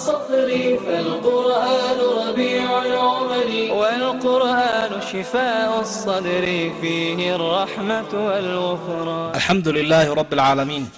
الصدر 0.00 0.78
فالقرآن 0.86 1.98
ربيع 2.20 2.68
العمل 2.84 3.70
والقرآن 3.70 4.92
شفاء 5.12 5.80
الصدر 5.80 6.44
فيه 6.80 7.36
الرحمة 7.36 8.10
والغفران 8.26 9.34
الحمد 9.34 9.68
لله 9.68 10.14
رب 10.14 10.32
العالمين 10.32 10.90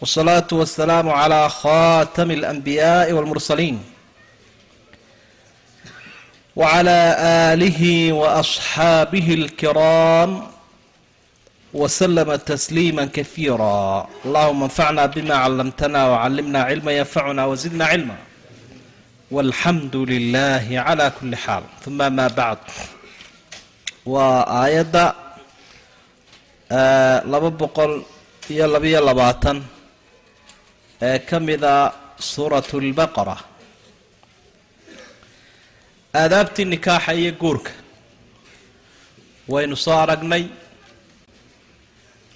والصلاة 0.00 0.46
والسلام 0.52 1.08
على 1.08 1.48
خاتم 1.48 2.30
الأنبياء 2.30 3.12
والمرسلين 3.12 3.82
وعلى 6.56 7.16
آله 7.52 8.12
وأصحابه 8.12 9.34
الكرام 9.34 10.53
وسلم 11.73 12.29
تسليما 12.35 13.05
كثيرا 13.17 14.07
اللهم 14.25 14.59
انفعنا 14.63 15.03
بما 15.05 15.35
علمتنا 15.43 16.01
وعلمنا 16.11 16.59
علما 16.69 16.91
ينفعنا 16.99 17.41
وزدنا 17.45 17.85
علما 17.85 18.17
والحمد 19.31 19.95
لله 19.95 20.65
على 20.87 21.05
كل 21.21 21.31
حال 21.43 21.63
ثم 21.85 21.99
ما 22.17 22.27
بعد 22.27 22.57
وآية 24.05 24.95
laba 27.31 27.49
boqol 27.61 27.91
iyo 28.53 28.65
labiyo 28.73 28.99
labaatan 29.09 29.57
ee 31.09 31.17
ka 31.29 31.37
mida 31.47 31.73
suuratu 32.31 32.75
lbaqara 32.87 33.37
aadaabtii 36.21 36.65
nikaaxa 36.73 37.13
iyo 37.21 37.31
guurka 37.41 37.71
waynu 39.53 39.75
soo 39.85 39.97
aragnay 40.03 40.43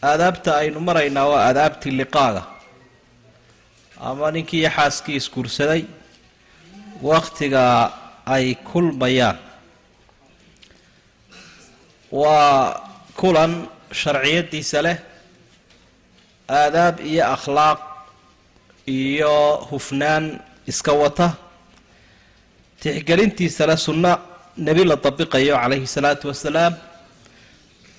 aadaabta 0.02 0.56
aynu 0.60 0.80
maraynaa 0.80 1.26
waa 1.32 1.42
aadaabtii 1.48 1.90
liqaaga. 2.00 2.42
Ama 4.00 4.30
ninkii 4.30 4.60
iyo 4.60 4.70
xaaskii 4.76 5.16
isguursaday 5.20 5.82
waktiga 7.02 7.64
ay 8.26 8.54
kulmayaan 8.70 9.38
waa 12.12 12.80
kulan 13.20 13.52
sharciyadiisa 14.00 14.82
leh 14.86 14.96
aadaab 16.60 16.96
iyo 17.10 17.24
akhlaaq 17.34 17.80
iyo 18.86 19.34
hufnaan 19.70 20.24
iska 20.70 20.92
wata. 20.92 21.28
Tixgelintiisa 22.80 23.66
leh 23.66 23.76
sunno 23.86 24.12
nebi 24.56 24.84
la 24.84 24.96
dabiqayo 24.96 25.54
calayhi 25.62 25.86
salaatu 25.86 26.28
wasalaam 26.30 26.74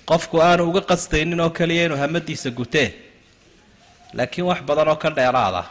qofku 0.09 0.37
aanu 0.47 0.63
uga 0.69 0.81
qastaynin 0.91 1.39
oo 1.45 1.49
keliya 1.57 1.85
inuu 1.85 1.97
hamadiisa 2.03 2.49
gutee 2.59 2.87
laakiin 4.17 4.45
wax 4.49 4.59
badan 4.67 4.87
oo 4.91 4.95
ka 5.03 5.09
dheeraada 5.17 5.63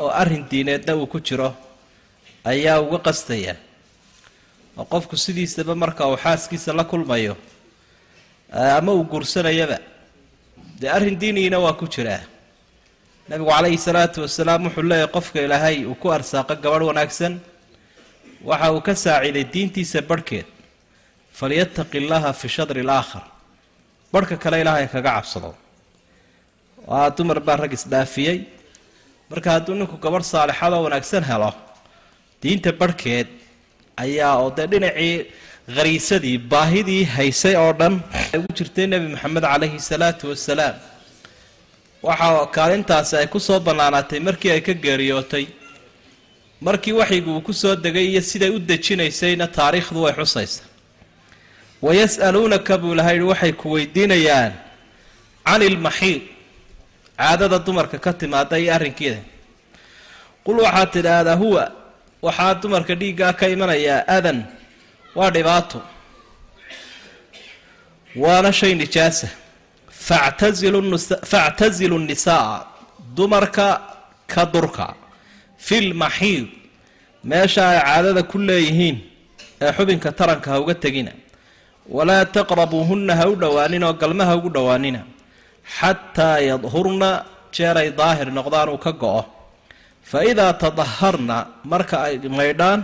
oo 0.00 0.08
arrin 0.20 0.44
diineedna 0.50 0.92
uu 0.96 1.06
ku 1.06 1.18
jiro 1.20 1.54
ayaa 2.44 2.80
uga 2.86 2.98
qastaya. 3.06 3.54
Oo 4.78 4.84
qofku 4.92 5.16
sidiisaba 5.16 5.74
marka 5.74 6.02
uu 6.10 6.16
xaaskiisa 6.24 6.72
la 6.78 6.84
kulmayo 6.84 7.36
ama 8.78 8.92
uu 8.92 9.04
guursanayaba 9.04 9.78
dee 10.80 10.90
arrin 10.96 11.16
diiniyina 11.20 11.58
waa 11.58 11.72
ku 11.80 11.86
jiraa. 11.94 12.22
Nabigu 13.28 13.50
calayhi 13.50 13.78
salaatu 13.78 14.20
wasalaam 14.24 14.62
wuxuu 14.66 14.82
leeyahy 14.90 15.08
qofka 15.16 15.38
ilaahay 15.46 15.84
uu 15.86 15.94
ku 15.94 16.06
arsaaqo 16.16 16.54
gabadh 16.62 16.84
wanaagsan 16.90 17.40
waxa 18.44 18.72
uu 18.72 18.80
ka 18.86 18.94
saaciiday 18.94 19.44
diintiisa 19.54 20.02
barhkeed 20.02 20.46
falyattaqi 21.38 21.98
llaha 22.10 22.30
fi 22.40 22.46
shadri 22.56 22.80
alaakhar 22.86 23.24
barhka 24.12 24.36
kale 24.42 24.56
ilaahay 24.62 24.86
kaga 24.94 25.10
cabsado 25.16 25.50
waa 26.90 27.08
dumar 27.16 27.38
baa 27.46 27.56
rag 27.62 27.72
isdhaafiyey 27.78 28.38
marka 29.30 29.48
hadduu 29.54 29.74
ninku 29.80 29.96
gabadh 30.04 30.24
saalixadoo 30.32 30.80
wanaagsan 30.86 31.24
helo 31.30 31.50
diinta 32.42 32.70
barhkeed 32.80 33.28
ayaa 34.04 34.32
oo 34.42 34.50
dee 34.56 34.66
dhinacii 34.72 35.14
khariisadii 35.76 36.36
baahidii 36.52 37.02
haysay 37.16 37.54
oo 37.64 37.72
dhan 37.80 37.94
ugu 38.36 38.50
jirtay 38.58 38.86
nebi 38.92 39.06
maxamed 39.14 39.44
calayhi 39.52 39.78
salaatu 39.90 40.24
wasalaam 40.32 40.76
waxa 42.08 42.28
kaalintaasi 42.56 43.14
ay 43.20 43.26
ku 43.34 43.38
soo 43.48 43.58
bannaanaatay 43.68 44.20
markii 44.28 44.50
ay 44.56 44.60
ka 44.68 44.72
geeriyootay 44.84 45.44
markii 46.66 46.94
waxyigu 47.00 47.30
uu 47.36 47.42
ku 47.48 47.52
soo 47.62 47.74
degay 47.84 48.06
iyo 48.12 48.22
siday 48.30 48.50
u 48.56 48.58
dejinaysayna 48.70 49.46
taariikhdu 49.58 49.98
way 50.04 50.14
xusaysa 50.20 50.62
wayas'aluunaka 51.82 52.78
buu 52.78 52.92
ilahay 52.94 53.20
waxay 53.20 53.52
ku 53.52 53.66
weydiinayaan 53.76 54.52
can 55.46 55.62
ilmaxiid 55.62 56.22
caadada 57.18 57.58
dumarka 57.58 57.98
ka 57.98 58.12
timaada 58.12 58.58
iyo 58.58 58.74
arrinkeeda 58.74 59.20
qul 60.44 60.56
waxaad 60.66 60.88
tidhaahdaa 60.92 61.36
huwa 61.42 61.64
waxaa 62.22 62.54
dumarka 62.62 62.94
dhiiggaa 63.00 63.32
ka 63.32 63.48
imanayaa 63.54 64.04
adan 64.16 64.38
waa 65.14 65.30
dhibaato 65.30 65.82
waana 68.16 68.52
shay 68.52 68.74
nijaasa 68.74 69.28
factazilu 71.30 71.98
nnisaa 71.98 72.64
dumarka 73.16 73.80
ka 74.26 74.42
durka 74.46 74.94
fi 75.66 75.80
lmaxiid 75.80 76.46
meesha 77.24 77.62
ay 77.70 77.78
caadada 77.80 78.22
ku 78.22 78.38
leeyihiin 78.38 78.96
ee 79.60 79.72
xubinka 79.76 80.12
taranka 80.12 80.50
ha 80.50 80.60
uga 80.60 80.74
tegina 80.74 81.12
walaa 81.96 82.24
taqrabuuhunna 82.36 83.12
ha 83.20 83.24
u 83.28 83.34
dhowaanin 83.42 83.82
oo 83.88 83.92
galma 84.02 84.24
ha 84.28 84.34
ugu 84.38 84.50
dhowaanina 84.56 85.00
xataa 85.78 86.38
yadhurna 86.50 87.10
jeeray 87.56 87.90
daahir 87.98 88.28
noqdaan 88.38 88.68
uu 88.74 88.78
ka 88.86 88.92
go-o. 88.92 89.22
Fa 90.10 90.18
idaa 90.30 90.52
tadaharna 90.62 91.36
marka 91.70 91.96
ay 92.06 92.14
maydhaan 92.38 92.80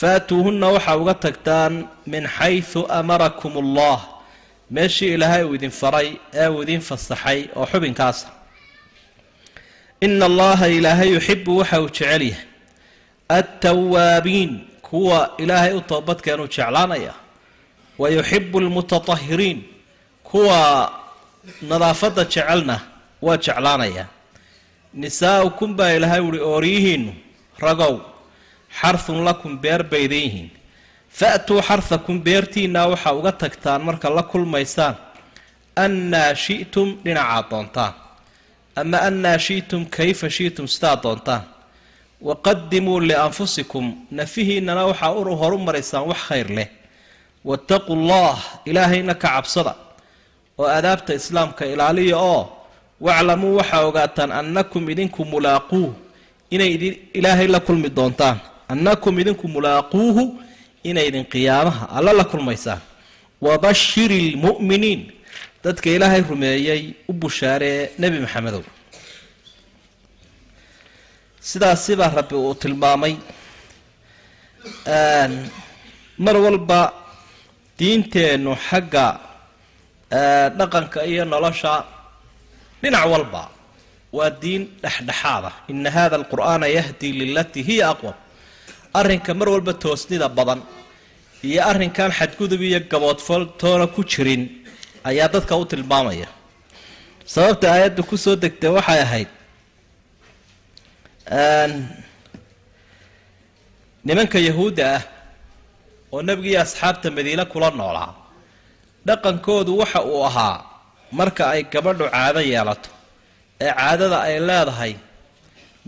faatuuhunna 0.00 0.66
waxaa 0.76 0.96
uga 1.02 1.14
tagtaan 1.24 1.74
min 2.12 2.24
xaysu 2.38 2.80
amarakum 2.98 3.52
allah 3.64 3.98
meeshii 4.76 5.10
ilaahay 5.16 5.42
uu 5.48 5.54
idin 5.58 5.70
faray 5.80 6.08
ee 6.40 6.48
uu 6.54 6.62
idin 6.64 6.80
fasaxay 6.88 7.40
oo 7.58 7.66
xubinkaasa 7.72 8.28
ina 10.06 10.24
allaha 10.30 10.66
ilaahay 10.78 11.08
yuxibu 11.16 11.52
waxa 11.60 11.76
uu 11.82 11.88
jecel 11.88 12.22
yahay. 12.22 12.44
Altawaabiin 13.38 14.50
kuwa 14.82 15.20
ilaahay 15.42 15.72
u 15.74 15.80
toobadkeenuu 15.80 16.46
jeclaanaya 16.56 17.14
wa 17.98 18.06
yuxibu 18.10 18.58
almutatahiriin 18.58 19.58
kuwa 20.22 20.58
nadaafadda 21.62 22.24
jecelna 22.24 22.76
waa 23.22 23.36
jeclaanaya 23.36 24.04
nisaa'ukum 24.94 25.76
baa 25.76 25.90
ilaahay 25.96 26.20
uhi 26.20 26.40
ooryihiinnu 26.40 27.12
ragow 27.58 27.94
xarhun 28.80 29.24
lakum 29.24 29.58
beer 29.62 29.82
bay 29.90 30.04
idin 30.04 30.22
yihiin 30.26 30.50
fa'tuu 31.18 31.60
xarhakum 31.68 32.16
beertiinna 32.26 32.86
waxaa 32.92 33.12
uga 33.18 33.32
tagtaan 33.32 33.80
marka 33.88 34.08
la 34.16 34.22
kulmaysaan 34.22 34.94
annaa 35.84 36.34
shi'tum 36.44 36.88
dhinacaad 37.04 37.46
doontaan 37.50 37.94
ama 38.80 38.98
annaa 39.08 39.38
shi'tum 39.46 39.82
kayfa 39.96 40.28
shi'tum 40.36 40.66
sidaad 40.74 41.00
doontaan 41.04 41.42
waqadimuu 42.28 43.00
lianfusikum 43.08 43.84
nafihiinnana 44.18 44.82
waxaa 44.90 45.12
horu 45.42 45.58
maraysaan 45.66 46.04
wax 46.10 46.20
khayr 46.28 46.48
leh 46.56 46.68
wattaquu 47.48 47.92
llah 48.08 48.38
ilaahayna 48.70 49.14
ka 49.22 49.28
cabsada 49.34 49.72
oo 50.58 50.66
aadaabta 50.76 51.12
islaamka 51.20 51.62
ilaaliya 51.72 52.16
oo 52.32 52.42
waclamuu 53.06 53.52
waxaa 53.60 53.82
ogaataan 53.88 54.30
annakum 54.40 54.82
idinku 54.92 55.20
mulaaquuh 55.32 55.90
inay 56.54 56.70
ilaahay 57.18 57.48
la 57.54 57.60
kulmi 57.66 57.88
doontaan. 57.98 58.38
Annakum 58.72 59.14
idinku 59.22 59.46
mulaaquuhu 59.54 60.22
inaydin 60.90 61.24
qiyaamaha 61.32 61.84
alla 61.96 62.12
la 62.20 62.24
kulmaysaan. 62.32 62.80
Wabashiri 63.44 64.20
lmu'miniin 64.34 65.00
dadka 65.64 65.88
ilaahay 65.96 66.22
rumeeyey 66.30 66.82
u 67.10 67.12
bushaaree 67.20 67.80
nebi 68.02 68.18
maxamedow. 68.24 68.62
Sidaasi 71.48 71.92
baa 72.00 72.10
rabbi 72.18 72.34
uu 72.44 72.54
tilmaamay 72.62 73.14
mar 76.24 76.36
walba 76.44 76.80
diinteennu 77.78 78.52
xagga 78.68 79.06
dhaqanka 80.58 81.00
iyo 81.10 81.24
nolosha 81.32 81.74
dhinac 82.82 83.04
walba 83.12 83.42
waa 84.16 84.30
diin 84.42 84.62
dhexdhexaada. 84.82 85.50
Ina 85.72 85.90
hada 85.96 86.14
alqur'aana 86.20 86.66
yahdi 86.78 87.08
lilatii 87.20 87.62
hiya 87.68 87.84
aqwam. 87.94 88.16
Arrinka 88.98 89.30
mar 89.38 89.48
walba 89.54 89.72
toosnida 89.84 90.28
badan 90.38 90.60
iyo 91.48 91.60
arrinkan 91.70 92.10
xadgudub 92.18 92.60
iyo 92.68 92.80
gaboodfal 92.92 93.44
toona 93.60 93.86
ku 93.94 94.00
jirin 94.12 94.42
ayaa 95.10 95.28
dadka 95.34 95.54
u 95.62 95.64
tilmaamaya. 95.70 96.28
Sababta 97.34 97.66
aayadda 97.74 98.02
ku 98.08 98.16
soo 98.24 98.36
degtay 98.42 98.70
waxay 98.76 99.00
ahayd 99.06 99.28
nimanka 104.06 104.38
yahuudda 104.48 104.84
ah 104.96 105.02
oo 106.14 106.20
nebigiiyo 106.28 106.60
asxaabta 106.64 107.08
madiine 107.16 107.44
kula 107.52 107.68
noolaa 107.80 108.10
dhaqankoodu 109.06 109.72
waxa 109.80 110.00
uu 110.10 110.22
ahaa 110.28 110.56
marka 111.18 111.42
ay 111.54 111.62
gabadhu 111.72 112.04
caado 112.14 112.40
yeelato 112.52 112.90
ee 113.64 113.72
caadada 113.78 114.18
ay 114.28 114.36
leedahay 114.48 114.92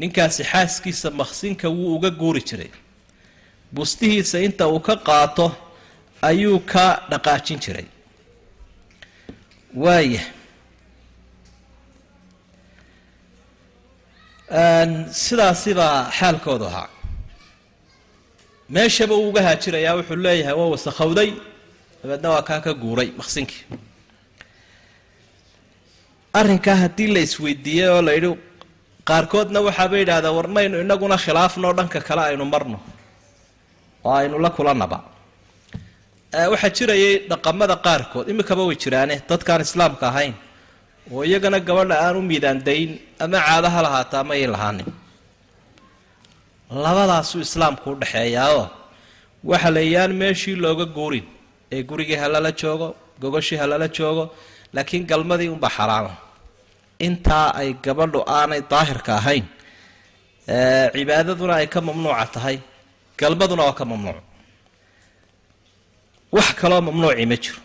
ninkaasi 0.00 0.42
xaaskiisa 0.52 1.08
maqsinka 1.20 1.66
wuu 1.76 1.90
uga 1.96 2.10
guuri 2.20 2.42
jiray. 2.48 2.70
Bustihiisa 3.74 4.38
inta 4.46 4.64
uu 4.72 4.80
ka 4.88 4.94
qaato 5.08 5.46
ayuu 6.28 6.58
ka 6.72 6.84
dhaqaajin 7.10 7.58
jiray. 7.64 7.86
Waaya 9.84 10.22
sidaasi 15.24 15.70
baa 15.78 15.98
xaalkoodu 16.18 16.64
ahaa 16.70 16.88
meeshaba 18.74 19.14
uu 19.20 19.28
uga 19.30 19.40
haajirayaa 19.46 19.94
wuxuu 19.98 20.18
leeyahay 20.26 20.54
waa 20.60 20.70
wasakhowday 20.74 21.30
dabeedna 22.02 22.28
waa 22.34 22.42
kaa 22.48 22.60
ka 22.66 22.72
guuray 22.82 23.08
maqsinkii. 23.20 23.62
Arrinkaa 26.38 26.76
haddii 26.82 27.08
la 27.14 27.20
isweydiiyey 27.26 27.88
oo 27.94 28.02
la 28.06 28.12
yidhi 28.16 28.30
qaarkoodna 29.08 29.60
waxaaba 29.66 29.96
yidhahdeen 30.00 30.34
war 30.38 30.48
maynu 30.56 30.76
inaguna 30.84 31.16
khilaafnoo 31.24 31.72
dhanka 31.78 32.00
kale 32.08 32.22
aynu 32.30 32.44
marno 32.54 32.78
oo 34.06 34.12
aynu 34.20 34.36
la 34.44 34.50
kulanaba. 34.56 34.98
Waxaa 36.52 36.70
jirayay 36.76 37.14
dhaqamada 37.30 37.76
qaarkood 37.86 38.26
imikaba 38.32 38.62
way 38.68 38.76
jiraane 38.82 39.14
dadkaan 39.30 39.60
islaamka 39.66 40.04
ahayn 40.12 40.34
oo 41.12 41.22
iyagana 41.28 41.58
gabadha 41.68 41.96
aan 42.04 42.16
u 42.20 42.22
miidaandayn 42.30 42.90
ama 43.24 43.38
caado 43.46 43.68
ha 43.74 43.80
lahaata 43.86 44.16
ama 44.22 44.32
ay 44.38 44.46
lahaanin 44.54 44.88
labadaasuu 46.70 47.40
islaamku 47.40 47.90
u 47.90 47.94
dhexeeyaao 48.00 48.70
waxa 49.44 49.70
la 49.70 49.80
yaan 49.80 50.12
meeshii 50.20 50.56
looga 50.64 50.84
guurin 50.96 51.24
ee 51.72 51.82
gurigii 51.82 52.18
ha 52.22 52.28
lala 52.28 52.52
joogo 52.60 52.88
gogoshii 53.20 53.56
ha 53.60 53.66
lala 53.66 53.88
joogo 53.88 54.24
laakiin 54.74 55.06
galmadii 55.10 55.48
unbaa 55.48 55.70
xaraama. 55.76 56.12
Intaa 57.06 57.54
ay 57.60 57.72
gabadhu 57.84 58.20
aanay 58.36 58.60
daahirka 58.70 59.12
ahayn 59.20 59.44
cibaadaduna 60.94 61.54
ay 61.60 61.66
ka 61.74 61.80
mamnuuca 61.80 62.26
tahay 62.34 62.56
galmaduna 63.20 63.62
waa 63.68 63.72
ka 63.80 63.84
mamnuuc. 63.84 64.18
Wax 66.32 66.48
kaloo 66.60 66.80
mamnuuci 66.88 67.26
ma 67.26 67.36
jiro. 67.42 67.60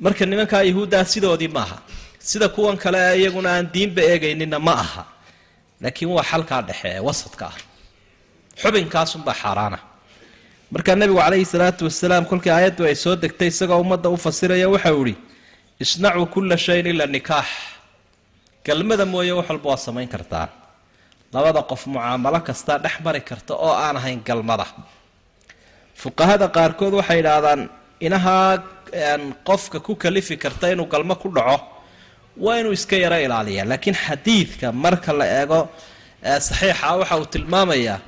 Marka 0.00 0.26
nimankaa 0.26 0.62
yahuuddaa 0.70 1.04
sidoodii 1.04 1.48
maaha 1.56 1.78
sida 2.18 2.48
kuwan 2.48 2.76
kale 2.76 2.98
iyaguna 3.20 3.48
aan 3.56 3.66
diinba 3.74 4.02
eegaynina 4.02 4.58
ma 4.58 4.72
aha 4.84 5.02
laakiin 5.84 6.10
waa 6.16 6.24
xalkaa 6.30 6.60
dhexe 6.68 6.88
ee 6.96 7.00
wasadka 7.08 7.44
ah. 7.52 7.56
Xubinkaasunbaa 8.62 9.36
xaaraana. 9.42 9.78
Markaa 10.74 10.96
nebigu 11.00 11.18
calayhi 11.24 11.46
salaatu 11.54 11.82
wasalaam 11.88 12.24
kolkii 12.30 12.52
aayaddu 12.56 12.82
ay 12.90 12.96
soo 13.04 13.14
degtay 13.22 13.48
isagoo 13.52 13.78
ummadda 13.84 14.08
u 14.14 14.16
fasiraya 14.24 14.66
waxau 14.74 14.98
ihi 15.06 15.14
isnacuu 15.84 16.26
kulla 16.34 16.56
shayin 16.66 16.86
ila 16.92 17.06
nikaax. 17.14 17.48
Galmada 18.66 19.04
mooye 19.12 19.32
wax 19.38 19.46
walba 19.50 19.66
waa 19.70 19.80
samayn 19.86 20.08
kartaa. 20.14 20.46
Labada 21.34 21.60
qof 21.70 21.82
mucaamalo 21.94 22.40
kastaa 22.48 22.78
dhex 22.84 22.94
mari 23.04 23.20
karta 23.28 23.52
oo 23.66 23.72
aan 23.84 23.96
ahayn 24.00 24.20
galmada. 24.28 24.66
Fuqahada 26.02 26.46
qaarkood 26.56 26.94
waxay 27.00 27.18
idhaahdaan 27.22 27.60
inahaa 28.06 28.50
qofka 29.48 29.78
ku 29.86 29.92
kalifi 30.02 30.36
karta 30.44 30.64
inuu 30.72 30.86
galmo 30.92 31.14
ku 31.22 31.28
dhaco 31.36 31.56
waa 32.36 32.58
inuu 32.60 32.72
iska 32.78 32.96
yaro 33.04 33.18
ilaaliyaa 33.26 33.66
laakiin 33.72 33.96
xadiidka 34.06 34.66
marka 34.84 35.12
la 35.18 35.26
eego 35.40 35.60
saxiixa 36.46 36.88
waxa 37.00 37.16
uu 37.20 37.26
tilmaamayaa 37.34 37.98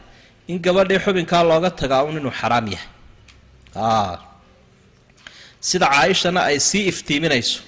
in 0.52 0.58
gabadhii 0.66 0.98
xubinkaa 1.04 1.42
looga 1.50 1.70
tagaa 1.80 2.02
un 2.08 2.16
inuu 2.20 2.34
xaraam 2.40 2.66
yahay. 2.74 2.88
Sida 5.68 5.86
caaishana 5.94 6.40
ay 6.50 6.58
sii 6.68 6.84
iftiiminayso. 6.92 7.60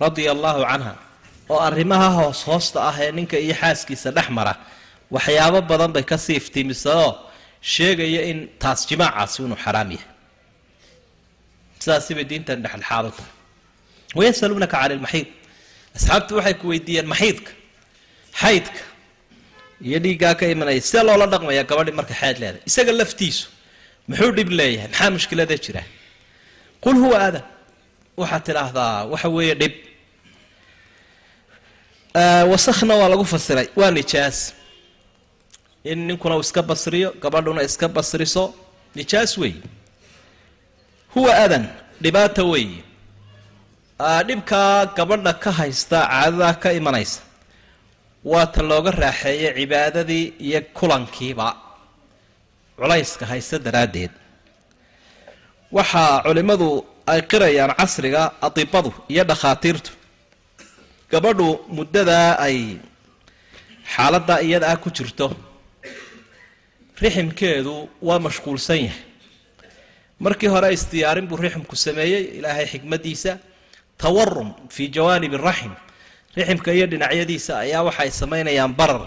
Radia 0.00 0.30
allaahu 0.36 0.62
canha. 0.70 0.94
Oo 1.50 1.60
arrimaha 1.68 2.08
hoos 2.18 2.40
hoosta 2.48 2.78
ah 2.88 2.96
ee 3.04 3.12
ninka 3.18 3.36
iyo 3.44 3.54
xaaskiisa 3.60 4.10
dhex 4.16 4.28
mara 4.38 4.54
waxyaabo 5.14 5.60
badan 5.70 5.90
bay 5.96 6.04
ka 6.10 6.16
sii 6.24 6.36
iftiimisaoo 6.42 7.10
sheegaya 7.72 8.22
in 8.30 8.38
taas 8.62 8.80
jimaacaasi 8.88 9.36
inuu 9.42 9.58
xaraam 9.64 9.88
yahay. 9.94 10.10
Sidaasi 11.82 12.10
bay 12.16 12.24
diintan 12.30 12.58
dhexdhexaad 12.64 13.04
u 13.08 13.10
tahay 13.18 13.32
wayasaluunaka 14.18 14.76
cani 14.80 14.94
lmaxiid 15.00 15.26
asxaabtu 15.96 16.32
waxay 16.38 16.54
ku 16.60 16.66
weydiiyeen 16.72 17.06
maxiidka 17.12 17.50
xaydka 18.42 18.80
iyo 19.88 19.98
dhiiggaa 20.04 20.34
ka 20.40 20.44
imanaya 20.54 20.80
sidee 20.88 21.02
loola 21.08 21.26
dhaqmaya 21.32 21.62
gabadhi 21.70 21.92
marka 21.98 22.14
xeed 22.20 22.36
leedahay 22.42 22.62
isaga 22.70 22.92
laftiisu 23.00 23.44
muxuu 24.08 24.30
dhib 24.38 24.48
leeyahay 24.58 24.88
maxaa 24.90 25.10
mushkilada 25.16 25.56
jira 25.64 25.82
qul 26.84 26.96
huwa 27.04 27.16
adan 27.28 27.44
waxaad 28.20 28.42
tidhaahdaa 28.48 28.94
waxa 29.12 29.28
weeye 29.36 29.54
dhib 29.62 29.74
wasakhna 32.52 32.94
waa 33.00 33.08
lagu 33.12 33.24
fasiray 33.24 33.68
waa 33.80 33.90
nijaas 33.98 34.38
in 35.90 35.98
ninkuna 36.08 36.34
uu 36.36 36.40
iska 36.46 36.62
basriyo 36.62 37.10
gabadhuna 37.22 37.62
iska 37.68 37.88
basriso 37.88 38.54
nijaas 38.94 39.38
weeye 39.38 39.62
huwa 41.14 41.32
adan 41.44 41.64
dhibaata 42.02 42.44
weeye 42.44 42.82
dhibkaa 43.98 44.86
gabadha 44.96 45.32
ka 45.34 45.50
haysta 45.50 45.98
caadadaa 46.06 46.54
ka 46.62 46.72
imanaysa 46.72 47.20
waa 48.24 48.46
ta 48.46 48.62
looga 48.62 48.90
raaxeeyay 48.90 49.54
cibaadadii 49.58 50.34
iyo 50.46 50.60
kulankiiba. 50.78 51.56
Culayska 52.78 53.26
haysta 53.26 53.58
daraaddeed. 53.58 54.10
Waxaa 55.72 56.22
culimmadu 56.22 56.84
ay 57.06 57.20
qirayaan 57.30 57.74
casriga 57.78 58.22
adibadu 58.46 58.90
iyo 59.08 59.24
dhakhaatiirtu. 59.24 59.90
Gabadhu 61.10 61.48
muddadaa 61.76 62.38
ay 62.46 62.78
xaaladda 63.94 64.34
iyada 64.46 64.66
ah 64.72 64.76
ku 64.76 64.90
jirto 64.96 65.26
riximkeedu 67.02 67.88
waa 68.02 68.18
mashquulsan 68.18 68.78
yahay. 68.86 69.02
Markii 70.20 70.50
hore 70.54 70.68
isdiyaarin 70.76 71.26
buu 71.30 71.36
riximku 71.44 71.74
sameeyey 71.76 72.22
ilaahay 72.38 72.66
xikmaddiisa 72.72 73.32
tawarum 73.98 74.50
fii 74.74 74.88
jawaanib 74.96 75.32
raxim. 75.46 75.72
Riximka 76.36 76.70
iyo 76.72 76.86
dhinacyadiisa 76.86 77.58
ayaa 77.64 77.82
waxay 77.88 78.10
samaynayaan 78.10 78.74
barar. 78.78 79.06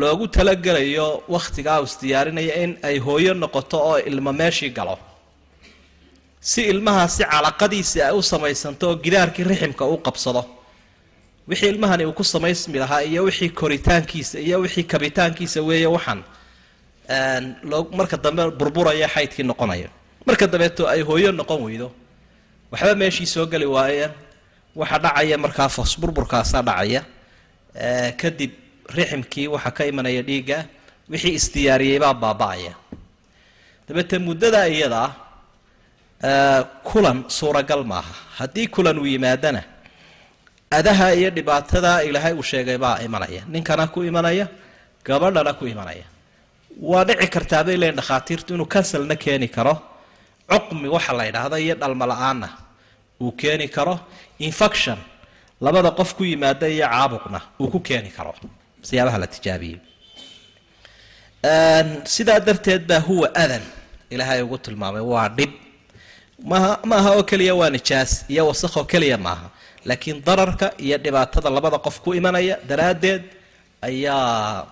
Loogu 0.00 0.26
talagelayo 0.28 1.22
wakhtigaa 1.28 1.80
uu 1.80 1.84
isdiyaarinaya 1.90 2.54
in 2.64 2.78
ay 2.82 2.98
hooyo 2.98 3.34
noqoto 3.34 3.78
oo 3.90 3.98
ilmo 4.10 4.32
meeshii 4.32 4.70
galo. 4.70 4.98
Si 6.40 6.62
ilmahaasi 6.72 7.24
calaqadiisi 7.24 8.02
ay 8.02 8.12
u 8.18 8.22
samaysanto 8.22 8.84
oo 8.90 8.96
gidaarkii 9.04 9.44
riximka 9.44 9.84
u 9.84 9.96
qabsado. 10.06 10.44
Wixii 11.48 11.68
ilmahani 11.68 12.04
uu 12.06 12.12
ku 12.12 12.24
samaysmi 12.24 12.78
lahaa 12.78 13.02
iyo 13.02 13.24
wixii 13.24 13.48
koritaankiisa 13.50 14.38
iyo 14.40 14.60
wixii 14.60 14.84
kabitaankiisa 14.84 15.62
weeye 15.62 15.86
waxaan 15.86 16.20
marka 17.98 18.16
dambe 18.16 18.50
burburaya 18.58 19.08
xaydkii 19.08 19.42
noqonaya. 19.50 19.88
Marka 20.26 20.46
dambeeto 20.46 20.88
ay 20.88 21.00
hooyo 21.02 21.32
noqon 21.32 21.62
weydo 21.64 21.90
waxba 22.72 22.94
meeshii 23.00 23.26
soo 23.34 23.46
geli 23.52 23.66
waayeen 23.66 24.12
waxa 24.80 24.98
dhacaya 25.04 25.36
markaa 25.44 25.68
fos 25.68 25.92
burburkaasaa 26.00 26.62
dhacaya. 26.68 27.02
Kadib 28.20 28.52
riximkii 28.96 29.46
waxaa 29.54 29.70
ka 29.76 29.82
imanaya 29.90 30.22
dhiigga 30.28 30.58
wixii 31.10 31.34
isdiyaariyey 31.38 31.98
baa 32.04 32.14
baaba-aya. 32.22 32.72
Dabeete 33.88 34.16
muddada 34.18 34.68
iyada 34.68 35.00
ah 36.22 36.62
kulan 36.88 37.18
suuragal 37.28 37.82
maaha. 37.84 38.14
Haddii 38.38 38.66
kulan 38.74 38.98
uu 38.98 39.06
yimaadana 39.06 39.62
adaha 40.70 41.14
iyo 41.14 41.30
dhibaatada 41.30 42.02
ilaahay 42.08 42.32
uu 42.34 42.42
sheegay 42.42 42.78
baa 42.78 42.98
imanaya. 43.06 43.42
Ninkana 43.52 43.86
ku 43.88 44.02
imanaya 44.04 44.46
gabadhana 45.04 45.52
ku 45.58 45.64
imanaya. 45.66 46.04
Waa 46.90 47.04
dhici 47.04 47.26
kartaa 47.34 47.64
bay 47.64 47.76
leeyiin 47.76 47.96
dhakhaatiirtu 47.96 48.54
inuu 48.54 48.66
kansalna 48.74 49.16
keeni 49.16 49.48
karo 49.48 49.74
cuqmi 50.50 50.88
waxa 50.94 51.12
la 51.18 51.24
yidhaahdo 51.28 51.56
iyo 51.64 51.74
dhalmo 51.80 52.04
la'aanna 52.12 52.48
uu 53.22 53.32
keeni 53.40 53.66
karo 53.76 53.94
infection. 54.48 54.98
Labada 55.64 55.90
qof 55.98 56.10
ku 56.16 56.22
yimaada 56.30 56.66
iyo 56.74 56.86
caabuqna 56.92 57.40
uu 57.60 57.68
ku 57.72 57.78
keeni 57.88 58.10
karo. 58.16 58.32
Siyaabaha 58.88 59.18
la 59.22 59.26
tijaabiyey. 59.34 59.80
Sidaa 62.14 62.40
darteed 62.46 62.82
baa 62.90 63.00
huwa 63.08 63.28
adan 63.34 63.62
ilaahay 64.10 64.42
ugu 64.42 64.58
tilmaamay 64.58 65.02
waa 65.12 65.28
dhib. 65.28 65.50
Maaha 66.50 66.72
maaha 66.90 67.10
oo 67.16 67.22
keliya 67.30 67.54
waa 67.60 67.70
nijaas 67.76 68.12
iyo 68.32 68.42
wasakh 68.48 68.76
oo 68.76 68.84
keliya 68.92 69.18
maaha. 69.18 69.46
Laakiin 69.88 70.22
dararka 70.26 70.66
iyo 70.78 70.96
dhibaatada 71.04 71.50
labada 71.50 71.78
qof 71.78 71.96
ku 72.04 72.14
imanaya 72.14 72.56
daraaddeed 72.68 73.22
ayaa 73.82 74.66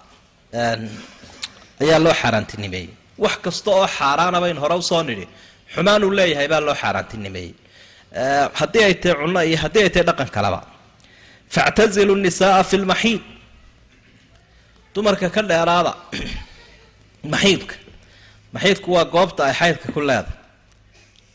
ayaa 1.83 1.99
loo 2.05 2.15
xaaraantinimeeyey. 2.21 2.91
Wax 3.19 3.37
kasta 3.45 3.71
oo 3.71 3.87
xaaraana 3.97 4.39
bayn 4.43 4.59
hore 4.63 4.75
u 4.75 4.83
soo 4.83 5.03
nidhi 5.03 5.27
xumaan 5.77 6.05
uu 6.05 6.13
leeyahay 6.19 6.49
baa 6.49 6.61
loo 6.61 6.75
xaaraantinimeeyey. 6.83 7.55
Haddii 8.61 8.85
ay 8.89 8.95
tahay 8.95 9.17
cunno 9.21 9.41
iyo 9.49 9.57
haddii 9.65 9.83
ay 9.87 9.91
tahay 9.91 10.07
dhaqan 10.09 10.31
kaleba 10.37 10.61
factazilu 11.55 12.15
nisaaa 12.15 12.65
fi 12.65 12.77
lmaxiid 12.77 13.23
dumarka 14.95 15.29
ka 15.31 15.43
dheeraada 15.43 15.93
maxiidka 17.33 17.75
maxiidku 18.55 18.89
waa 18.97 19.05
goobta 19.05 19.45
ay 19.49 19.55
xaydka 19.61 19.93
ku 19.93 20.01
leedahay. 20.01 20.39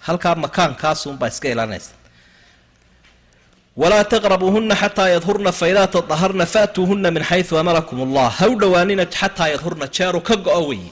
Halkaa 0.08 0.36
makaankaasunbaa 0.36 1.30
iska 1.34 1.48
ilanaysa 1.54 2.02
walaa 3.78 4.04
taqrabuuhuna 4.04 4.76
xataa 4.76 5.10
yadhurna 5.16 5.52
faidaa 5.52 5.88
tadaharna 5.88 6.46
faatuuhuna 6.46 7.12
min 7.12 7.24
xayu 7.24 7.58
amarakum 7.58 8.02
allah 8.02 8.28
ha 8.40 8.48
u 8.48 8.60
dhowaanina 8.60 9.06
xataa 9.06 9.48
yadhurna 9.48 9.88
jeeru 9.88 10.22
ka 10.22 10.36
go-o 10.36 10.68
weyi 10.68 10.92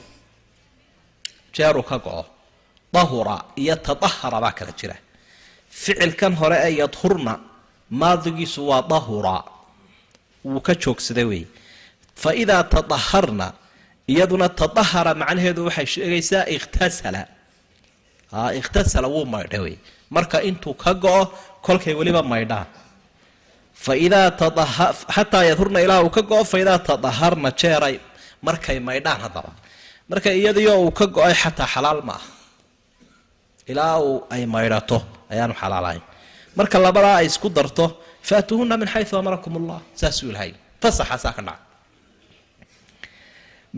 jeeru 1.52 1.82
ka 1.82 1.98
go-o 1.98 2.24
dahura 2.92 3.36
iyo 3.56 3.76
tadahara 3.76 4.40
baa 4.40 4.52
kala 4.52 4.72
jira. 4.72 4.96
Ficilkan 5.70 6.34
hore 6.34 6.56
ee 6.66 6.74
yadhurna 6.82 7.38
maadigiisu 7.90 8.66
waa 8.70 8.82
dahura 8.82 9.44
wuu 10.44 10.60
ka 10.60 10.74
joogsaday 10.74 11.24
weeye 11.24 11.48
fa 12.14 12.30
tadaharna 12.74 13.52
iyaduna 14.08 14.48
tadahara 14.48 15.14
macnaheedu 15.14 15.64
waxay 15.66 15.86
sheegaysaa 15.86 16.44
ikhtasala. 16.56 17.22
Ikhtasala 18.60 19.08
wuu 19.08 19.24
maydha 19.24 19.62
wey 19.62 19.78
marka 20.10 20.42
intuu 20.42 20.74
ka 20.74 20.94
go-o 20.94 21.30
kolkay 21.62 21.94
weliba 21.94 22.22
maydhaan 22.22 22.66
fa 23.74 23.94
idaa 24.06 24.30
xataa 25.14 25.44
yadhurna 25.50 25.78
ilaa 25.80 26.02
uu 26.02 26.10
ka 26.10 26.22
go-o 26.22 26.44
fa 26.44 26.58
idaa 26.58 26.78
tadaharna 26.78 27.50
jeeray 27.60 28.00
markay 28.42 28.78
maydhaan 28.80 29.20
haddaba. 29.24 29.52
Marka 30.10 30.34
iyadiyo 30.34 30.82
uu 30.82 30.90
ka 30.90 31.06
go'ay 31.06 31.34
xataa 31.34 31.70
xalaal 31.74 32.02
ma 32.02 32.18
ah 32.18 32.39
ilaa 33.72 33.96
uu 34.08 34.16
ay 34.34 34.42
maydhato 34.54 34.98
ayaanu 35.32 35.54
xalaalahayn 35.60 36.02
marka 36.58 36.76
labadaa 36.86 37.16
ay 37.20 37.26
isku 37.30 37.48
darto 37.56 37.84
faatuuhuna 38.28 38.74
min 38.80 38.88
xayu 38.94 39.14
amarakum 39.22 39.52
allah 39.60 39.78
saasuu 40.00 40.28
ilahay 40.32 40.50
fasaxaasaa 40.82 41.32
ka 41.36 41.42
dhaca 41.48 41.62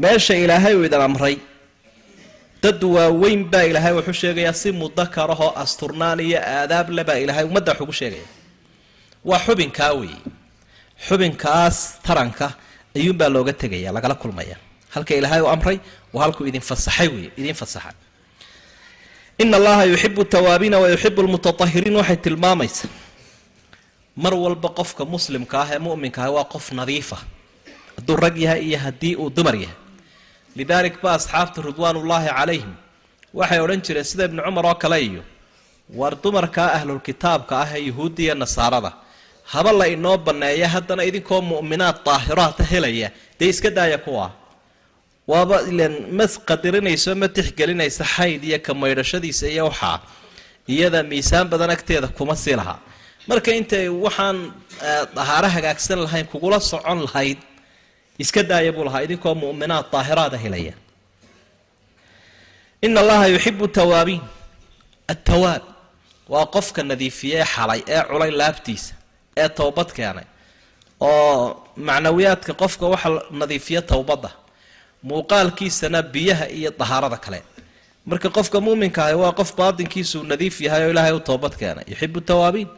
meesha 0.02 0.34
ilaahay 0.44 0.74
uu 0.78 0.84
idin 0.88 1.00
amray 1.08 1.36
dad 2.62 2.80
waaweyn 2.96 3.40
baa 3.52 3.64
ilaahay 3.70 3.92
wuxuu 3.98 4.16
sheegayaa 4.22 4.54
si 4.62 4.68
mudakarahoo 4.82 5.50
asturnaan 5.62 6.18
iyo 6.26 6.38
aadaab 6.56 6.86
le 6.96 7.02
baa 7.08 7.18
ilaahay 7.24 7.44
ummadda 7.48 7.70
wax 7.72 7.80
ugu 7.84 7.92
sheegaya. 8.00 8.28
Waa 9.28 9.40
xubinkaa 9.46 9.90
weeye 10.00 10.18
xubinkaas 11.06 11.76
taranka 12.06 12.46
ayuunbaa 12.98 13.28
looga 13.34 13.52
tegaya 13.62 13.90
lagala 13.96 14.14
kulmaya. 14.22 14.56
Halka 14.94 15.12
ilaahay 15.18 15.40
uu 15.44 15.50
amray 15.56 15.78
waa 16.14 16.22
halkuu 16.24 16.44
idin 16.50 16.62
fasaxay 16.70 17.08
wey 17.14 17.26
idin 17.40 17.54
fasaxay 17.60 17.94
ina 19.42 19.56
allaha 19.60 19.84
yuxibu 19.92 20.22
tawaabiina 20.34 20.76
wa 20.82 20.88
yuxibu 20.92 21.20
lmutatahiriin 21.26 21.96
waxay 22.00 22.16
tilmaamaysa 22.24 22.86
mar 24.22 24.34
walba 24.44 24.68
qofka 24.78 25.02
muslimka 25.12 25.56
ah 25.62 25.68
ee 25.74 25.78
muminka 25.86 26.20
ah 26.26 26.30
waa 26.36 26.44
qof 26.54 26.66
nadiifa 26.78 27.16
hadduu 27.96 28.16
rag 28.24 28.36
yahay 28.44 28.60
iyo 28.68 28.78
haddii 28.84 29.14
uu 29.22 29.30
dumar 29.36 29.54
yahay 29.64 29.76
lidaalik 30.58 30.96
ba 31.04 31.10
asxaabta 31.18 31.58
ridwaanullaahi 31.68 32.28
calayhim 32.38 32.72
waxay 33.38 33.60
odhan 33.64 33.80
jireen 33.86 34.04
sida 34.10 34.24
ibnu 34.28 34.40
cumar 34.46 34.64
oo 34.70 34.74
kale 34.82 34.98
iyo 35.08 35.22
war 35.98 36.12
dumarkaa 36.24 36.68
ahlulkitaabka 36.78 37.54
ah 37.62 37.68
ee 37.76 37.82
yuhuudda 37.88 38.20
iyo 38.26 38.34
nasaarada 38.42 38.90
haba 39.52 39.72
la 39.80 39.86
inoo 39.94 40.16
banneeya 40.26 40.68
haddana 40.74 41.02
idinkoo 41.08 41.40
mu'minaad 41.50 41.96
daahiraata 42.06 42.62
helaya 42.72 43.08
dee 43.38 43.48
iska 43.52 43.70
daaya 43.78 43.98
kuwa 44.04 44.26
waaba 45.30 45.56
ilan 45.70 45.94
ma 46.18 46.24
qadirinayso 46.48 47.10
ma 47.20 47.28
tixgelinaysa 47.36 48.04
xayd 48.14 48.40
iyo 48.48 48.58
ka 48.66 48.72
maydhashadiisa 48.82 49.46
iyo 49.54 49.64
waxaa 49.70 49.98
iyada 50.74 51.00
miisaan 51.10 51.46
badan 51.52 51.70
agteeda 51.76 52.08
kuma 52.16 52.34
sii 52.42 52.56
lahaa 52.60 52.78
marka 53.28 53.50
intay 53.60 53.86
waxaan 54.04 54.38
dahaaro 55.16 55.48
hagaagsan 55.56 55.98
lahayn 56.06 56.26
kugula 56.32 56.58
socon 56.70 56.98
lahayd 57.06 57.38
iska 58.22 58.42
daaya 58.50 58.72
buu 58.76 58.84
lahaa. 58.86 59.02
Idinkoo 59.06 59.34
mu'minaad 59.42 59.86
daahiraada 59.92 60.36
helaya. 60.44 60.74
Ina 62.86 63.00
allaha 63.00 63.26
yuxibu 63.34 63.64
tawaabiin. 63.76 64.22
Attawaab 65.12 65.62
waa 66.32 66.46
qofka 66.54 66.80
nadiifiyee 66.90 67.44
xalay 67.54 67.80
ee 67.94 68.02
culay 68.10 68.30
laabtiisa 68.40 68.94
ee 69.42 69.48
towbad 69.58 69.88
keenay 69.96 70.26
oo 71.00 71.66
macnawiyaadka 71.88 72.52
qofka 72.62 72.84
waxa 72.92 73.08
nadiifiya 73.40 73.80
towbadda 73.92 74.30
muuqaalkiisana 75.08 75.98
biyaha 76.12 76.46
iyo 76.58 76.70
dahaarada 76.80 77.16
kale. 77.24 77.40
Marka 78.06 78.28
qofka 78.36 78.58
muuminka 78.60 79.00
ahi 79.06 79.14
waa 79.22 79.32
qof 79.38 79.50
baatinkiisuu 79.58 80.22
nadiif 80.30 80.60
yahay 80.66 80.82
oo 80.86 80.90
ilaahay 80.94 81.12
u 81.12 81.20
toobad 81.28 81.54
keenay. 81.60 81.84
Yuxibu 81.90 82.20
tawaabiin 82.20 82.68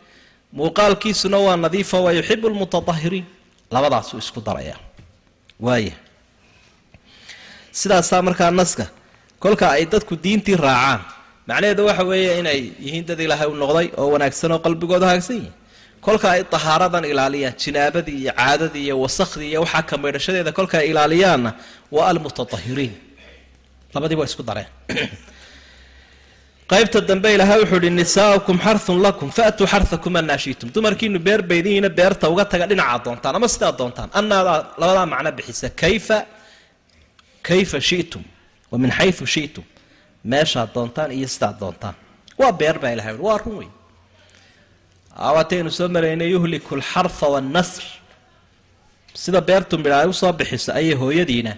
muuqaalkiisuna 0.58 1.38
waa 1.46 1.56
nadiifa 1.64 1.98
waa 2.04 2.12
yuxibu 2.18 2.46
lmutatahiriin 2.52 3.26
labadaasuu 3.74 4.18
isku 4.24 4.40
daraya 4.46 4.76
waaya 5.66 5.94
sidaasaa 7.78 8.22
markaa 8.26 8.50
naska 8.50 8.86
kolka 9.42 9.66
ay 9.76 9.84
dadku 9.92 10.14
diintii 10.24 10.56
raacaan. 10.56 11.00
Macnaheedu 11.48 11.82
waxa 11.88 12.04
weeye 12.10 12.32
inay 12.40 12.60
yihiin 12.84 13.04
dad 13.08 13.20
ilaahay 13.20 13.48
u 13.48 13.54
noqday 13.62 13.88
oo 14.00 14.08
wanaagsan 14.14 14.52
oo 14.54 14.58
qalbigooda 14.64 15.06
hagaagsan 15.10 15.36
yihiin 15.36 15.52
kolka 16.04 16.26
ay 16.34 16.42
dahaaradan 16.52 17.04
ilaaliyaan 17.12 17.54
jinaabadii 17.64 18.18
iyo 18.22 18.32
caadadii 18.40 18.84
iyo 18.88 18.96
wasakhdii 19.04 19.48
iyo 19.52 19.60
waxaa 19.64 19.82
ka 19.88 19.96
maydhashadeeda 20.02 20.52
kolka 20.58 20.76
ilaaliyaanna 20.90 21.50
waa 21.94 22.06
almutatahiriin 22.12 22.94
labadii 23.94 24.18
waa 24.20 24.28
isku 24.30 24.42
dareen. 24.48 24.70
Qaybta 26.72 27.00
dambe 27.08 27.28
ilaahay 27.34 27.58
wuxuu 27.62 27.80
ihi 27.82 27.90
nisaaukum 27.90 28.56
xarun 28.66 28.98
lakum 29.06 29.28
faatuu 29.38 29.66
xarakum 29.72 30.16
anaa 30.16 30.38
dumarkiinu 30.74 31.18
beer 31.26 31.40
baydihiina 31.50 31.88
beerta 31.98 32.28
uga 32.32 32.44
taga 32.52 32.66
dhinacaad 32.70 33.02
doontaan 33.04 33.34
ama 33.36 33.48
sidaad 33.54 33.76
doontaan 33.80 34.08
anaadaa 34.18 34.58
labadaa 34.80 35.06
macno 35.12 35.30
bixisa 35.38 35.68
kayfa 35.82 36.18
kayfa 37.48 37.78
shitum 37.90 38.22
wa 38.70 38.78
min 38.82 38.90
xayu 38.98 39.26
shitum? 39.34 39.64
Meeshaad 40.32 40.68
doontaan 40.74 41.10
iyo 41.18 41.28
sidaad 41.34 41.56
doontaan 41.62 41.94
waa 42.40 42.52
beer 42.60 42.76
baa 42.82 42.92
ilahay 42.96 43.16
waa 43.26 43.38
run 43.42 43.56
wey 43.60 43.70
waataynu 45.14 45.70
soo 45.78 45.88
maraynay 45.88 46.30
yuhliku 46.34 46.74
alxarfa 46.78 47.26
waannasr 47.34 47.84
sida 49.22 49.40
beertu 49.48 49.74
midha 49.78 49.98
ay 50.02 50.08
u 50.08 50.12
soo 50.12 50.32
bixiso 50.38 50.70
ayay 50.78 50.94
hooyadiina 51.02 51.52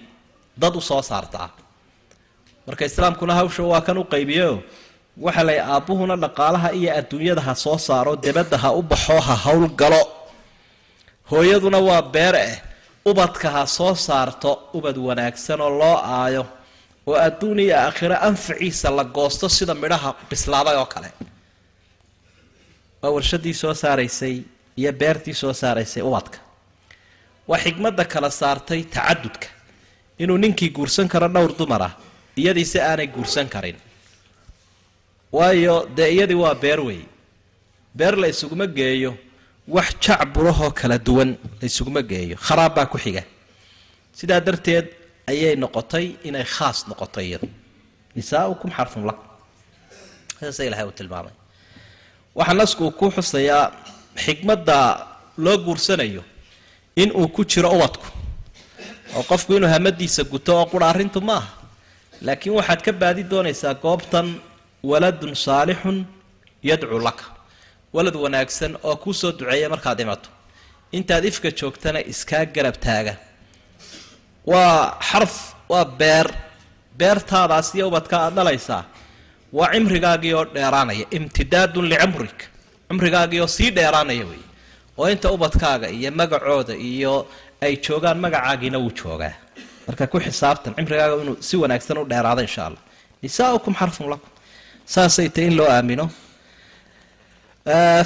dad 0.63 0.75
u 0.77 0.81
soo 0.81 1.03
saartaa. 1.03 1.49
Marka 2.67 2.85
islaamkuna 2.85 3.35
hawsha 3.39 3.63
waa 3.63 3.81
kan 3.87 3.99
u 3.99 4.05
qaybiyo 4.05 4.63
waxa 5.25 5.43
lay 5.49 5.59
aabbuhuna 5.61 6.17
dhaqaalaha 6.25 6.69
iyo 6.79 6.91
adduunyada 6.99 7.41
ha 7.47 7.55
soo 7.65 7.79
saaro 7.79 8.13
debadda 8.25 8.57
ha 8.63 8.69
u 8.79 8.83
baxo 8.83 9.17
ha 9.27 9.35
howlgalo 9.45 10.03
hooyaduna 11.31 11.79
waa 11.89 12.03
beer 12.15 12.35
eh 12.49 12.55
ubadka 13.11 13.49
ha 13.55 13.63
soo 13.67 13.95
saarto 14.07 14.51
ubad 14.77 14.97
wanaagsan 15.07 15.61
oo 15.67 15.71
loo 15.81 15.97
aayo 16.19 16.45
oo 17.09 17.17
adduun 17.27 17.59
iyo 17.65 17.75
aakhiro 17.85 18.17
anfaciisa 18.29 18.91
la 18.99 19.05
goosto 19.17 19.49
sida 19.49 19.75
midhaha 19.83 20.11
bislaaday 20.31 20.77
oo 20.83 20.87
kale 20.95 21.09
waa 23.03 23.11
warshadii 23.17 23.55
soo 23.63 23.75
saaraysay 23.83 24.37
iyo 24.81 24.93
beertii 25.01 25.35
soo 25.43 25.53
saaraysay 25.63 26.03
ubadka 26.03 26.39
waa 27.49 27.59
xigmadda 27.65 28.05
kala 28.13 28.31
saartay 28.41 28.83
tacadudka 28.95 29.49
inuu 30.23 30.39
ninkii 30.43 30.71
guursan 30.77 31.09
karo 31.13 31.29
dhowr 31.35 31.53
dumar 31.59 31.83
ah 31.89 31.93
iyadiise 32.41 32.79
aanay 32.83 33.07
guursan 33.15 33.49
karin. 33.55 33.77
Waayo 35.33 35.77
dee 35.97 36.11
iyadii 36.15 36.35
waa 36.45 36.55
beer 36.55 36.81
wey 36.81 37.01
beer 37.99 38.15
la 38.23 38.27
isuguma 38.29 38.67
geeyo 38.67 39.13
wax 39.69 39.89
jacburahoo 40.05 40.71
kala 40.71 40.99
duwan 40.99 41.31
la 41.61 41.67
isuguma 41.71 42.03
geeyo. 42.03 42.37
Kharaab 42.47 42.75
baa 42.77 42.87
ku 42.87 42.99
xiga. 42.99 43.23
Sidaa 44.19 44.41
darteed 44.47 44.87
ayay 45.31 45.57
noqotay 45.63 46.07
inay 46.29 46.45
khaas 46.45 46.79
noqoto 46.89 47.21
iyadu. 47.21 47.49
Nisaaukum 48.17 48.71
xarfun 48.77 49.03
lakum 49.09 49.27
saasa 50.41 50.65
ilahay 50.69 50.85
uu 50.89 50.93
tilmaamay 50.99 51.33
waxaa 52.39 52.59
nasku 52.61 52.85
ku 52.99 53.07
xusayaa 53.17 53.65
xikmadda 54.25 54.79
loo 55.45 55.57
guursanayo 55.67 56.23
in 57.03 57.11
uu 57.21 57.29
ku 57.37 57.43
jiro 57.51 57.69
ubadku 57.77 58.07
oo 59.17 59.23
qofku 59.31 59.51
inuu 59.57 59.71
hamadiisa 59.75 60.23
guto 60.33 60.53
oo 60.61 60.67
qura 60.73 60.87
arrintu 60.93 61.21
ma 61.29 61.37
aha. 61.41 61.49
Laakiin 62.27 62.55
waxaad 62.59 62.81
ka 62.87 62.93
baadi 63.01 63.23
doonaysaa 63.33 63.75
goobtan 63.85 64.29
waladun 64.91 65.35
saalixun 65.45 65.99
yadcuu 66.69 67.01
laka. 67.07 67.25
Walad 67.95 68.17
wanaagsan 68.25 68.73
oo 68.89 68.97
kuu 69.03 69.13
soo 69.21 69.33
duceeya 69.39 69.69
markaad 69.75 69.97
dhimato 69.99 70.29
intaad 70.97 71.25
ifka 71.31 71.49
joogtana 71.59 72.01
iskaa 72.13 72.45
garab 72.55 72.77
taaga. 72.85 73.15
Waa 74.51 74.97
xarf 75.09 75.35
waa 75.73 75.85
beer. 76.01 76.27
Beertaadaas 76.99 77.69
iyo 77.77 77.85
ubadka 77.91 78.17
aad 78.25 78.35
dhalaysaa 78.39 78.83
waa 79.59 79.71
cimrigaagii 79.75 80.33
oo 80.39 80.45
dheeraanaya 80.55 81.07
imtidaadun 81.17 81.87
licumrik 81.93 82.39
cumrigaagii 82.89 83.41
oo 83.45 83.51
sii 83.57 83.71
dheeraanaya 83.79 84.25
wey 84.31 84.43
oo 84.99 85.07
inta 85.15 85.29
ubadkaaga 85.37 85.87
iyo 85.97 86.11
magacooda 86.21 86.75
iyo 86.91 87.15
ay 87.65 87.75
joogaan 87.85 88.19
magacaagiina 88.25 88.79
wuu 88.83 88.93
joogaa. 88.99 89.35
Marka 89.87 90.05
ku 90.13 90.17
xisaabtan 90.25 90.73
cimrigaaga 90.77 91.15
inuu 91.23 91.37
si 91.49 91.55
wanaagsan 91.63 91.99
u 92.03 92.05
dheeraado 92.13 92.41
insha 92.49 92.63
allah 92.69 92.83
nisaaukum 93.23 93.75
xarfun 93.81 94.07
lakum. 94.13 94.31
Saasay 94.95 95.29
tahy 95.35 95.47
in 95.51 95.55
loo 95.59 95.69
aamino. 95.77 96.07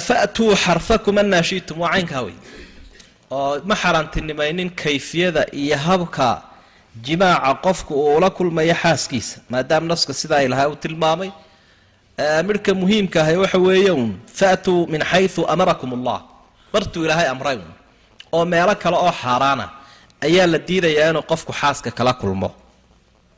Fa'tuu 0.07 0.55
xarfakum 0.63 1.15
annaa 1.21 1.43
shi'tum. 1.49 1.77
Waa 1.83 1.91
caynkaa 1.95 2.21
wey 2.27 2.35
oo 3.37 3.59
ma 3.69 3.75
xaaraantinimaynin 3.81 4.69
kayfiyada 4.81 5.43
iyo 5.61 5.77
habka 5.87 6.27
jimaaca 7.05 7.51
qofku 7.65 7.93
uu 8.03 8.15
ula 8.17 8.29
kulmayo 8.37 8.75
xaaskiisa 8.83 9.35
maadaama 9.51 9.87
naska 9.91 10.13
sidaa 10.21 10.41
ilahay 10.47 10.67
uu 10.71 10.75
tilmaamay 10.83 11.29
midhka 12.47 12.71
muhiimka 12.81 13.17
ahay 13.23 13.37
waxa 13.43 13.57
weeye 13.67 13.91
uun 13.97 14.11
fa'tuu 14.39 14.79
min 14.93 15.01
xaysu 15.11 15.41
amarakum 15.53 15.89
allah 15.97 16.19
bartuu 16.73 17.03
ilaahay 17.05 17.27
amray 17.33 17.57
uun 17.63 17.73
oo 18.35 18.43
meelo 18.51 18.73
kale 18.83 18.97
oo 19.05 19.11
xaaraana 19.21 19.65
ayaa 20.25 20.47
la 20.53 20.59
diidayaa 20.67 21.09
inuu 21.11 21.23
qofku 21.31 21.51
xaaska 21.61 21.89
kala 21.97 22.13
kulmo. 22.21 22.49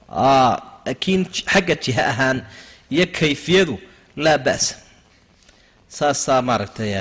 Laakiin 0.09 1.21
xagga 1.51 1.75
jiha 1.83 2.03
ahaan 2.11 2.37
iyo 2.93 3.05
kayfiyadu 3.17 3.75
laa 4.23 4.37
ba'sa. 4.45 4.75
Saasaa 5.97 6.41
maaragtay 6.47 6.91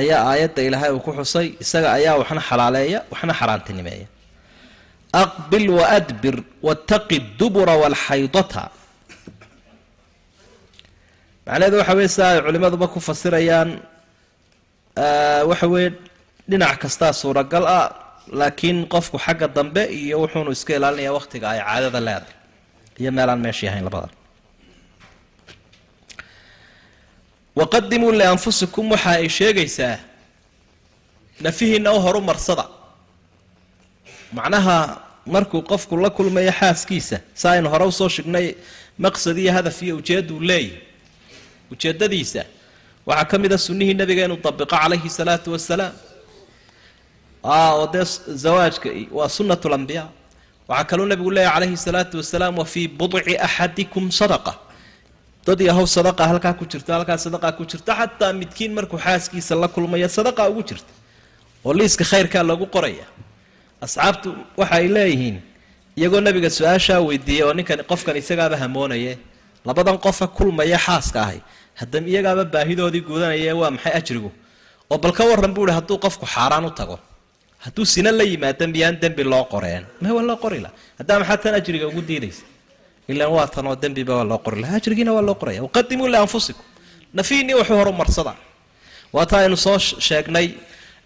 ayaa 0.00 0.20
aayadda 0.30 0.60
ilaahay 0.68 0.90
uu 0.96 1.00
ku 1.06 1.10
xusay 1.18 1.46
isaga 1.62 1.88
ayaa 1.98 2.14
waxna 2.20 2.40
xalaaleeya 2.48 2.98
waxna 3.12 3.32
xaaraantinimeeya 3.40 4.06
aqbil 5.12 5.66
waadbir 5.78 6.36
wataqi 6.66 7.18
dubura 7.38 7.74
walxaydata 7.82 8.62
macnaheedu 11.46 11.76
waxa 11.80 11.94
weye 11.98 12.08
sida 12.14 12.26
ay 12.32 12.40
culimaduba 12.46 12.86
ku 12.92 12.98
fasirayaan 13.08 13.70
waxa 15.50 15.66
weeye 15.72 15.90
dhinac 16.50 16.78
kastaa 16.82 17.12
suuragal 17.22 17.64
ah 17.78 17.86
laakiin 18.40 18.78
qofku 18.92 19.16
xagga 19.24 19.46
dambe 19.56 19.82
iyo 20.00 20.16
wuxuunu 20.22 20.50
iska 20.56 20.72
ilaalinaya 20.78 21.12
waqtiga 21.18 21.46
ay 21.54 21.60
caadada 21.66 22.00
leedahay 22.06 22.34
iyo 23.00 23.10
meelaan 23.16 23.40
meeshii 23.44 23.68
ahayn 23.70 23.84
labadan 23.88 24.12
waqadimuu 27.58 28.12
lianfusikum 28.20 28.84
waxa 28.94 29.10
ay 29.18 29.28
sheegaysaa 29.38 29.96
nafihiina 31.44 31.90
u 31.96 31.98
horu 32.04 32.20
marsada 32.30 32.64
macnaha 34.32 34.76
markuu 35.34 35.62
qofku 35.70 35.96
la 36.04 36.10
kulmayo 36.10 36.52
xaaskiisa 36.60 37.16
sa 37.34 37.46
aynu 37.54 37.68
hore 37.72 37.84
u 37.84 37.92
soo 37.92 38.08
shignay 38.08 38.46
maqsad 38.98 39.36
iyo 39.38 39.52
hadaf 39.56 39.82
iyo 39.82 39.94
ujeedduu 40.00 40.40
leeyahy 40.40 40.78
ujeeddadiisa 41.72 42.42
waxaa 43.06 43.24
ka 43.30 43.36
mid 43.42 43.52
a 43.52 43.58
sunnihii 43.58 43.94
nabiga 43.94 44.24
inuu 44.24 44.40
dabiqo 44.44 44.66
calayhi 44.76 45.10
salaatu 45.18 45.48
wasalaam 45.54 45.92
oo 47.44 47.86
dee 47.92 48.04
zawaajka 48.44 48.88
waa 49.18 49.28
sunnat 49.36 49.64
waxaa 50.70 50.84
kaluu 50.90 51.06
nabigu 51.12 51.30
leeyahy 51.30 51.54
calayhi 51.54 51.76
salaatu 51.76 52.16
wasalaam 52.20 52.58
wa 52.58 52.64
fii 52.64 52.88
budci 52.88 53.34
axadikum 53.46 54.10
sadaqa. 54.10 54.52
Dad 55.46 55.60
yahow 55.60 55.86
sadaqa 55.86 56.22
halkaa 56.30 56.54
ku 56.58 56.64
jirta 56.72 56.94
halkaa 56.94 57.18
sadaqaa 57.18 57.52
ku 57.58 57.64
jirta 57.70 57.92
xataa 58.00 58.32
midkiin 58.40 58.72
markuu 58.78 58.98
xaaskiisa 59.06 59.54
la 59.62 59.68
kulmaya 59.74 60.08
sadaqa 60.08 60.42
ugu 60.50 60.62
jirta 60.68 60.92
oo 61.64 61.72
liiska 61.78 62.04
khayrkaa 62.04 62.42
lagu 62.50 62.66
qoraya 62.74 63.06
asxaabtu 63.84 64.28
waxa 64.60 64.74
leeyihiin 64.96 65.36
iyagoo 65.98 66.20
nabiga 66.20 66.50
su'aashaa 66.50 67.00
weydiiyey 67.08 67.44
oo 67.48 67.52
ninkan 67.58 67.80
qofkan 67.90 68.16
isagaaba 68.22 68.56
hamoonaye 68.62 69.18
labadan 69.64 69.98
qofa 69.98 70.26
kulmaya 70.36 70.78
xaaska 70.86 71.18
ahay. 71.22 71.40
Haddam 71.80 72.04
iyagaaba 72.08 72.44
baahidoodii 72.44 73.00
gudanaya 73.08 73.56
waa 73.56 73.70
maxay 73.70 73.92
ajrigu? 74.00 74.30
Oo 74.90 74.98
bal 74.98 75.12
ka 75.12 75.24
buu 75.54 75.66
ihi 75.66 75.74
hadduu 75.78 75.98
qofku 76.04 76.26
xaaraan 76.26 76.64
u 76.64 76.70
tago 76.70 76.98
hadduu 77.64 77.84
sina 77.84 78.10
la 78.12 78.24
yimaado 78.24 78.64
miyaan 78.68 78.96
dembi 79.00 79.24
loo 79.24 79.44
qoreen? 79.44 79.84
Ma 80.00 80.12
waa 80.12 80.22
loo 80.22 80.36
qori 80.36 80.60
laha 80.64 80.74
haddaa 80.98 81.18
maxaa 81.18 81.36
tan 81.36 81.54
ajriga 81.54 81.86
ugu 81.88 82.02
diidaysa? 82.02 82.44
Ilaan 83.08 83.32
waa 83.32 83.46
tanoo 83.46 83.76
dembiba 83.76 84.14
waa 84.16 84.24
loo 84.24 84.38
qori 84.38 84.64
ajrigiina 84.64 85.12
waa 85.12 85.22
loo 85.28 85.34
qoraya. 85.34 85.62
Waqadimuu 85.66 86.08
lianfusikum 86.08 86.64
nafiinii 87.14 87.54
wuxuu 87.60 87.76
horumarsada 87.80 88.34
waata 89.12 89.38
aynu 89.38 89.56
soo 89.56 89.78
sheegnay 89.78 90.46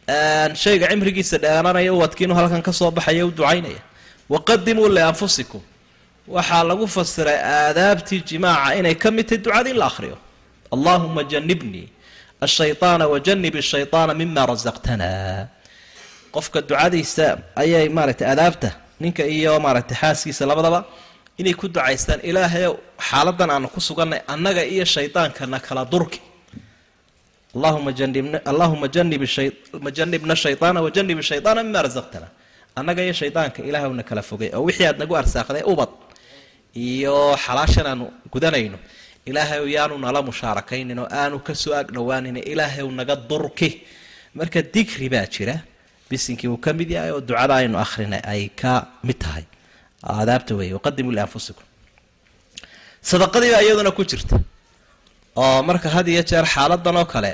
shayga 0.08 0.86
cimrigiisa 0.90 1.38
dheeraanaya 1.38 1.92
uwadkiinu 1.92 2.34
halkan 2.34 2.62
ka 2.62 2.72
soo 2.72 2.90
baxaya 2.90 3.26
u 3.26 3.30
ducaynaya. 3.30 3.80
Waqadimuu 4.28 4.88
lianfusikum 4.88 5.60
waxaa 6.28 6.64
lagu 6.64 6.86
fasiray 6.86 7.38
aadaabtii 7.38 8.20
jimaaca 8.28 8.74
inay 8.78 8.94
ka 8.94 9.10
mid 9.10 9.26
tahy 9.28 9.38
ducada 9.38 9.70
in 9.70 9.76
la 9.76 9.86
ahriyo 9.86 10.16
allaahuma 10.74 11.22
janibnii 11.32 11.88
ashayaana 12.40 13.04
wajanib 13.12 13.54
shayaana 13.60 14.14
mima 14.14 14.46
rasaqtana 14.46 15.08
qofka 16.34 16.60
ducadiisa 16.68 17.26
ayay 17.62 17.88
maaragtay 17.88 18.26
aadaabta 18.32 18.70
ninka 19.00 19.22
iyo 19.36 19.60
maaragtay 19.60 19.96
xaaskiisa 20.02 20.46
labadaba 20.46 20.84
inay 21.40 21.54
ku 21.60 21.68
ducaystaan. 21.68 22.20
Ilaahay 22.28 22.66
xaaladan 23.08 23.50
aanu 23.50 23.68
ku 23.74 23.80
sugannay 23.80 24.20
annaga 24.32 24.62
iyo 24.64 24.84
shaydaankanna 24.94 25.58
kala 25.66 25.84
durki 25.84 26.20
allahuma 27.54 27.92
janibna 29.98 30.34
shayطaana 30.44 30.78
wajanib 30.86 31.18
shayطaana 31.30 31.60
mima 31.66 31.80
rasaqtana 31.86 32.28
annaga 32.78 33.00
iyo 33.06 33.14
shaydaanka 33.20 33.58
ilaahwna 33.68 34.02
kala 34.08 34.22
fogay. 34.22 34.50
Oo 34.56 34.64
wixii 34.68 34.86
aad 34.90 34.98
nagu 35.02 35.14
arsaaqday 35.20 35.62
ubad. 35.72 35.90
Iyo 36.74 37.36
xalaashan 37.44 37.86
aanu 37.90 38.04
gudanayno. 38.32 38.78
Ilaahayow 39.26 39.66
yaanu 39.76 39.94
nala 40.04 40.20
musaarakaynin 40.28 40.98
oo 40.98 41.08
aanu 41.20 41.38
ka 41.46 41.54
soo 41.54 41.74
ag 41.80 41.88
dhowaanin 41.94 42.36
ilaahayow 42.52 42.90
naga 42.98 43.14
durki. 43.16 43.70
Marka 44.34 44.60
digri 44.74 45.08
baa 45.08 45.26
jira. 45.34 45.56
Bisinkii 46.10 46.48
uu 46.48 46.58
ka 46.64 46.72
mid 46.72 46.90
yahay 46.90 47.12
oo 47.14 47.20
ducada 47.20 47.54
aynu 47.62 47.78
akrinay 47.84 48.22
ay 48.32 48.48
ka 48.60 48.72
mid 49.06 49.18
tahay. 49.22 49.44
Aadaabta 50.02 50.52
weeye 50.58 50.74
waqadimu 50.78 51.10
lianfusikum 51.16 51.64
sadaqadii 53.10 53.50
baa 53.54 53.62
iyaduna 53.66 53.90
ku 53.96 54.02
jirta 54.10 54.36
oo 55.42 55.58
marka 55.68 55.88
had 55.94 56.06
iyo 56.12 56.22
jeer 56.30 56.46
xaaladan 56.54 56.96
oo 57.02 57.06
kale 57.14 57.32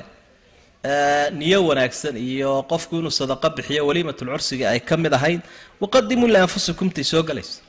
niyo 1.38 1.58
wanaagsan 1.68 2.16
iyo 2.16 2.50
qofku 2.70 2.92
inuu 3.00 3.12
sadaqo 3.20 3.48
bixiyo 3.56 3.82
waliimatulcursiga 3.88 4.64
ay 4.72 4.80
ka 4.88 4.94
mid 5.02 5.12
ahayd 5.18 5.40
waqadimuu 5.82 6.28
lianfusikumtay 6.34 7.04
soo 7.12 7.22
galaysa 7.28 7.60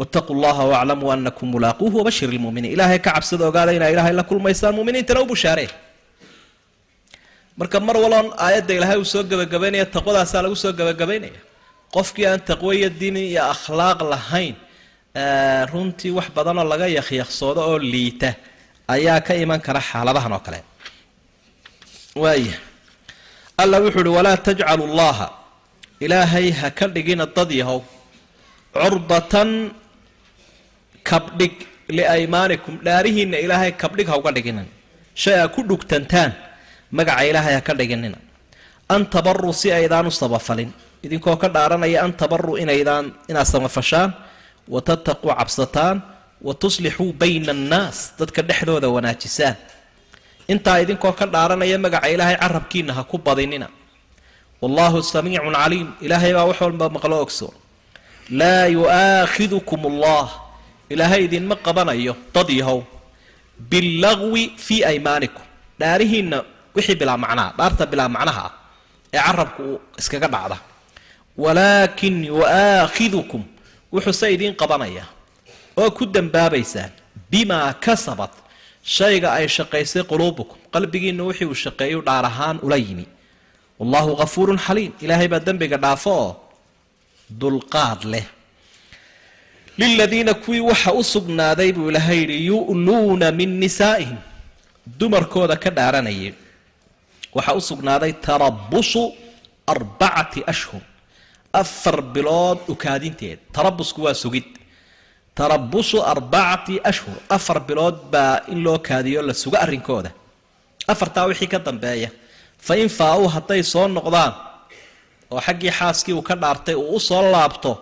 wataquu 0.00 0.32
llaha 0.42 0.62
waclamuu 0.72 1.10
anakum 1.14 1.46
mulaaquuhu 1.54 1.94
wabashir 2.00 2.28
lmuminiin 2.36 2.72
ilaahay 2.76 2.98
ka 3.06 3.10
cabsada 3.16 3.44
ogaada 3.50 3.72
inaa 3.78 3.90
ilaahay 3.94 4.14
la 4.20 4.24
kulmaysaan 4.30 4.74
muminiintana 4.78 5.20
u 5.24 5.26
bushaaree 5.32 5.70
marka 7.58 7.76
mar 7.86 7.96
waloon 8.04 8.26
aayadda 8.46 8.72
ilaahay 8.78 8.98
uu 9.02 9.08
soo 9.14 9.22
gabagabaynaya 9.30 9.86
taqwadaasaa 9.96 10.42
lagu 10.44 10.56
soo 10.62 10.72
gabagabaynaya. 10.80 11.40
Qofkii 11.94 12.26
aan 12.30 12.40
taqwo 12.50 12.70
iyo 12.78 12.88
diin 13.00 13.16
iyo 13.16 13.42
akhlaaq 13.54 13.98
lahayn 14.12 14.54
runtii 15.72 16.12
wax 16.18 16.28
badanoo 16.36 16.64
laga 16.72 16.86
yakyaqsoodo 16.98 17.60
oo 17.70 17.78
liita 17.92 18.30
ayaa 18.94 19.20
ka 19.26 19.32
iman 19.42 19.60
kara 19.66 19.80
xaaladahan 19.90 20.32
oo 20.36 20.42
kale. 20.46 20.60
Waaya 22.22 22.56
alla 23.62 23.76
wuxuu 23.84 24.00
uhi 24.04 24.12
walaa 24.18 24.36
tajcalu 24.46 24.84
llaha 24.98 25.26
ilaahay 26.04 26.48
ha 26.58 26.68
ka 26.78 26.86
dhigina 26.94 27.24
dad 27.36 27.50
yahow 27.60 27.80
curbatan 28.76 29.50
kabdhig 31.08 31.54
liaymaanikum 31.96 32.74
dhaarihiinna 32.86 33.38
ilaahay 33.44 33.72
kabdhig 33.82 34.08
ha 34.10 34.14
uga 34.20 34.30
dhiginan 34.36 34.66
shay 35.22 35.36
a 35.44 35.48
ku 35.54 35.60
dhugtantaan 35.68 36.30
magaca 36.96 37.22
ilaahay 37.30 37.54
ha 37.58 37.62
ka 37.68 37.72
dhiginina 37.80 38.18
an 38.94 39.02
tabaruu 39.14 39.52
si 39.60 39.68
aydaan 39.72 40.06
u 40.06 40.12
sabafalin. 40.12 40.70
Idinkoo 41.04 41.36
ka 41.42 41.48
dhaaranaya 41.54 41.98
an 42.04 42.12
tabaruu 42.20 42.56
inaydaan 42.62 43.04
inaad 43.30 43.46
samafashaan 43.54 44.10
wa 44.72 44.80
tattaquu 44.88 45.28
cabsataan 45.38 45.96
wa 46.42 46.52
tuslixuu 46.54 47.12
bayna 47.20 47.52
annaas 47.56 47.98
dadka 48.18 48.40
dhexdooda 48.48 48.88
wanaajisaan 48.94 49.56
intaa 50.52 50.78
idinkoo 50.84 51.12
ka 51.18 51.26
dhaaranaya 51.34 51.78
magaca 51.84 52.08
ilaahay 52.14 52.36
carabkiina 52.42 52.92
ha 52.98 53.02
ku 53.10 53.16
badinina 53.26 53.68
wallaahu 54.62 54.98
samiicun 55.02 55.54
caliim 55.60 55.88
ilaahay 56.04 56.32
baa 56.36 56.44
wax 56.50 56.58
walba 56.64 56.86
maqlo 56.96 57.16
ogsoon 57.24 57.54
laa 58.40 58.66
yu'aakhidukum 58.76 59.80
allah 59.90 60.26
ilaahay 60.92 61.20
idinma 61.28 61.56
qabanayo 61.66 62.14
dad 62.34 62.48
yahow 62.60 62.80
billagwi 63.70 64.42
fii 64.66 64.80
aymaanikum 64.90 65.42
dhaarihiinna 65.80 66.38
wixii 66.76 66.96
bilaa 67.00 67.16
macnaha 67.24 67.50
dhaarta 67.58 67.84
bilaa 67.92 68.08
macnaha 68.16 68.44
ah 68.48 68.52
ee 69.14 69.20
carabku 69.26 69.62
uu 69.70 69.78
iskaga 70.00 70.28
dhacda 70.34 70.56
walaakin 71.42 72.16
yu'aakhidukum 72.30 73.42
wuxuuse 73.92 74.26
idiin 74.34 74.54
qabanaya 74.60 75.04
oo 75.80 75.90
ku 75.90 76.04
dambaabaysaan 76.14 76.90
bimaa 77.30 77.72
kasabat. 77.84 78.32
Shayga 78.96 79.28
ay 79.38 79.46
shaqaysay 79.56 80.02
quluubukum 80.10 80.58
qalbigiinna 80.74 81.22
wixii 81.28 81.48
uu 81.50 81.58
shaqeeyu 81.64 81.98
dhaar 82.06 82.24
ahaan 82.30 82.58
ula 82.66 82.76
yimi. 82.86 83.06
Wallaahu 83.78 84.12
hafuurun 84.22 84.58
xaliim. 84.66 84.92
Ilaahay 85.04 85.28
baa 85.32 85.42
dembiga 85.46 85.76
dhaafo 85.84 86.10
oo 86.22 86.30
dulqaad 87.40 88.00
leh. 88.12 88.26
Liladiina 89.78 90.34
kuwii 90.34 90.60
waxa 90.70 90.92
u 90.94 91.02
sugnaaday 91.04 91.72
buu 91.76 91.88
ilaahay 91.90 92.18
yidhi 92.22 92.46
yu'luuna 92.50 93.28
min 93.38 93.50
nisaa'ihim. 93.60 94.18
Dumarkooda 94.98 95.56
ka 95.62 95.70
dhaaranayay. 95.76 96.32
Waxaa 97.36 97.54
u 97.60 97.60
sugnaaday 97.60 98.12
tarabusu 98.26 99.02
arbacati 99.72 100.40
ashhur. 100.52 100.80
Afar 101.52 101.96
bilood 102.14 102.58
ukaadinteed. 102.68 103.38
Tarabusku 103.52 104.00
waa 104.06 104.14
sugid 104.14 104.46
tarabusu 105.36 105.98
arbacati 106.12 106.74
ashhur. 106.90 107.16
Afar 107.36 107.58
bilood 107.68 107.96
baa 108.12 108.40
in 108.52 108.58
loo 108.64 108.78
kaadiyo 108.78 109.20
la 109.28 109.34
sugo 109.42 109.56
arrinkooda. 109.64 110.10
Afartaa 110.92 111.24
wixii 111.30 111.48
ka 111.52 111.58
dambeeya. 111.66 112.10
Fa 112.66 112.74
in 112.82 112.88
faa-uu 112.98 113.28
hadday 113.34 113.62
soo 113.72 113.86
noqdaan 113.96 114.32
oo 115.30 115.40
xaggii 115.46 115.70
xaaskii 115.78 116.14
uu 116.18 116.22
ka 116.28 116.34
dhaartay 116.42 116.74
uu 116.74 116.96
u 116.96 117.00
soo 117.08 117.22
laabto 117.34 117.72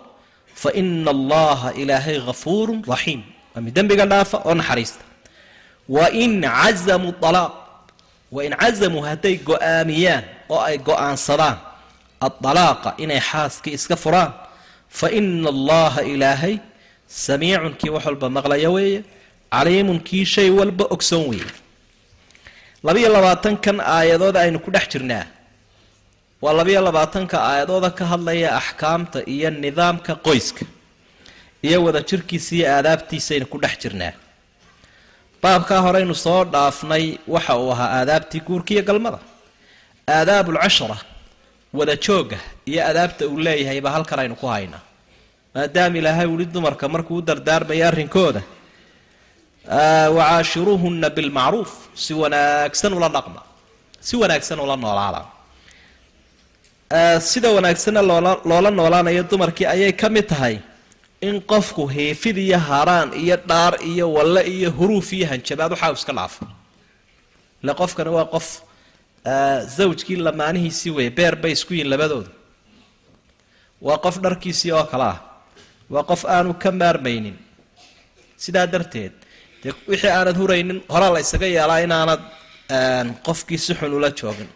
fa 0.61 0.69
ina 0.79 1.11
allaha 1.15 1.69
ilaahay 1.81 2.17
hafuurun 2.27 2.79
raxiim 2.91 3.21
waa 3.53 3.61
mid 3.65 3.73
dembiga 3.77 4.05
dhaafa 4.11 4.37
oo 4.47 4.53
naxariista. 4.59 5.03
Wain 5.95 6.41
cazamuu 6.41 7.13
alaaq 7.29 7.53
wain 8.35 8.53
cazamuu 8.61 9.01
hadday 9.09 9.35
go'aamiyaan 9.49 10.23
oo 10.53 10.59
ay 10.69 10.77
go'aansadaan 10.87 11.57
adalaaqa 12.27 12.89
inay 13.03 13.21
xaaskii 13.29 13.73
iska 13.77 13.95
furaan 14.03 14.31
fa 14.99 15.07
ina 15.19 15.49
allaha 15.55 16.01
ilaahay 16.13 16.55
samiicun 17.07 17.73
kii 17.79 17.89
wax 17.95 18.05
walba 18.05 18.29
maqlaya 18.29 18.69
weeye 18.75 19.03
caliimun 19.51 19.99
kii 20.07 20.25
shay 20.25 20.49
walba 20.49 20.85
ogsoon 20.95 21.25
weeye. 21.29 21.51
Labiyo 22.83 23.09
labaatankan 23.09 23.77
aayadood 23.79 24.35
aynu 24.37 24.59
ku 24.59 24.71
dhex 24.71 24.85
jirnaa. 24.93 25.25
Waa 26.41 26.53
labiyo 26.53 26.81
labaatanka 26.81 27.37
aayadooda 27.49 27.89
ka 27.97 28.05
hadlaya 28.11 28.49
axkaamta 28.59 29.19
iyo 29.33 29.49
nidaamka 29.49 30.15
qoyska 30.25 30.65
iyo 31.63 31.83
wada 31.83 32.01
jirkiisa 32.09 32.55
iyo 32.55 32.67
aadaabtiisa 32.75 33.33
aynu 33.33 33.45
ku 33.45 33.57
dhex 33.63 33.75
jirnaa. 33.83 34.13
Baabkaa 35.41 35.81
horeynu 35.85 36.15
soo 36.15 36.43
dhaafnay 36.53 37.05
waxa 37.27 37.53
uu 37.57 37.71
ahaa 37.71 37.89
aadaabtii 37.99 38.41
guurka 38.47 38.71
iyo 38.73 38.83
galmada 38.83 39.19
aadaabulcashara 40.07 40.97
wada 41.73 41.95
jooga 41.95 42.37
iyo 42.65 42.81
adaabta 42.89 43.27
uu 43.27 43.39
leeyahay 43.45 43.81
baa 43.81 43.91
halkan 43.97 44.19
aynu 44.19 44.35
ku 44.35 44.47
haynaa 44.47 44.81
maadaama 45.55 45.97
ilaahay 45.97 46.27
wuli 46.33 46.45
dumarka 46.45 46.87
markuu 46.93 47.17
u 47.17 47.21
dardaarmaya 47.21 47.87
arrinkooda. 47.87 48.41
Wacaashiruuhunna 50.17 51.09
bilmacruuf. 51.15 51.71
Si 52.03 52.13
wanaagsan 52.13 52.93
ula 52.93 53.09
dhaqma. 53.15 53.41
Si 54.07 54.15
wanaagsan 54.21 54.59
ula 54.59 54.75
noolaada 54.83 55.21
sida 57.29 57.49
wanaagsanna 57.55 58.01
loola 58.01 58.69
loola 58.79 59.23
dumarkii 59.31 59.65
ayay 59.73 59.91
ka 60.01 60.09
mid 60.09 60.27
tahay. 60.27 60.59
In 61.21 61.41
qofku 61.41 61.87
heefid 61.95 62.37
iyo 62.37 62.59
haraan 62.59 63.09
iyo 63.13 63.37
dhaar 63.49 63.73
iyo 63.91 64.05
walle 64.15 64.41
iyo 64.55 64.69
huruuf 64.77 65.13
iyo 65.13 65.27
hanjabaad 65.31 65.71
waxaa 65.71 65.91
iska 65.93 66.13
dhaafo 66.13 66.45
ile 67.63 67.73
qofkani 67.73 68.09
waa 68.17 68.25
qof 68.33 68.47
zawjkii 69.77 70.15
lamaanihiisii 70.25 70.91
weeye 70.97 71.09
beer 71.17 71.35
bay 71.35 71.51
isku 71.57 71.73
yihiin 71.73 71.89
labadooda 71.93 72.29
waa 73.81 73.97
qof 73.97 74.15
dharkiisii 74.25 74.71
oo 74.71 74.83
kale 74.91 75.03
ah 75.13 75.17
waa 75.93 76.03
qof 76.09 76.21
aanu 76.35 76.51
ka 76.63 76.69
maarmaynin. 76.81 77.37
Sidaa 78.43 78.67
darteed 78.73 79.13
dee 79.63 79.71
wixii 79.89 80.11
aanad 80.17 80.37
huraynin 80.41 80.79
horaa 80.93 81.11
la 81.15 81.19
ysaga 81.25 81.47
yeelaa 81.55 81.79
inaanad 81.87 82.21
qofkii 83.27 83.57
si 83.65 83.73
xun 83.79 83.93
ula 83.97 84.09
joogin 84.19 84.49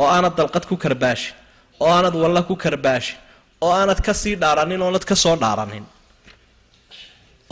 oo 0.00 0.06
aanad 0.14 0.34
dalqad 0.38 0.64
ku 0.70 0.76
karbaashin 0.84 1.34
oo 1.82 1.88
aanad 1.96 2.14
walla 2.22 2.42
ku 2.48 2.54
karbaashin 2.64 3.16
oo 3.64 3.72
aanad 3.78 4.00
ka 4.06 4.12
sii 4.22 4.34
dhaaranin 4.42 4.82
oonad 4.86 5.04
ka 5.10 5.14
soo 5.24 5.36
dhaaranin. 5.42 5.84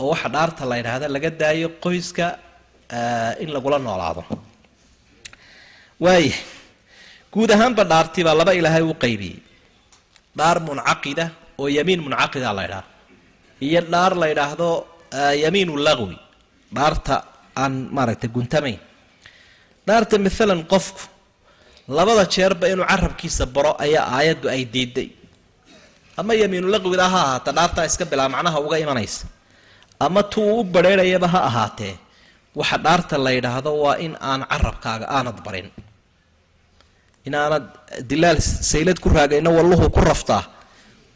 Oo 0.01 0.09
waxa 0.11 0.29
dhaarta 0.35 0.63
la 0.69 0.75
yidhaahda 0.79 1.05
laga 1.15 1.29
daayo 1.41 1.67
qoyska 1.83 2.25
in 3.43 3.49
lagula 3.55 3.77
noolaado. 3.85 4.21
Waaya 6.05 6.33
guud 7.33 7.49
ahaanba 7.55 7.83
dhaartii 7.91 8.23
baa 8.27 8.35
laba 8.39 8.51
ilaahay 8.59 8.83
u 8.91 8.93
qaybiyey 9.03 9.37
dhaar 10.39 10.57
muncaqida 10.67 11.25
oo 11.61 11.67
yamiin 11.77 12.01
muncaqida 12.05 12.49
la 12.57 12.63
ydhaha 12.67 12.83
iyo 13.65 13.81
dhaar 13.93 14.13
la 14.21 14.27
ydhaahdo 14.33 14.69
yamiinu 15.43 15.73
laqwi 15.87 16.15
dhaarta 16.75 17.15
aan 17.61 17.73
maaragtay 17.95 18.29
guntamayn 18.35 18.79
dhaarta 19.87 20.15
maalan 20.25 20.61
qofku 20.73 21.01
labada 21.97 22.23
jeerba 22.35 22.65
inuu 22.73 22.85
carabkiisa 22.91 23.43
baro 23.55 23.71
ayaa 23.85 24.05
aayaddu 24.17 24.47
ay 24.55 24.61
diiday. 24.73 25.09
Ama 26.19 26.33
yamiinu 26.41 26.67
laqwida 26.73 27.05
ha 27.13 27.19
ahaata 27.25 27.49
dhaartaa 27.57 27.85
iska 27.89 28.05
bilaa 28.11 28.29
macnaha 28.35 28.57
uga 28.65 28.77
imanaysa. 28.83 29.25
Ama 30.05 30.21
tu 30.31 30.41
u 30.59 30.63
badrheerayaba 30.73 31.27
ha 31.33 31.39
ahaatee 31.49 31.95
waxa 32.59 32.77
dhaarta 32.85 33.15
la 33.25 33.31
yidhaahdo 33.37 33.71
waa 33.83 33.97
in 34.05 34.13
aan 34.29 34.41
carabkaaga 34.51 35.05
aanad 35.17 35.37
barin. 35.45 35.67
Inaanad 37.27 37.65
dilaal 38.09 38.39
saylad 38.71 38.99
ku 39.03 39.09
raagayno 39.17 39.49
walluhu 39.57 39.85
ku 39.95 39.99
raftaa 40.09 40.43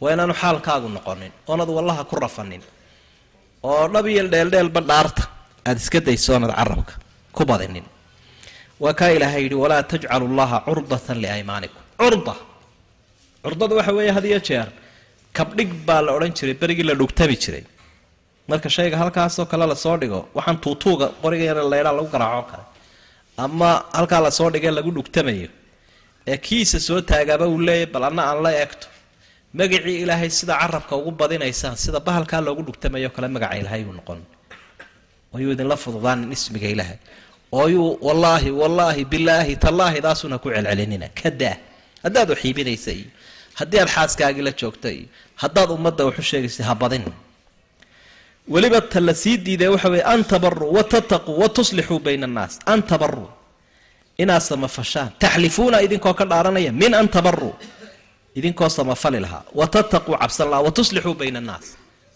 waa 0.02 0.12
inaanu 0.14 0.34
xaalkaagu 0.42 0.88
noqonin 0.96 1.32
oonad 1.50 1.68
wallaha 1.76 2.02
ku 2.10 2.14
rafanin 2.24 2.62
oo 3.70 3.84
dhab 3.94 4.06
iyo 4.12 4.22
dheeldheelba 4.34 4.80
dhaarta 4.90 5.22
aada 5.68 5.80
iska 5.84 5.98
dayso 6.06 6.32
carabka 6.60 6.94
ku 7.36 7.42
badinin. 7.50 7.86
Waa 8.82 8.94
kaa 8.98 9.10
ilaahay 9.16 9.42
yidhi 9.46 9.56
walaa 9.64 9.82
tajcalu 9.92 10.26
llaha 10.38 10.58
curdatan 10.66 11.18
liaymaanikum. 11.24 11.82
Curda. 12.00 12.34
Curdada 13.44 13.74
waxa 13.78 13.92
weeye 13.98 14.12
had 14.16 14.24
iyo 14.30 14.40
jeer 14.48 14.68
kabdhig 15.36 15.70
baa 15.86 16.00
la 16.06 16.10
odhan 16.16 16.32
jiray 16.38 16.54
berigii 16.62 16.86
la 16.90 16.94
dhugtami 17.00 17.36
jiray. 17.44 17.64
Marka 18.50 18.68
shayga 18.76 18.96
halkaasoo 19.02 19.46
kale 19.52 19.66
la 19.72 19.76
soo 19.84 19.96
dhigo 20.02 20.20
waxaan 20.36 20.58
tuutuuga 20.64 21.06
qoriga 21.22 21.52
laydhaa 21.72 21.94
lagu 21.98 22.08
garaacoo 22.14 22.46
kale. 22.50 22.64
Ama 23.44 23.70
halkaa 23.98 24.20
la 24.26 24.30
soo 24.38 24.48
dhigay 24.54 24.72
lagu 24.78 24.90
dhugtamayo 24.96 25.48
ee 26.32 26.36
kiisa 26.46 26.78
soo 26.88 27.00
taagaaba 27.10 27.46
uu 27.52 27.58
leeyahy 27.68 27.86
bal 27.94 28.04
anna 28.08 28.22
aan 28.30 28.38
la 28.46 28.50
eegto 28.62 28.86
magacii 29.58 30.02
ilaahay 30.02 30.30
sida 30.30 30.54
carabka 30.60 30.94
ugu 31.00 31.10
badinaysaan 31.20 31.76
sida 31.84 31.98
bahalkaa 32.06 32.40
loogu 32.46 32.62
dhugtamayo 32.66 33.10
kale 33.14 33.28
magaca 33.34 33.56
ilaahay 33.60 33.82
uu 33.88 33.94
noqon. 33.98 34.20
Ayuu 35.36 35.52
idinla 35.54 35.76
fududaanin 35.84 36.32
ismiga 36.36 36.68
ilaahay. 36.74 36.98
Ooyuu 37.60 37.98
wallaahi 38.06 38.50
wallaahi 38.60 39.02
bilaahi 39.12 39.54
tallaahi 39.64 39.98
daasuna 40.06 40.38
ku 40.42 40.48
celcelinina. 40.54 41.06
Kadaa 41.20 41.56
haddaad 42.04 42.28
uxiibinaysa 42.34 42.90
iyo 42.98 43.08
haddii 43.58 43.80
aad 43.82 43.90
xaaskaagii 43.96 44.44
la 44.48 44.52
joogta 44.60 44.88
iyo 44.98 45.06
haddaad 45.42 45.68
ummadda 45.76 46.02
waxu 46.08 46.22
sheegaysa 46.30 46.64
ha 46.68 46.74
badin. 46.74 47.04
Weliba 48.54 48.80
ta 48.80 49.00
sii 49.22 49.36
diiday 49.46 49.68
waxa 49.74 49.88
weye 49.94 50.04
an 50.14 50.20
tabaruu 50.32 50.70
watataquu 50.76 51.30
watuslixuu 51.42 52.00
bayna 52.06 52.26
annaas. 52.26 52.58
An 52.72 52.82
tabaruu 52.82 53.28
inaad 54.22 54.42
samafashaan 54.50 55.10
taxlifuuna 55.22 55.82
idinkoo 55.86 56.14
ka 56.14 56.24
dhaaranaya 56.30 56.72
min 56.72 56.92
an 56.94 57.08
tabaruu 57.08 57.54
idinkoo 58.38 58.68
samafali 58.78 59.18
lahaa 59.24 59.42
watataquu 59.60 60.12
cabsan 60.22 60.48
lahaa 60.52 61.14
bayna 61.20 61.38
annaas. 61.42 61.66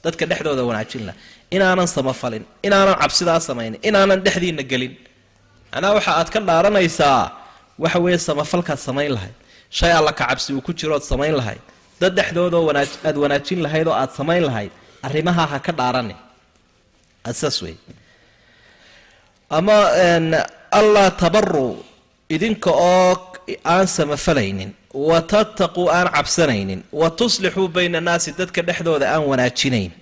Dadka 0.05 0.23
dhexdooda 0.31 0.63
wanaajin 0.69 1.03
lahaa 1.09 1.21
inaanan 1.57 1.89
samafalin 1.97 2.45
inaanan 2.67 2.97
cabsidaa 3.03 3.41
samaynin 3.49 3.81
inaanan 3.89 4.21
dhexdiina 4.27 4.63
gelin. 4.71 4.95
Macnaha 5.73 5.93
waxa 5.99 6.11
aad 6.21 6.29
ka 6.35 6.39
dhaaranaysaa 6.49 7.23
waxa 7.83 7.99
weeye 8.05 8.19
samafalkaad 8.29 8.81
samayn 8.89 9.11
lahayd. 9.17 9.37
Shay 9.79 9.93
alla 9.99 10.13
ka 10.19 10.25
cabsi 10.31 10.51
uu 10.57 10.63
ku 10.67 10.73
jirood 10.79 11.03
samayn 11.13 11.35
lahayd. 11.41 11.63
Dad 12.01 12.13
dhexdoodoo 12.19 12.63
wanaaj 12.69 12.91
aada 13.07 13.19
wanaajin 13.25 13.61
lahayd 13.67 13.87
oo 13.91 13.97
aada 14.01 14.13
samayn 14.21 14.43
lahayd 14.49 14.73
arrimaha 15.07 15.45
ha 15.53 15.59
ka 15.67 15.73
dhaarani. 15.81 16.17
Saas 17.41 17.59
wey 17.63 17.77
ama 19.51 19.77
allaa 20.81 21.11
tabaruu 21.23 21.85
idinka 22.35 22.71
oo 22.71 23.13
aan 23.65 23.87
samafalaynin 23.97 24.71
wa 24.95 25.21
tattaquu 25.23 25.89
aan 25.91 26.09
cabsanaynin 26.17 26.81
wa 26.93 27.11
tuslixuu 27.11 27.69
bayna 27.69 27.99
annaasi 27.99 28.33
dadka 28.39 28.63
dhexdooda 28.63 29.07
aan 29.15 29.25
wanaajinayn. 29.31 29.93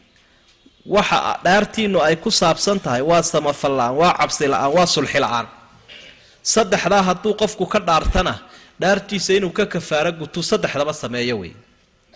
Waxa 0.87 1.41
dhaartiinu 1.45 1.99
ay 2.01 2.17
ku 2.17 2.31
saabsan 2.31 2.79
tahay 2.81 3.03
waa 3.03 3.23
samafal 3.23 3.73
la'aan 3.79 3.95
waa 4.01 4.13
cabsi 4.21 4.47
la'aan 4.47 4.73
waa 4.77 4.87
sulxi 4.87 5.19
la'aan. 5.25 5.47
Saddexdaa 6.43 7.03
hadduu 7.09 7.35
qofku 7.41 7.67
ka 7.67 7.79
dhaartana 7.89 8.35
dhaartiisa 8.81 9.33
inuu 9.39 9.51
ka 9.59 9.67
kafaaro 9.67 10.13
gutu 10.13 10.43
saddexdaba 10.43 10.93
sameeyo 10.93 11.39
wey. 11.43 11.53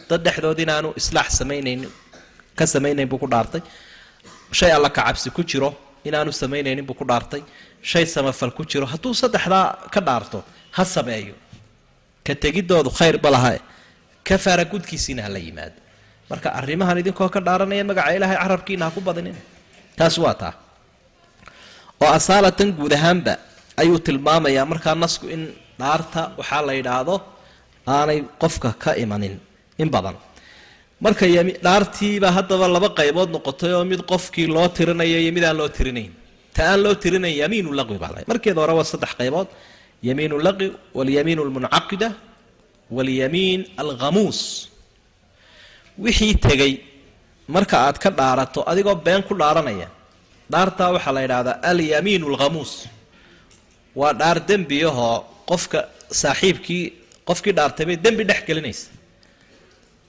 Dad 0.08 0.22
dhexdood 0.24 0.58
inaanu 0.64 0.88
islaax 1.00 1.28
samaynayn 1.42 1.82
ka 2.58 2.64
samaynayn 2.66 3.08
buu 3.10 3.18
ku 3.18 3.26
dhaartay. 3.26 3.62
Shay 4.52 4.70
alla 4.70 4.90
ka 4.90 5.02
cabsi 5.02 5.30
ku 5.30 5.42
jiro 5.42 5.74
inaanu 6.04 6.30
samaynaynin 6.32 6.86
buu 6.86 6.94
ku 6.94 7.04
dhaartay. 7.04 7.42
Shay 7.82 8.06
samafal 8.06 8.50
ku 8.54 8.62
jiro 8.64 8.86
hadduu 8.86 9.14
saddexdaa 9.14 9.90
ka 9.90 10.00
dhaarto 10.00 10.44
ha 10.76 10.84
sameeyo 10.84 11.34
ka 12.26 12.32
tegidoodu 12.44 12.90
khayr 12.98 13.16
ba 13.24 13.30
laha 13.34 13.52
kafaara 14.28 14.64
hala 15.26 15.38
yimaado 15.46 15.78
marka 16.30 16.48
arrimahan 16.58 16.96
idinkoo 17.02 17.28
ka 17.34 17.40
dhaaranaya 17.46 17.84
magaca 17.90 18.14
ilaahay 18.16 18.38
carabkiina 18.42 18.84
ha 18.86 18.94
ku 18.94 19.00
badinin. 19.02 19.36
Taas 19.98 20.14
waa 20.22 20.34
taa. 20.34 20.54
Oo 22.00 22.10
asaalatan 22.18 22.70
guud 22.78 22.92
ahaanba 22.98 23.34
ayuu 23.82 23.98
tilmaamayaa 24.06 24.66
markaa 24.72 24.94
nasku 24.94 25.26
in 25.34 25.42
dhaarta 25.80 26.20
waxaa 26.38 26.62
la 26.68 26.72
yidhaahdo 26.78 27.14
aanay 27.94 28.18
qofka 28.42 28.70
ka 28.82 28.90
imanin 29.04 29.34
in 29.82 29.88
badan. 29.94 30.16
Marka 31.04 31.26
dhaartiibaa 31.66 32.32
haddaba 32.38 32.64
laba 32.76 32.88
qaybood 32.98 33.28
noqotay 33.34 33.72
oo 33.78 33.84
mid 33.92 34.00
qofkii 34.10 34.46
loo 34.54 34.68
tirinayo 34.76 35.18
iyo 35.24 35.32
mid 35.36 35.44
aan 35.48 35.56
loo 35.60 35.68
tirinayn. 35.76 36.12
Ta 36.54 36.60
aan 36.70 36.80
loo 36.84 36.94
tirinayn 37.02 37.36
yamiinu 37.42 37.70
laqwi 37.78 37.98
baa 38.04 38.22
markeeda 38.30 38.58
hore 38.62 38.72
waa 38.78 38.86
saddex 38.92 39.12
qaybood 39.20 39.48
yamiinu 40.08 40.36
laqwi 40.46 40.66
walyamiin 40.98 41.38
almuncaqida 41.44 42.08
walyamiin 42.96 43.60
alghamuus 43.82 44.40
wixii 46.04 46.34
tegay 46.46 46.72
marka 47.54 47.76
aad 47.86 47.96
ka 48.02 48.10
dhaarato 48.18 48.60
adigoo 48.70 48.96
been 49.06 49.22
ku 49.28 49.34
dhaaranaya 49.40 49.88
dhaartaa 50.52 50.90
waxaa 50.96 51.12
la 51.16 51.20
yidhaahdaa 51.24 51.56
alyamiin 51.70 52.22
alghamuus 52.30 52.72
waa 54.00 54.12
dhaar 54.20 54.38
dembiyahoo 54.48 55.16
qofka 55.50 55.78
saaxiibkii 56.22 56.82
qofkii 57.28 57.54
dhaartay 57.58 57.84
bay 57.88 57.96
dembi 58.04 58.24
dhex 58.30 58.40
gelinaysa. 58.48 58.86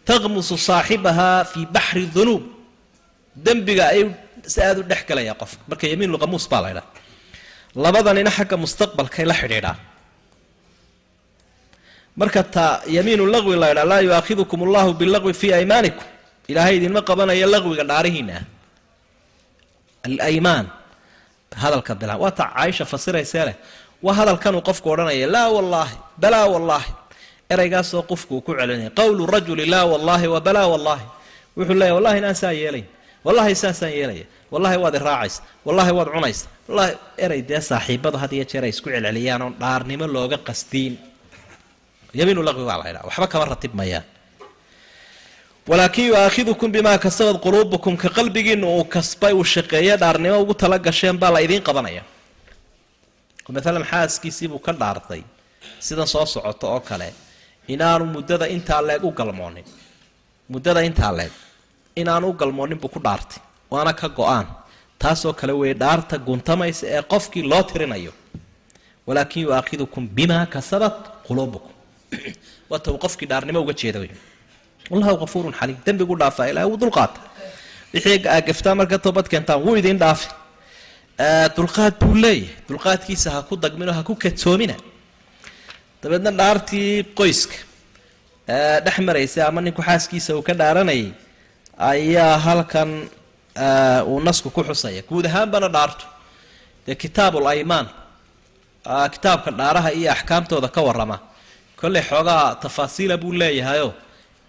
Taqmusu 0.08 0.56
saaxibahaa 0.70 1.40
fii 1.52 1.66
baxri 1.76 2.06
dunuub 2.16 2.44
dembiga 3.46 3.84
ayuu 3.94 4.12
si 4.54 4.58
aada 4.66 4.80
u 4.82 4.84
dhex 4.92 5.02
gelaya 5.10 5.34
qofka. 5.42 5.62
Marka 5.70 5.86
yamiin 5.92 6.10
lghamuus 6.16 6.46
baa 6.52 6.62
la 6.64 6.70
ydhaha 6.74 6.88
labadanina 7.76 8.32
xagga 8.38 8.56
mustaqbalkay 8.64 9.26
la 9.26 9.34
xidhiidhaan 9.34 9.80
marka 12.16 12.44
taa 12.44 12.82
yamiinu 12.96 13.26
laqwi 13.34 13.56
la 13.56 13.68
ydhaha 13.72 13.88
laa 13.92 14.02
yuaakhidukum 14.08 14.60
allahu 14.68 14.94
bilaqwi 15.00 15.34
fii 15.34 15.54
aymaanikum. 15.54 16.04
Ilaahay 16.52 16.76
idinma 16.78 17.02
qabanayo 17.02 17.48
laqwiga 17.54 17.84
dhaarihiina. 17.90 18.38
Alaymaan 20.06 20.66
hadalka 21.56 21.96
bilaan 21.96 22.20
waa 22.24 22.32
taa 22.32 22.52
caaisha 22.56 22.86
fasiraysee 22.86 23.46
leh. 23.48 23.56
Waa 24.04 24.14
hadalkanuu 24.20 24.62
qofku 24.68 24.88
odhanaya 24.94 25.28
laa 25.36 25.50
wallaahi 25.56 25.96
balaa 26.22 26.48
wallaahi. 26.54 26.92
Eraygaasoo 27.50 28.04
qofku 28.12 28.36
uu 28.36 28.42
ku 28.42 28.52
celinaya 28.60 28.90
qowlu 29.00 29.24
rajuli 29.26 29.66
laa 29.66 29.86
wallaahi 29.86 30.28
wa 30.28 30.40
balaa 30.48 30.68
wallaahi. 30.74 31.06
Wuxuu 31.58 31.74
leeyahy 31.80 31.96
wallahi 31.96 32.18
inaan 32.20 32.36
saa 32.36 32.52
yeelayn. 32.52 32.86
Wallahi 33.26 33.56
saasaan 33.56 33.94
yeelaya 33.94 34.26
wallahi 34.52 34.78
waad 34.84 34.96
iraacaysa 35.00 35.42
wallahi 35.66 35.92
waad 35.98 36.08
cunaysa 36.16 36.46
eray 37.18 37.42
dee 37.50 37.62
saaxiibada 37.62 38.18
had 38.18 38.32
iyo 38.32 38.46
jeer 38.52 38.64
ay 38.64 38.70
isku 38.70 38.90
celceliyaan 38.90 39.42
oon 39.42 39.54
dhaarnimo 39.62 40.08
looga 40.08 40.38
qastiin 40.48 40.94
yamiinu 42.14 42.42
laqwi 42.48 42.66
baa 42.66 42.78
la 42.96 43.02
waxba 43.08 43.28
kama 43.28 43.46
ratib 43.46 43.74
mayaan. 43.74 44.06
Walaakin 45.70 46.06
yuaakhidukum 46.12 46.72
bimaa 46.72 46.98
kasabad 46.98 47.38
quluubukum 47.46 47.98
ka 47.98 48.10
qalbigiina 48.10 48.68
uu 48.68 48.84
kasbay 48.86 49.34
uu 49.34 49.44
shaqeeye 49.44 49.98
dhaarnimo 49.98 50.38
ugu 50.44 50.54
tala 50.54 50.78
gasheen 50.80 51.18
baa 51.22 51.32
la 51.36 51.40
qabanaya. 51.68 52.04
Oo 53.46 53.52
maalan 53.54 53.86
xaaskiisiibuu 53.92 54.60
ka 54.60 54.72
dhaartay 54.74 55.22
sidan 55.80 56.08
soo 56.08 56.26
socoto 56.26 56.68
oo 56.74 56.80
kale 56.80 57.14
inaanu 57.68 58.06
muddada 58.06 58.46
intaa 58.56 58.82
leeg 58.82 59.04
u 59.04 59.12
galmoonin. 59.12 59.66
Muddada 60.50 60.82
intaa 60.90 61.12
leeg 61.20 61.32
inaanu 61.96 62.30
u 62.30 62.34
galmoonin 62.34 62.80
buu 62.82 62.90
ku 62.90 63.00
dhaartay 63.00 63.42
waana 63.72 63.94
ka 63.94 64.08
go'aan 64.10 64.48
taasoo 65.04 65.34
kale 65.40 65.54
weeye 65.62 65.76
dhaarta 65.84 66.18
guntamaysa 66.28 66.86
ee 66.96 67.02
qofkii 67.14 67.44
loo 67.52 67.64
tirinayo. 67.70 68.14
Walaakin 69.08 69.44
yuaakhidukum 69.48 70.08
bimaa 70.18 70.46
kasabat 70.46 70.98
quluubukum. 71.28 71.72
Waata 72.72 72.92
uu 72.92 73.00
qofkii 73.06 73.28
dhaarnimo 73.32 73.62
uga 73.62 73.74
jeeda 73.82 74.00
wallahu 74.92 75.18
kafuurun 75.24 75.54
xaliim. 75.60 75.78
Dembigu 75.86 76.16
dhaafaa 76.22 76.48
ilahay 76.52 76.70
wuu 76.70 76.80
dulqaata 76.84 77.20
wixii 77.94 78.28
aagaftaa 78.36 78.76
marka 78.76 78.98
toobad 79.06 79.28
keentaan 79.34 79.64
wuu 79.66 79.76
idin 79.82 79.98
dhaafi. 80.04 80.28
Dulqaad 81.58 81.94
buu 82.02 82.16
leeyahay 82.16 82.50
dulqaadkiisa 82.70 83.32
ha 83.36 83.42
ku 83.50 83.58
dagmino 83.64 83.94
ha 83.98 84.04
ku 84.04 84.16
kadsoomina. 84.24 84.76
Dabeedna 86.02 86.32
dhaartii 86.42 87.04
qoyska 87.20 87.58
dhex 88.86 88.98
maraysay 89.08 89.44
ama 89.48 89.62
ninku 89.62 89.82
xaaskiisa 89.90 90.36
uu 90.36 90.44
ka 90.48 90.54
dhaaranayay 90.62 91.12
ayaa 91.92 92.38
halkan 92.46 92.90
uu 94.12 94.20
nasku 94.28 94.50
ku 94.56 94.62
xusaya 94.68 95.02
guud 95.10 95.26
ahaanbana 95.30 95.68
dhaartu 95.76 96.06
dee 96.86 96.96
kitaabul 97.04 97.46
kitaabka 99.14 99.50
dhaaraha 99.60 99.90
iyo 100.00 100.10
axkaamtooda 100.16 100.68
ka 100.76 100.82
warrama 100.88 101.18
kolley 101.80 102.02
xoogaa 102.10 102.56
tafaasiila 102.64 103.16
buu 103.22 103.32
leeyahayoo 103.42 103.92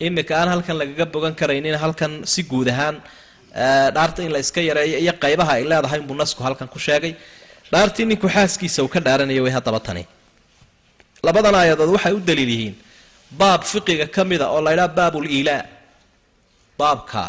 imika 0.07 0.33
aan 0.41 0.49
halkan 0.55 0.77
lagaga 0.81 1.05
bogan 1.15 1.35
karaynin 1.41 1.77
halkan 1.83 2.13
si 2.33 2.41
guud 2.51 2.69
ahaan 2.75 2.97
dhaarta 3.97 4.21
in 4.27 4.33
la 4.35 4.39
iska 4.45 4.61
yareeyo 4.69 4.99
iyo 5.05 5.13
qaybaha 5.25 5.53
ay 5.59 5.65
leedahay 5.71 5.99
inbuu 6.03 6.17
nasku 6.23 6.41
halkan 6.47 6.69
ku 6.75 6.79
sheegay 6.87 7.13
dhaartii 7.73 8.07
ninku 8.11 8.27
xaaskiisa 8.37 8.79
uu 8.85 8.89
ka 8.95 9.01
dhaaranaya 9.07 9.43
way 9.45 9.53
haddaba 9.59 9.81
tani 9.87 10.03
labadan 11.27 11.55
aayadood 11.61 11.91
waxay 11.97 12.13
u 12.19 12.21
daliil 12.29 12.51
yihiin 12.55 12.75
baab 13.41 13.61
fiqiga 13.73 14.07
ka 14.15 14.23
mida 14.31 14.47
oo 14.55 14.61
laydhaha 14.67 14.89
baabul 14.99 15.27
iilaa 15.37 15.63
baabka 16.81 17.23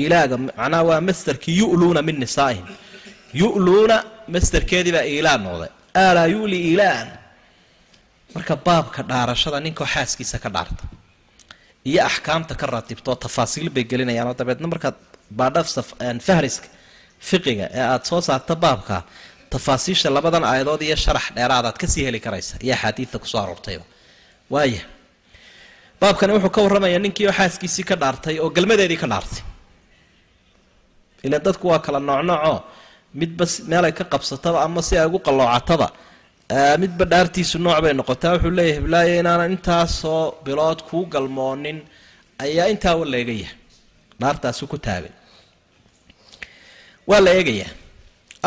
iilaaga 0.00 0.36
macnaha 0.46 0.82
waa 0.90 1.00
masderkii 1.08 1.54
yu'luuna 1.62 2.00
min 2.08 2.16
nisaa'ihim 2.24 2.66
yu'luuna 3.42 3.96
masderkeedii 4.34 4.92
baa 4.96 5.36
noqday 5.46 5.70
aalaa 6.04 6.26
yu'li 6.34 6.58
iilaan 6.70 7.08
marka 8.34 8.54
baabka 8.66 9.00
dhaarashada 9.10 9.58
ninkoo 9.66 9.86
xaaskiisa 9.94 10.36
ka 10.44 10.48
dhaarta 10.56 10.84
iyo 11.90 12.00
axkaamta 12.10 12.52
ka 12.60 12.66
ratibtoo 12.74 13.14
tafaasiil 13.24 13.68
bay 13.74 13.84
gelinayaanoo 13.90 14.34
dabeedna 14.40 14.66
markaad 14.72 14.96
baadha 15.38 15.60
fahriska 16.28 16.68
fiqiga 17.28 17.66
ee 17.78 17.84
aada 17.92 18.04
soo 18.10 18.20
saarta 18.28 18.54
baabka 18.64 18.96
tafaasiisha 19.52 20.08
labadan 20.16 20.44
aayadood 20.50 20.82
iyo 20.88 20.96
sharax 21.04 21.26
dheeraadaad 21.36 21.76
ka 21.82 21.86
sii 21.92 22.04
heli 22.08 22.20
karaysa 22.26 22.54
iyo 22.64 22.74
axaadiidta 22.76 23.16
ku 23.22 23.26
soo 23.32 23.40
aroortayba 23.44 23.84
waaya 24.54 24.82
baabkani 26.00 26.32
wuxuu 26.36 26.50
ka 26.56 26.60
warramayaa 26.64 26.98
ninkii 27.04 27.26
oo 27.30 27.34
xaaskiisii 27.40 27.84
ka 27.90 27.94
dhaartay 28.02 28.36
oo 28.44 28.48
galmadeedii 28.56 28.96
ka 29.02 29.06
dhaartay 29.12 29.42
ilan 31.26 31.42
dadku 31.46 31.64
waa 31.72 31.80
kala 31.86 31.98
noocnoocoo 32.08 32.58
midba 33.20 33.44
meelay 33.70 33.92
ka 33.98 34.04
qabsataba 34.12 34.58
ama 34.66 34.80
si 34.86 34.94
ay 35.00 35.06
ugu 35.08 35.18
qalloocataba. 35.26 35.88
Midba 36.82 37.04
dhaartiisu 37.12 37.56
nooc 37.64 37.78
bay 37.84 37.92
noqotaa. 38.00 38.32
Wuxuu 38.34 38.52
leeyahay 38.58 38.76
hiblaayo 38.78 39.14
inaanan 39.20 39.50
intaasoo 39.56 40.22
bilood 40.44 40.78
kuu 40.88 41.04
galmoonin. 41.12 41.78
Ayaa 42.44 42.66
intaa 42.72 42.94
la 43.12 43.16
eegaya 43.20 43.48
dhaartaasu 44.20 44.64
ku 44.72 44.76
taagay 44.86 45.12
waa 47.08 47.20
la 47.24 47.30
eegayaa. 47.38 47.70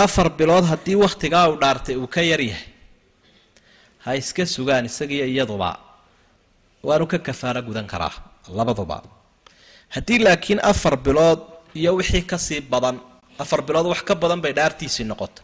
Afar 0.03 0.27
bilood 0.39 0.65
haddii 0.71 0.95
wakhtigaa 1.03 1.45
uu 1.49 1.57
dhaartay 1.63 1.95
uu 2.01 2.07
ka 2.15 2.21
yaryahay 2.31 2.65
ha 4.03 4.09
iska 4.21 4.43
sugaan 4.55 4.85
isagiiyo 4.89 5.25
iyaduba. 5.33 5.69
Waanu 6.87 7.05
ka 7.11 7.17
kafaaro 7.27 7.61
gudan 7.67 7.87
karaa 7.91 8.13
labaduba 8.57 8.97
haddii 9.95 10.19
laakiin 10.25 10.59
afar 10.71 10.95
bilood 11.05 11.39
iyo 11.75 11.91
wixii 11.99 12.23
ka 12.32 12.38
sii 12.38 12.62
badan. 12.71 12.97
Afar 13.43 13.62
bilood 13.67 13.86
wax 13.91 14.01
ka 14.08 14.13
badan 14.15 14.41
bay 14.43 14.53
dhaartiisii 14.60 15.05
noqotay 15.12 15.43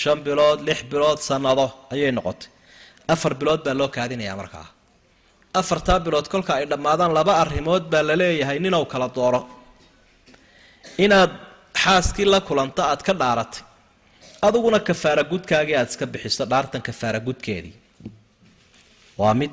shan 0.00 0.18
bilood 0.26 0.58
lix 0.68 0.80
bilood 0.90 1.18
sanado 1.28 1.66
ayay 1.92 2.12
noqotay 2.18 2.48
afar 3.12 3.32
bilood 3.40 3.60
baa 3.66 3.74
loo 3.80 3.88
kaadinayaa 3.96 4.36
markaa. 4.40 4.66
Afartaa 5.60 5.98
bilood 6.06 6.26
kolka 6.32 6.52
ay 6.58 6.64
dhammaadaan 6.70 7.12
laba 7.18 7.32
arrimood 7.42 7.84
baa 7.92 8.02
la 8.08 8.14
leeyahay 8.20 8.58
ninow 8.64 8.84
kala 8.92 9.08
dooro. 9.16 9.40
Inaad 11.04 11.30
xaaskii 11.82 12.26
la 12.32 12.40
kulanto 12.48 12.82
aad 12.82 13.00
ka 13.06 13.12
dhaaratay 13.20 13.62
adiguna 14.46 14.78
kafaara 14.88 15.22
gudkaagii 15.30 15.76
aada 15.78 15.90
iska 15.90 16.06
bixiso 16.12 16.44
dhaartan 16.52 16.82
kafaara 16.88 17.20
gudkeedii. 17.26 17.74
Waa 19.20 19.34
mid. 19.40 19.50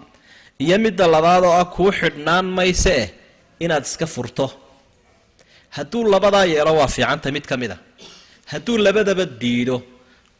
Iyo 0.63 0.78
midda 0.86 1.06
labaad 1.15 1.43
oo 1.43 1.54
ah 1.62 1.65
kuu 1.75 1.91
xidhnaan 1.99 2.45
mayse 2.58 2.93
eh 3.04 3.10
inaad 3.63 3.84
iska 3.89 4.06
furto 4.15 4.45
hadduu 5.77 6.01
labadaa 6.13 6.45
yeelo 6.53 6.71
waa 6.79 6.88
fiicanta 6.95 7.27
mid 7.35 7.45
ka 7.49 7.55
mid 7.61 7.71
a 7.75 7.77
hadduu 8.51 8.75
labadaba 8.88 9.25
diido 9.41 9.75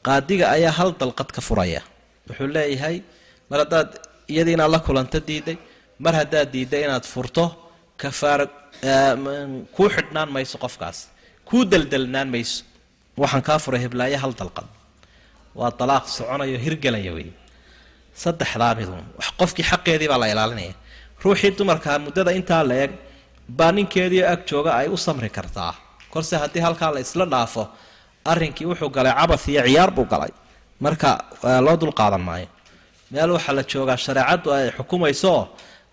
qaadiga 0.08 0.46
ayaa 0.56 0.74
hal 0.80 0.90
dalqad 1.02 1.30
ka 1.36 1.42
furaya. 1.48 1.82
Wuxuu 2.28 2.48
leeyahay 2.56 2.98
mar 3.50 3.60
haddaad 3.64 3.90
iyadii 4.34 4.54
inaad 4.58 4.72
la 4.76 4.80
kulanto 4.88 5.18
diiday 5.30 5.58
mar 6.06 6.14
haddaad 6.20 6.48
diidday 6.56 6.82
inaad 6.88 7.06
furto 7.14 7.44
kafaara 8.02 8.46
kuu 9.76 9.90
xidhnaan 9.96 10.30
mayso 10.36 10.56
qofkaas. 10.64 10.98
Kuu 11.50 11.62
deldelnaan 11.72 12.30
mayso. 12.36 12.64
Waxaan 13.22 13.44
kaa 13.48 13.60
furay 13.64 13.82
hiblaayo 13.86 14.18
hal 14.24 14.34
dalqad. 14.40 14.68
Waa 15.60 15.72
dalaaq 15.80 16.06
soconayo 16.18 16.58
hirgelaya 16.66 17.12
wey 17.18 17.28
saddexdaa 18.24 18.74
midun 18.80 19.04
qofkii 19.40 19.66
xaqeedii 19.72 20.08
baa 20.12 20.20
la 20.24 20.28
ilaalinaya. 20.34 20.74
Ruuxii 21.24 21.52
dumarkaa 21.58 21.98
muddada 22.06 22.32
intaa 22.40 22.64
la 22.70 22.76
eg 22.86 22.92
baa 23.50 23.72
ninkeedii 23.72 24.24
ag 24.24 24.40
jooga 24.50 24.72
ay 24.80 24.88
u 24.88 24.98
samri 24.98 25.30
kartaa. 25.30 25.74
Kolse 26.14 26.36
haddii 26.38 26.60
halkaa 26.68 26.92
la 26.94 27.00
isla 27.00 27.26
dhaafo 27.26 27.64
arrinkii 28.32 28.66
wuxuu 28.70 28.90
galay 28.90 29.14
cabas 29.20 29.48
iyo 29.48 29.62
ciyaar 29.68 29.92
buu 29.92 30.06
galay. 30.06 30.32
Marka 30.80 31.10
loo 31.66 31.78
dul 31.78 31.94
qaadan 32.00 32.22
maayo. 32.22 32.48
Meel 33.12 33.32
waxaa 33.32 33.54
la 33.58 33.64
joogaa 33.72 33.98
shareecaddu 33.98 34.50
ay 34.54 34.72
xukumayso 34.78 35.50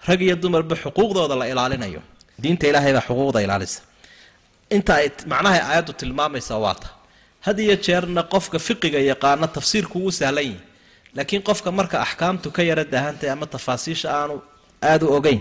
rag 0.09 0.21
iyo 0.23 0.37
dumarba 0.37 0.75
xuquuqdooda 0.83 1.35
la 1.41 1.47
ilaalinayo. 1.53 2.01
Diinta 2.43 2.67
ilaahay 2.71 2.93
baa 2.97 3.05
xuquuqda 3.09 3.41
ilaalisa 3.47 3.81
inta 4.77 4.93
ay 5.01 5.07
macnaha 5.33 5.59
aayaddu 5.69 5.93
tilmaamaysa 6.01 6.55
waa 6.65 6.75
ta. 6.83 6.89
Had 7.47 7.59
iyo 7.59 7.77
jeerna 7.77 8.23
qofka 8.33 8.59
fiqiga 8.67 8.99
yaqaana 9.11 9.47
tafsiirku 9.57 9.97
wuu 10.03 10.11
sahlan 10.19 10.45
yihi 10.49 10.61
laakiin 11.17 11.43
qofka 11.49 11.69
marka 11.79 11.97
axkaamtu 12.07 12.49
ka 12.57 12.63
yara 12.63 12.85
daahantay 12.93 13.31
ama 13.35 13.47
tafaasiisha 13.55 14.09
aanu 14.19 14.37
aada 14.91 15.05
u 15.07 15.13
ogeyn 15.19 15.41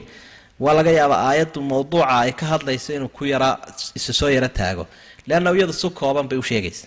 waa 0.64 0.74
laga 0.78 0.92
yaabaa 1.00 1.22
aayaddu 1.30 1.60
mawduuca 1.72 2.06
ay 2.24 2.32
ka 2.40 2.46
hadlayso 2.52 2.90
inuu 2.98 3.12
ku 3.18 3.24
yaraa 3.34 3.56
isu 3.98 4.12
soo 4.20 4.30
yaro 4.36 4.50
taago. 4.60 4.84
Leanna 5.28 5.50
iyadu 5.58 5.74
si 5.82 5.88
kooban 6.00 6.26
bay 6.30 6.38
u 6.42 6.44
sheegaysa. 6.50 6.86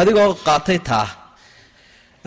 Adigoo 0.00 0.28
qaatay 0.46 0.78
taa 0.90 1.06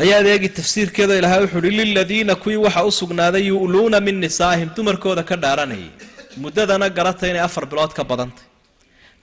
ayaad 0.03 0.25
eegi 0.33 0.49
tafsiirkeeda 0.57 1.13
ilaahay 1.19 1.39
wuxuu 1.43 1.61
uhi 1.63 1.71
liladiina 1.79 2.33
kuwii 2.43 2.59
waxa 2.65 2.81
u 2.89 2.91
sugnaaday 2.99 3.43
yu'luuna 3.51 3.97
min 4.07 4.15
nisaa'ihim 4.25 4.69
dumarkooda 4.75 5.23
ka 5.29 5.35
dhaaranayay 5.43 5.89
muddadana 6.43 6.87
garata 6.97 7.25
inay 7.31 7.43
afar 7.47 7.65
bilood 7.71 7.91
ka 7.97 8.03
badantay. 8.11 8.45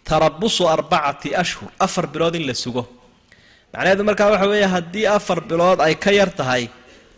Tarabusu 0.08 0.62
arbacati 0.74 1.28
ashhur 1.42 1.68
afar 1.86 2.04
bilood 2.12 2.34
in 2.38 2.44
la 2.48 2.54
sugo. 2.62 2.82
Macnaheedu 3.72 4.02
markaa 4.08 4.28
waxa 4.32 4.46
weeye 4.52 4.68
haddii 4.74 5.06
afar 5.18 5.38
bilood 5.50 5.78
ay 5.86 5.94
ka 6.04 6.10
yar 6.18 6.30
tahay 6.40 6.64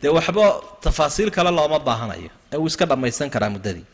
dee 0.02 0.08
waxba 0.16 0.44
tafaasiil 0.84 1.30
kale 1.36 1.50
looma 1.58 1.78
baahanayo. 1.78 2.30
Ee 2.52 2.56
uu 2.62 2.66
iska 2.70 2.84
dhammaysan 2.90 3.28
karaa 3.34 3.50
muddadii. 3.54 3.84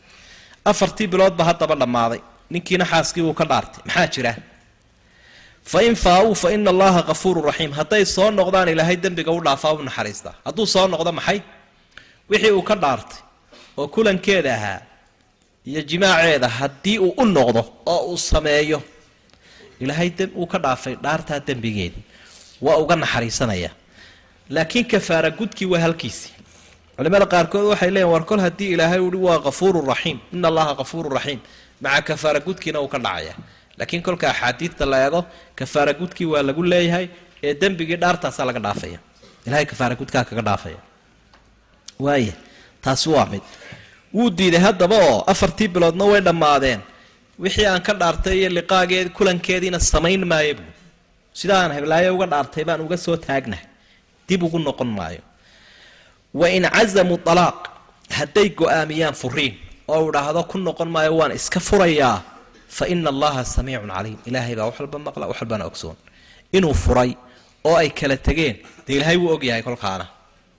Afartii 0.65 1.07
biloodba 1.11 1.43
haddaba 1.49 1.75
dhammaaday. 1.81 2.21
Ninkiina 2.53 2.85
xaaskii 2.91 3.21
wuu 3.27 3.33
ka 3.39 3.45
dhaartay. 3.51 3.81
Maxaa 3.87 4.07
jira? 4.13 4.33
Fa 5.71 5.79
in 5.83 5.95
faa-uu 5.95 6.35
fa 6.41 6.47
ina 6.55 6.69
allaha 6.73 7.01
kafuuru 7.09 7.41
raxiim 7.49 7.71
hadday 7.79 8.03
soo 8.05 8.29
noqdaan 8.31 8.69
ilaahay 8.73 8.95
dembiga 9.03 9.31
u 9.31 9.39
dhaafaa 9.47 9.73
u 9.73 9.83
naxariistaa. 9.83 10.33
Hadduu 10.45 10.65
soo 10.73 10.87
noqdo 10.93 11.11
maxay? 11.19 11.39
Wixii 12.29 12.51
uu 12.57 12.61
ka 12.69 12.75
dhaartay 12.83 13.19
oo 13.77 13.87
kulankeeda 13.87 14.53
ahaa 14.57 14.79
iyo 15.69 15.81
jimaaceeda 15.89 16.47
haddii 16.59 16.97
uu 17.05 17.13
u 17.21 17.25
noqdo 17.25 17.61
oo 17.85 18.01
uu 18.11 18.17
sameeyo 18.17 18.79
ilaahay 19.79 20.09
uu 20.39 20.47
ka 20.47 20.57
dhaafay 20.65 20.95
dhaartaa 21.03 21.39
dembigeedii. 21.47 22.03
Waa 22.61 22.77
uga 22.83 22.95
naxariisanaya 22.95 23.71
laakiin 24.49 24.85
kafaara 24.91 25.29
gudkii 25.39 25.65
waa 25.71 25.79
halkiisii. 25.85 26.31
Culimada 26.97 27.25
qaarkood 27.33 27.65
waxay 27.71 27.91
leeyiin 27.95 28.11
war 28.13 28.23
kol 28.25 28.39
haddii 28.45 28.69
ilaahay 28.75 28.99
uhi 29.07 29.17
waa 29.27 29.39
kafuuru 29.39 29.81
raxiim 29.91 30.17
ina 30.33 30.47
allaha 30.47 30.75
kafuuru 30.75 31.09
raxiim 31.17 31.39
maca 31.81 32.01
kafaara 32.09 32.39
gudkiina 32.39 32.79
uu 32.81 32.87
ka 32.87 32.97
dhacaya. 33.05 33.33
Laakiin 33.77 34.01
kolka 34.01 34.29
axaadiidta 34.29 34.85
la 34.85 34.97
eego 35.05 35.21
kafaara 35.55 35.93
gudkii 35.93 36.25
waa 36.33 36.41
lagu 36.47 36.63
leeyahay 36.63 37.07
ee 37.43 37.53
dembigii 37.61 37.95
dhaartaasaa 38.03 38.45
laga 38.49 38.59
dhaafaya. 38.59 38.99
Ilahay 39.47 39.65
kafaara 39.65 39.95
gudkaa 39.95 40.23
kaga 40.23 40.41
dhaafaya. 40.41 40.79
Waaya 41.99 42.33
taasi 42.81 43.09
waa 43.09 43.25
mid. 43.25 43.41
Wuu 44.13 44.29
diiday 44.29 44.59
haddaba 44.59 44.95
oo 45.09 45.21
afartii 45.31 45.67
biloodna 45.67 46.05
way 46.11 46.21
dhammaadeen. 46.21 46.79
Wixii 47.39 47.65
aan 47.65 47.81
ka 47.81 47.93
dhaartay 47.93 48.37
iyo 48.39 48.49
liqaageed 48.49 49.09
kulankeediina 49.17 49.79
samayn 49.79 50.25
maayo 50.25 50.53
buu. 50.55 50.71
Sidaan 51.33 51.71
heblaayo 51.77 52.15
uga 52.15 52.25
dhaartay 52.33 52.63
baan 52.65 52.81
uga 52.81 52.97
soo 52.97 53.15
taagnahay 53.17 53.65
dib 54.27 54.41
ugu 54.43 54.59
noqon 54.59 54.89
maayo. 54.97 55.21
Wa 56.39 56.47
in 56.57 56.63
cazamuu 56.75 57.19
alaaq 57.31 57.59
hadday 58.17 58.47
go'aamiyaan 58.59 59.15
furiin 59.21 59.53
oo 59.87 59.99
uu 60.05 60.11
dhaahdo 60.15 60.41
ku 60.51 60.57
noqon 60.67 60.89
maayo 60.95 61.11
waan 61.19 61.31
iska 61.39 61.59
furayaa 61.59 62.17
fa 62.77 62.83
ina 62.93 63.09
allaha 63.13 63.41
samiicun 63.55 63.89
caliim. 63.95 64.19
Ilaahay 64.29 64.55
baa 64.59 64.65
wax 64.69 64.75
walba 64.79 64.97
maqla 65.07 65.25
wax 65.31 65.37
walbana 65.41 65.63
ogsoon. 65.69 65.95
Inuu 66.57 66.73
furay 66.83 67.11
oo 67.67 67.75
ay 67.81 67.89
kala 67.99 68.17
tegeen 68.27 68.55
dee 68.85 68.95
ilaahay 68.97 69.17
wuu 69.21 69.31
ogyahay 69.35 69.63
kolkaana. 69.67 70.05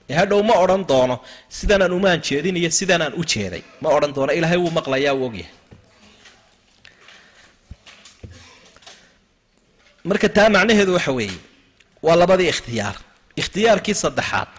Ee 0.09 0.15
hadhow 0.19 0.41
ma 0.49 0.53
odhan 0.63 0.83
doono 0.89 1.15
sidanaan 1.57 1.93
umaan 1.97 2.19
jeedin 2.27 2.57
iyo 2.57 2.69
sidanaan 2.79 3.13
u 3.13 3.23
jeeday. 3.31 3.61
Ma 3.81 3.87
odhan 3.97 4.11
doono 4.15 4.31
ilaahay 4.33 4.57
wuu 4.63 4.71
maqlayaa 4.79 5.13
wuu 5.19 5.27
ogyahay. 5.29 5.53
Marka 10.09 10.27
taa 10.35 10.49
macnaheedu 10.55 10.93
waxa 10.97 11.11
weeye 11.17 11.37
waa 12.05 12.15
labadii 12.21 12.49
ikhtiyaar 12.53 12.95
ikhtiyaarkii 13.41 13.95
saddexaad. 14.03 14.49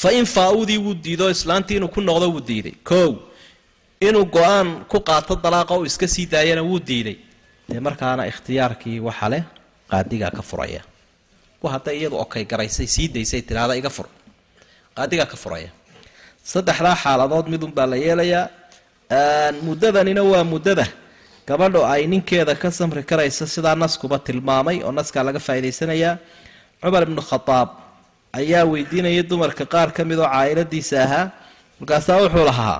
Fa 0.00 0.08
in 0.18 0.26
faa-udii 0.34 0.78
wuu 0.84 0.94
diido 1.04 1.26
islaantii 1.34 1.76
inuu 1.78 1.88
ku 1.94 2.00
noqdo 2.00 2.26
wuu 2.34 2.40
diiday. 2.48 2.74
Kow 2.90 3.10
inuu 4.08 4.24
go'aan 4.36 4.68
ku 4.90 4.98
qaato 5.08 5.34
dalaaqa 5.44 5.74
uu 5.78 5.84
iska 5.90 6.06
sii 6.14 6.26
daayana 6.32 6.62
wuu 6.68 6.80
diiday. 6.88 7.16
Dee 7.68 7.80
markaana 7.86 8.22
ikhtiyaarkii 8.32 8.98
waxa 9.06 9.28
leh 9.32 9.42
qaadigaa 9.90 10.30
ka 10.36 10.42
furaya. 10.42 10.82
Ku 11.60 11.66
hadday 11.74 11.96
iyadu 12.00 12.16
okay 12.24 12.44
garaysay 12.44 12.86
sii 12.94 13.08
daysay 13.14 13.42
tiraada 13.48 13.74
iga 13.80 13.90
fur. 13.96 14.06
Qaadigaa 14.96 15.26
ka 15.32 15.36
furaya. 15.42 15.70
Saddexdaa 16.52 16.96
xaaladood 17.02 17.46
midunbaa 17.52 17.86
la 17.92 17.96
yeelayaa 17.96 18.46
muddadanina 19.66 20.22
waa 20.32 20.44
muddada. 20.44 20.86
Gabadho 21.46 21.84
ay 21.84 22.06
ninkeeda 22.06 22.54
ka 22.56 22.70
samri 22.70 23.02
karaysa 23.04 23.46
sidaa 23.46 23.74
naskuba 23.82 24.18
tilmaamay 24.26 24.82
oo 24.86 24.92
naskaa 24.98 25.22
laga 25.26 25.40
faa'idaysanayaa 25.46 26.14
cumar 26.82 27.02
ibnu 27.06 27.20
khadaab 27.30 27.68
ayaa 28.38 28.62
weydiinaya 28.72 29.22
dumarka 29.30 29.64
qaar 29.74 29.88
ka 29.96 30.02
mid 30.08 30.18
oo 30.18 30.28
caa'iladiisa 30.34 30.96
ahaa. 31.06 31.24
Markaasaa 31.80 32.18
wuxuu 32.22 32.44
lahaa 32.50 32.78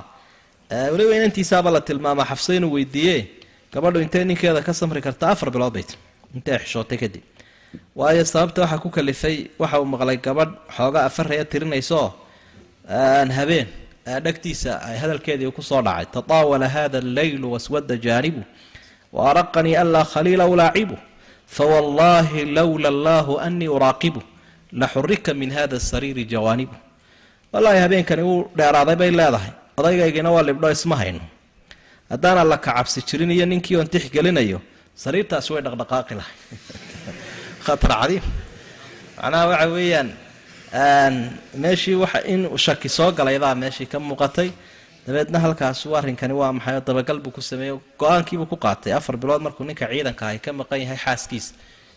weliba 0.93 1.13
inantiisaaba 1.19 1.69
la 1.77 1.81
tilmaamaa 1.89 2.27
xafso 2.31 2.51
inuu 2.59 2.73
weydiiye 2.77 3.17
gabadhu 3.73 3.99
intay 4.05 4.25
ninkeeda 4.25 4.61
ka 4.67 4.73
samri 4.81 5.01
karta 5.07 5.25
afar 5.33 5.49
bilood 5.55 5.73
bay 5.77 5.85
ti 5.89 5.95
intay 6.37 6.59
xishootay 6.63 6.99
kadib 7.03 7.23
waayo 7.99 8.23
sababta 8.33 8.59
waxaa 8.65 8.83
ku 8.85 8.89
kalifay 8.97 9.37
waxa 9.63 9.77
uu 9.83 9.89
maqlay 9.95 10.17
gabadh 10.27 10.53
xoogaa 10.77 11.05
afaraya 11.09 11.45
tirinaysaoo 11.53 12.09
habeen 13.39 13.67
dhagtiisa 14.25 14.71
ay 14.89 14.97
hadalkeedii 15.03 15.51
ku 15.57 15.63
soo 15.63 15.83
dhacay. 15.87 16.07
Tataawala 16.15 16.69
hada 16.77 16.99
alleylu 17.05 17.47
waswada 17.55 17.97
jaanibu 18.07 18.43
wa 19.13 19.31
araqanii 19.31 19.77
anlaa 19.83 20.05
khaliila 20.13 20.45
ulaacibu 20.55 20.97
fawallaahi 21.57 22.45
lowla 22.59 22.89
allaahu 22.95 23.33
anii 23.47 23.69
uraaqibu 23.77 24.21
laxurika 24.75 25.35
min 25.35 25.51
hada 25.51 25.79
sariiri 25.81 26.25
jawaanibu 26.27 26.75
wallaahi 27.53 27.81
habeenkani 27.81 28.23
wuu 28.23 28.51
dheeraaday 28.59 28.97
bay 28.97 29.11
leedahay. 29.11 29.53
Odaygaygina 29.77 30.31
waa 30.31 30.43
libdho 30.43 30.71
isma 30.71 30.97
hayno. 30.97 31.21
Haddaan 32.11 32.39
alla 32.39 32.59
ka 32.59 32.75
cabsi 32.75 33.03
jirin 33.09 33.31
iyo 33.31 33.47
ninkii 33.47 33.77
oon 33.77 33.89
tixgelinayo 33.89 34.61
sariirtaasi 34.95 35.53
way 35.53 35.63
dhaqdhaqaaqi 35.63 36.15
lahay 36.19 36.37
khatar 37.67 37.91
cadiim. 38.01 38.25
Macnaha 39.17 39.45
waxa 39.51 39.69
weeyaan 39.75 40.09
meeshii 41.63 41.95
waxa 42.03 42.21
in 42.27 42.43
shaki 42.67 42.89
soo 42.89 43.13
galaydaa 43.13 43.55
meeshii 43.55 43.87
ka 43.87 43.99
muuqatay. 43.99 44.51
Dabeedna 45.07 45.39
halkaasu 45.39 45.97
arrinkani 45.97 46.35
waa 46.35 46.53
maxay 46.53 46.81
dabagal 46.81 47.19
buu 47.23 47.31
ku 47.31 47.41
sameeyey. 47.41 47.79
Go'aankiibuu 47.99 48.47
ku 48.47 48.57
qaatay. 48.57 48.93
Afar 48.99 49.17
bilood 49.17 49.43
markuu 49.43 49.65
ninka 49.65 49.87
ciidanka 49.87 50.27
ay 50.27 50.39
ka 50.39 50.53
maqan 50.53 50.81
yahay 50.83 50.99
xaaskiisa 50.99 51.55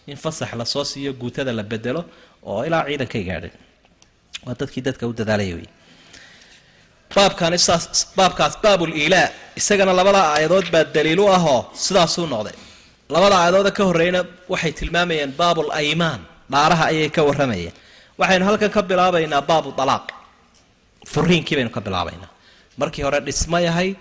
in 0.07 0.15
fasax 0.15 0.53
la 0.53 0.65
soo 0.65 0.83
siiyo 0.83 1.13
guutada 1.13 1.51
la 1.53 1.63
bedelo 1.63 2.05
oo 2.43 2.61
ilaa 2.67 2.83
ciidankay 2.87 3.23
gaadhay. 3.29 3.51
Waa 4.45 4.55
dadkii 4.59 4.81
dadka 4.87 5.03
u 5.09 5.13
dadaalaya 5.19 5.55
wey 5.59 5.67
baabkani 7.15 7.57
saas 7.67 7.83
baabkaas 8.17 8.55
baabul 8.63 8.91
iilaa 9.01 9.27
isagana 9.59 9.93
labada 9.99 10.21
aayadood 10.33 10.67
baa 10.73 10.83
daliil 10.95 11.19
u 11.19 11.27
ahoo 11.37 11.59
sidaasuu 11.85 12.25
noqday. 12.33 12.55
Labada 13.13 13.35
aayadooda 13.41 13.71
ka 13.77 13.83
horreeyna 13.89 14.19
waxay 14.51 14.71
tilmaamayeen 14.79 15.31
baabul 15.41 15.69
aymaan 15.79 16.21
dhaaraha 16.51 16.83
ayay 16.91 17.09
ka 17.15 17.21
warramayeen. 17.27 17.73
Waxaynu 18.19 18.45
halkan 18.49 18.71
ka 18.75 18.81
bilaabaynaa 18.89 19.41
baabu 19.49 19.69
alaaq 19.83 20.05
furiinkii 21.13 21.55
baynu 21.57 21.71
ka 21.77 21.81
bilaabaynaa. 21.87 22.29
Markii 22.79 23.03
hore 23.07 23.19
dhismay 23.27 23.65
ahayd 23.71 23.95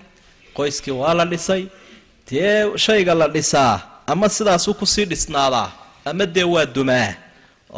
qoyskii 0.56 0.94
waa 1.00 1.14
la 1.18 1.24
dhisay 1.32 1.62
dee 2.28 2.76
shayga 2.84 3.14
la 3.20 3.26
dhisaa 3.34 3.74
ama 4.12 4.26
sidaasuu 4.36 4.74
ku 4.80 4.86
sii 4.94 5.06
dhisnaadaa 5.12 5.68
ama 6.10 6.24
dee 6.34 6.44
waa 6.54 6.66
dumaa 6.76 7.10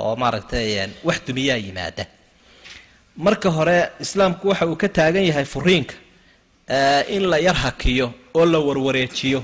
oo 0.04 0.14
maaragtay 0.22 0.68
wax 1.08 1.18
dumiyaa 1.26 1.56
yimaada. 1.66 2.04
Marka 3.16 3.48
hore 3.56 3.78
islaamku 4.04 4.44
waxa 4.48 4.66
uu 4.66 4.76
ka 4.82 4.88
taagan 4.88 5.24
yahay 5.30 5.44
furiinka 5.54 5.94
in 7.16 7.22
la 7.30 7.38
yar 7.46 7.54
hakiyo 7.64 8.06
oo 8.34 8.44
la 8.52 8.58
warwareejiyo. 8.58 9.40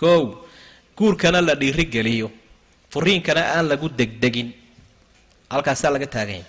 Kow 0.00 0.22
guurkana 0.96 1.40
la 1.48 1.54
dhiirigeliyo 1.60 2.30
furiinkana 2.92 3.42
aan 3.56 3.66
lagu 3.68 3.88
degdegin. 3.98 4.48
Halkaasaa 5.50 5.90
laga 5.94 6.06
taagan 6.06 6.34
yahay. 6.40 6.46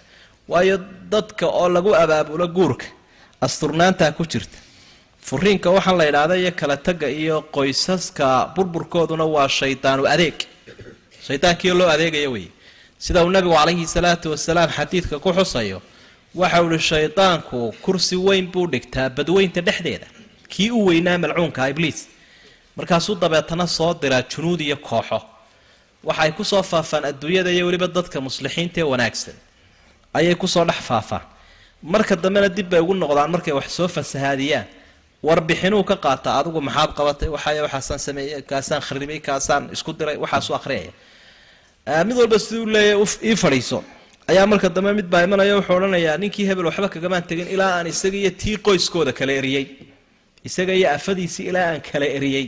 Waayo 0.48 0.78
dadka 1.12 1.46
oo 1.48 1.70
lagu 1.70 1.92
abaabulo 1.96 2.48
guurka 2.48 2.86
asturnaantaa 3.42 4.12
ku 4.18 4.24
jirta. 4.32 4.58
Furiinka 5.28 5.70
waxaan 5.76 5.98
la 5.98 6.06
idhaahda 6.10 6.36
iyo 6.42 6.52
kala 6.60 6.78
tagga 6.78 7.08
iyo 7.10 7.42
qoysaska 7.56 8.26
burburkooduna 8.56 9.26
waa 9.36 9.48
shaydaanu 9.58 10.04
adeeg. 10.14 10.38
Shaydaankiio 11.28 11.74
loo 11.80 11.90
adeegaya 11.96 12.30
wey 12.36 12.48
sida 13.06 13.20
uu 13.26 13.30
nabigu 13.36 13.54
calayhi 13.60 13.86
salaatu 13.96 14.28
wasalaam 14.34 14.70
xadiidka 14.78 15.16
ku 15.24 15.30
xusayo 15.38 15.78
waxa 16.42 16.60
uu 16.64 16.72
ihi 16.76 16.84
shaydaanku 16.92 17.60
kursi 17.86 18.16
weyn 18.28 18.46
buu 18.54 18.66
dhigtaa 18.74 19.10
badweynta 19.18 19.62
dhexdeeda. 19.68 20.08
Kii 20.52 20.70
u 20.72 20.86
weynaa 20.88 21.18
malcuunka 21.24 21.62
ibliis. 21.72 22.00
Markaasuu 22.78 23.16
dabeetana 23.24 23.68
soo 23.78 23.94
diraa 24.02 24.24
junuud 24.32 24.62
iyo 24.62 24.78
kooxo. 24.88 25.20
Waxay 26.08 26.32
ku 26.38 26.44
soo 26.52 26.64
faafaan 26.72 27.06
adduunyada 27.12 27.52
iyo 27.56 27.66
weliba 27.68 27.88
dadka 27.88 28.18
muslixiinta 28.28 28.78
ee 28.82 28.88
wanaagsan. 28.94 29.36
Ayay 30.18 30.36
ku 30.36 30.48
soo 30.48 30.66
dhex 30.70 30.80
faafaan. 30.90 31.22
Marka 31.84 32.16
dambena 32.16 32.50
dib 32.50 32.70
bay 32.72 32.80
ugu 32.80 32.94
noqdaan 32.94 33.32
markay 33.36 33.54
wax 33.60 33.68
soo 33.78 33.88
fasahaadiyaan. 33.88 34.66
Warbixinuu 35.28 35.84
ka 35.90 35.96
qaataa 36.06 36.36
adigu 36.40 36.62
maxaad 36.68 36.92
qabatay? 36.98 37.30
Waxay 37.36 37.62
waxaasaan 37.66 38.00
sameeyey 38.08 38.42
kaasaan 38.42 38.82
kharibay 38.88 39.20
kaasaan 39.28 39.64
isku 39.76 39.92
diray 40.00 40.18
waxaasu 40.24 40.52
akhriyaya 40.60 40.92
mid 41.88 42.16
walba 42.18 42.40
siduu 42.40 42.66
leeyahy 42.66 43.06
ii 43.30 43.36
fadhiiso. 43.36 43.84
Ayaa 44.28 44.46
marka 44.46 44.70
dambe 44.70 44.94
mid 44.94 45.08
baa 45.10 45.24
imanaya 45.24 45.56
wuxuu 45.58 45.76
odhanayaa 45.80 46.18
ninkii 46.18 46.46
hebel 46.50 46.66
waxba 46.70 46.90
kagamaan 46.90 47.24
tegin 47.30 47.48
ilaa 47.48 47.74
aan 47.80 47.88
isaga 47.88 48.18
iyo 48.18 48.32
tii 48.42 48.58
qoyskooda 48.66 49.12
kala 49.14 49.32
eriyey. 49.40 49.66
Isaga 50.48 50.74
iyo 50.74 50.90
afadiisii 50.96 51.46
ilaa 51.52 51.68
aan 51.74 51.82
kala 51.82 52.06
eriyey. 52.18 52.46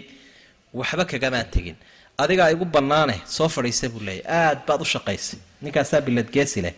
Waxba 0.73 1.05
kagamaan 1.05 1.47
tegin. 1.53 1.75
Adigaa 2.17 2.49
igu 2.51 2.65
bannaane 2.65 3.15
soo 3.25 3.49
fadhiisa 3.55 3.89
buu 3.89 4.01
leeyahy 4.07 4.23
aad 4.39 4.59
baad 4.67 4.81
u 4.81 4.86
shaqaysay 4.93 5.39
ninkaasaa 5.61 6.01
biladgeesi 6.05 6.61
leh. 6.65 6.73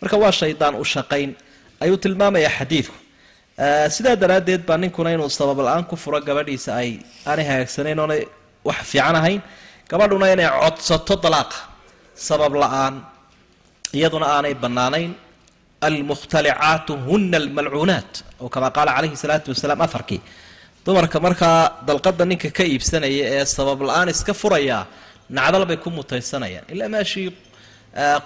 Marka 0.00 0.16
waa 0.22 0.32
shaydaan 0.32 0.74
u 0.82 0.84
shaqayn. 0.84 1.30
Ayuu 1.80 1.96
tilmaamayaa 1.96 2.52
xadiidku. 2.58 2.94
Sidaa 3.94 4.16
daraaddeed 4.22 4.62
baa 4.68 4.76
ninkuna 4.82 5.10
inuu 5.12 5.30
sabab 5.30 5.58
la'aan 5.66 5.84
ku 5.90 5.96
furo 5.96 6.20
gabadhiisa 6.20 6.70
ay 6.82 6.90
aanay 7.26 7.44
hagaagsanayn 7.50 7.98
oonay 7.98 8.22
wax 8.64 8.78
fiican 8.90 9.16
ahayn. 9.20 9.40
Gabadhuna 9.90 10.26
inay 10.34 10.48
codsato 10.62 11.14
dalaaqa 11.24 11.56
sabab 12.26 12.52
la'aan 12.62 12.94
iyaduna 13.98 14.26
aanay 14.36 14.54
bannaanayn 14.62 15.12
almukhtalicaatu 15.88 16.92
huna 17.06 17.36
almalcuunaat 17.42 18.12
oo 18.42 18.48
kamaa 18.54 18.70
qaala 18.76 18.90
calayhi 18.96 19.16
salaatu 19.24 19.48
wasalaam 19.54 19.80
afarkii 19.86 20.20
dumarka 20.84 21.18
markaa 21.26 21.58
dalqada 21.88 22.24
ninka 22.30 22.48
ka 22.56 22.64
iibsanaya 22.72 23.24
ee 23.36 23.44
sabab 23.56 23.78
la'aan 23.88 24.08
iska 24.14 24.32
furaya 24.40 24.78
nacdal 25.36 25.64
bay 25.70 25.76
ku 25.84 25.88
mutaysanayaan. 25.98 26.64
Ilaa 26.74 26.88
meeshii 26.94 27.28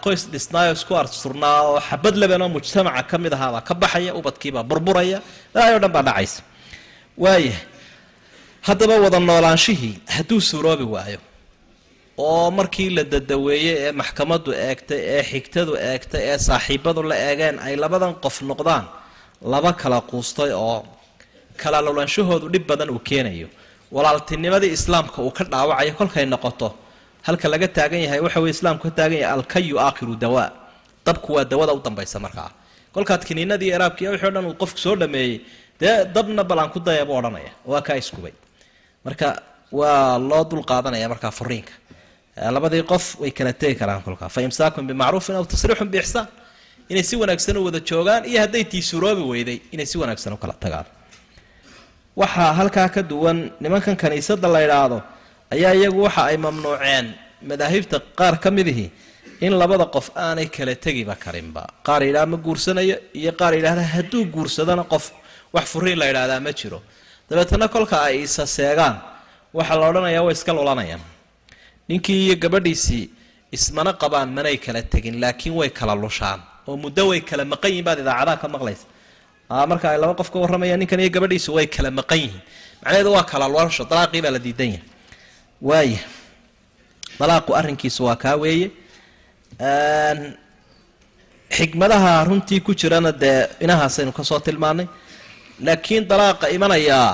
qoys 0.05 0.23
dhisnaayo 0.33 0.73
isku 0.79 0.93
arsurnaa 1.03 1.59
oo 1.69 1.79
xabad 1.89 2.15
lebanoo 2.23 2.49
mujtamaca 2.57 3.03
ka 3.11 3.17
mid 3.25 3.33
ahaabaa 3.37 3.63
ka 3.69 3.75
baxaya 3.83 4.13
ubadkiibaa 4.21 4.65
burburaya 4.71 5.19
o 5.75 5.79
dhan 5.83 5.93
baa 5.97 6.05
dhacaysa. 6.09 6.41
Waaya 7.25 7.57
haddaba 8.69 8.95
wada 9.05 9.19
noolaanshihii 9.29 9.95
hadduu 10.17 10.41
suuroobi 10.51 10.87
waayo 10.95 11.19
oo 12.19 12.51
markii 12.59 12.91
la 12.97 13.03
dadaweeyey 13.13 13.77
ee 13.87 13.93
maxkamaddu 14.01 14.51
eegtay 14.67 15.01
ee 15.17 15.23
xigtadu 15.31 15.73
eegtay 15.91 16.23
ee 16.33 16.39
saaxiibadu 16.49 17.03
la 17.11 17.17
eegeen 17.29 17.57
ay 17.67 17.75
labadan 17.83 18.15
qof 18.25 18.37
noqdaan 18.51 18.85
laba 19.53 19.73
kala 19.81 19.99
quustay 20.11 20.51
oo 20.53 20.79
kala 21.63 21.79
lolaanshahoodu 21.87 22.47
dhib 22.53 22.65
badan 22.71 22.91
uu 22.95 23.01
keenayo. 23.09 23.49
Walaaltinimadii 23.97 24.73
islaamka 24.79 25.19
uu 25.23 25.31
ka 25.37 25.45
dhaawacayo 25.53 25.93
kolkay 26.01 26.27
noqoto 26.33 26.69
halka 27.27 27.47
laga 27.53 27.69
taagan 27.77 28.01
yahay 28.07 28.21
waxa 28.27 28.41
weye 28.45 28.53
islaamku 28.57 28.83
ka 28.89 28.95
taagan 28.99 29.19
yahay 29.23 29.35
alkayu 29.39 29.77
aakhiru 29.87 30.15
dawaa 30.25 30.49
dabku 31.07 31.29
waa 31.37 31.45
dawada 31.53 31.73
u 31.73 31.81
dambaysa 31.87 32.19
markaa. 32.25 32.51
Kolkaad 32.95 33.23
kiniinadii 33.29 33.71
eraabkiiy 33.77 34.09
wixii 34.13 34.29
o 34.29 34.31
dhan 34.37 34.45
uu 34.51 34.55
qofku 34.63 34.79
soo 34.85 34.97
dhameeyey 35.01 35.35
dee 35.81 35.95
dabna 36.15 36.43
bal 36.45 36.59
aan 36.63 36.71
ku 36.75 36.81
daya 36.87 37.05
buu 37.09 37.17
odhanaya 37.21 37.53
waa 37.71 37.83
kaa 37.87 37.97
iskubay. 38.03 38.33
Marka 39.05 39.29
waa 39.79 40.19
loo 40.31 40.45
dul 40.51 40.63
qaadanaya 40.71 41.09
markaa 41.13 41.31
furiinka 41.39 41.73
labadii 42.37 42.83
qof 42.83 43.21
way 43.21 43.31
kala 43.31 43.53
tegi 43.53 43.75
karaan 43.81 44.03
kolkaa. 44.03 44.29
Fa 44.29 44.41
imsaakun 44.41 44.87
bimacruufin 44.87 45.37
aw 45.37 45.45
tasriixun 45.45 45.89
biixsaan. 45.89 46.27
Inay 46.89 47.03
si 47.03 47.17
wanaagsan 47.17 47.57
u 47.57 47.65
wada 47.65 47.81
joogaan 47.81 48.25
iyo 48.25 48.41
hadday 48.41 48.65
tiisuroobi 48.65 49.23
weyday 49.33 49.59
inay 49.73 49.87
si 49.87 49.99
wanaagsan 49.99 50.33
u 50.33 50.37
kala 50.37 50.55
tagaan. 50.65 50.87
Waxaa 52.17 52.53
halkaa 52.53 52.89
ka 52.89 53.03
duwan 53.03 53.53
nimankan 53.61 53.97
kaniisada 53.97 54.49
la 54.49 54.61
idhaahdo 54.67 55.03
ayaa 55.55 55.73
iyagu 55.75 56.03
waxa 56.07 56.23
ay 56.31 56.37
mamnuuceen 56.37 57.07
madaahibta 57.49 58.01
qaar 58.19 58.35
ka 58.41 58.51
midihii 58.51 58.91
in 59.41 59.53
labada 59.61 59.85
qof 59.95 60.11
aanay 60.17 60.47
kala 60.57 60.75
tegiba 60.75 61.15
karinba. 61.25 61.63
Qaar 61.87 62.03
yidhaha 62.03 62.27
ma 62.27 62.37
guursanayo 62.37 62.97
iyo 63.15 63.33
qaar 63.41 63.53
yidhahda 63.55 63.83
hadduu 63.95 64.25
guursadana 64.35 64.85
qof 64.93 65.05
wax 65.55 65.65
furiin 65.73 65.99
la 65.99 66.07
yidhaahdaa 66.11 66.41
ma 66.41 66.53
jiro. 66.53 66.83
Dabeetana 67.29 67.69
kolka 67.69 67.97
ay 68.09 68.23
isa 68.27 68.47
seegaan. 68.47 68.97
La 69.55 69.89
odhanayaa 69.91 70.23
way 70.27 70.33
iska 70.33 70.53
lulanayaan 70.53 71.01
ninkii 71.89 72.19
iyo 72.27 72.37
gabadhiisii 72.43 73.05
ismana 73.57 73.93
qabaan 74.03 74.31
manay 74.37 74.57
kala 74.65 74.83
tegin 74.93 75.17
laakiin 75.23 75.55
way 75.59 75.71
kala 75.79 75.95
lushaan. 76.03 76.41
Oo 76.69 76.77
muddo 76.83 77.03
way 77.11 77.21
kala 77.29 77.45
maqan 77.53 77.71
yihiin 77.71 77.85
baad 77.89 77.99
idaacadaha 78.05 78.37
ka 78.43 78.49
maqlaysa. 78.55 78.87
Marka 79.71 79.87
ay 79.93 79.99
laba 80.03 80.15
qof 80.21 80.29
ka 80.33 80.39
warramayaan 80.43 80.79
ninkan 80.81 81.01
iyo 81.03 81.11
gabadhiisu 81.17 81.51
way 81.57 81.67
kala 81.75 81.91
maqan 81.99 82.19
yihiin. 82.23 82.41
Macnaheedu 82.83 83.11
waa 83.17 83.25
kala 83.31 83.47
lulasho 83.53 83.85
dalaaqii 83.91 84.23
baa 84.25 84.33
la 84.37 84.41
diidan 84.47 84.71
yahay. 84.75 84.85
Waaya 85.69 86.01
dalaaqu 87.21 87.51
arrinkiisu 87.59 88.01
waa 88.09 88.17
kaa 88.23 88.37
weeye. 88.43 88.69
Xikmadaha 91.57 92.25
runtii 92.29 92.61
ku 92.65 92.73
jirana 92.75 93.13
dee 93.13 93.47
inahaasaynu 93.65 94.13
ka 94.17 94.23
soo 94.25 94.41
tilmaanay 94.47 94.87
laakiin 95.67 96.05
dalaaqa 96.11 96.47
imanayaa 96.57 97.11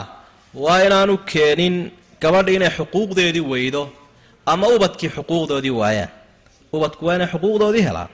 waa 0.54 0.78
inaanu 0.86 1.14
keenin 1.30 1.90
gabadha 2.22 2.50
inay 2.56 2.70
xuquuqdeedii 2.76 3.44
weydo 3.52 3.82
ama 4.52 4.66
ubadkii 4.76 5.10
xuquuqdoodii 5.16 5.74
waayaan 5.80 6.10
ubadku 6.76 7.02
waa 7.06 7.14
inay 7.16 7.28
xuquuqdoodii 7.34 7.84
helaan 7.88 8.10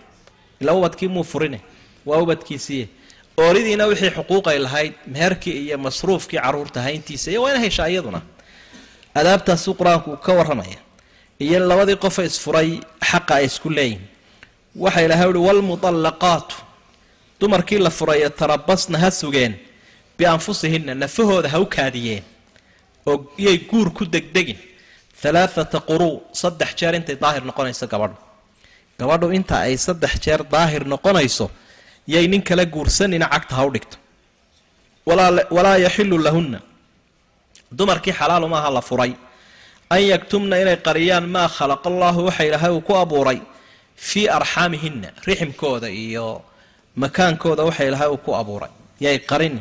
ilaa 0.61 0.74
ubadkii 0.80 1.09
muu 1.09 1.24
furine. 1.32 1.61
Waa 2.07 2.18
ubadkiisiiye 2.24 2.89
ooridiina 3.37 3.85
wixii 3.91 4.11
xuquuqay 4.16 4.59
lahayd 4.66 4.93
meherkii 5.07 5.57
iyo 5.66 5.78
masruufkii 5.78 6.39
carruurta 6.45 6.80
hayntiisa 6.82 7.30
iyo 7.30 7.43
waa 7.43 7.59
heshaa 7.64 7.89
iyaduna. 7.89 8.20
Adaabtaasuu 9.14 9.74
qur'aanku 9.80 10.16
ka 10.16 10.32
warramaya. 10.39 10.78
Iyo 11.39 11.59
labadii 11.68 11.97
qofa 12.05 12.22
isfuray 12.24 12.80
xaqa 13.11 13.35
ay 13.35 13.45
isku 13.47 13.70
leeyihiin 13.70 14.03
waxa 14.85 15.01
ilahay 15.07 15.28
uhi 15.30 15.39
waalmudallaqaatu 15.47 16.57
dumarkii 17.41 17.78
la 17.78 17.91
furayo 17.91 18.28
tarabasna 18.30 18.99
ha 18.99 19.11
sugeen. 19.11 19.55
Bianfusihinna 20.18 20.95
nafahooda 20.95 21.49
ha 21.49 21.59
u 21.61 21.66
kaadiyeen. 21.66 22.22
Oo 23.07 23.16
iyay 23.39 23.59
guur 23.70 23.91
ku 23.93 24.05
degdegin 24.05 24.59
halaathata 25.25 25.79
quruu 25.89 26.14
saddex 26.41 26.70
jeer 26.79 26.95
intay 26.99 27.16
daahir 27.22 27.43
noqonayso 27.49 27.87
gabadhu. 27.93 28.16
Gabadhu 28.99 29.27
inta 29.39 29.57
ay 29.66 29.77
saddex 29.87 30.12
jeer 30.25 30.41
daahir 30.55 30.83
noqonayso 30.93 31.47
yay 32.12 32.27
nin 32.33 32.43
kala 32.49 32.64
guursanina 32.75 33.27
cagta 33.33 33.55
ha 33.59 33.62
u 33.66 33.70
dhigto. 33.75 33.97
Walaa 35.57 35.79
yaxilu 35.85 36.16
lahunna. 36.27 36.59
Dumarkii 37.79 38.12
xalaalu 38.20 38.47
maaha 38.49 38.70
la 38.77 38.81
furay. 38.89 39.12
An 39.91 40.01
yaktumna 40.12 40.57
inay 40.62 40.77
qariyaan 40.87 41.27
maa 41.35 41.49
khalaqa 41.57 41.87
allaahu 41.93 42.20
waxa 42.29 42.45
ilaahay 42.49 42.72
uu 42.77 42.81
ku 42.89 42.93
abuuray 43.03 43.39
fii 43.97 44.29
arxaamihinna 44.39 45.09
riximkooda 45.27 45.89
iyo 45.91 46.43
makaankooda 46.97 47.62
waxa 47.68 47.85
ilaahay 47.89 48.09
uu 48.14 48.20
ku 48.27 48.31
abuuray. 48.41 48.70
Yay 49.01 49.18
qarin 49.31 49.57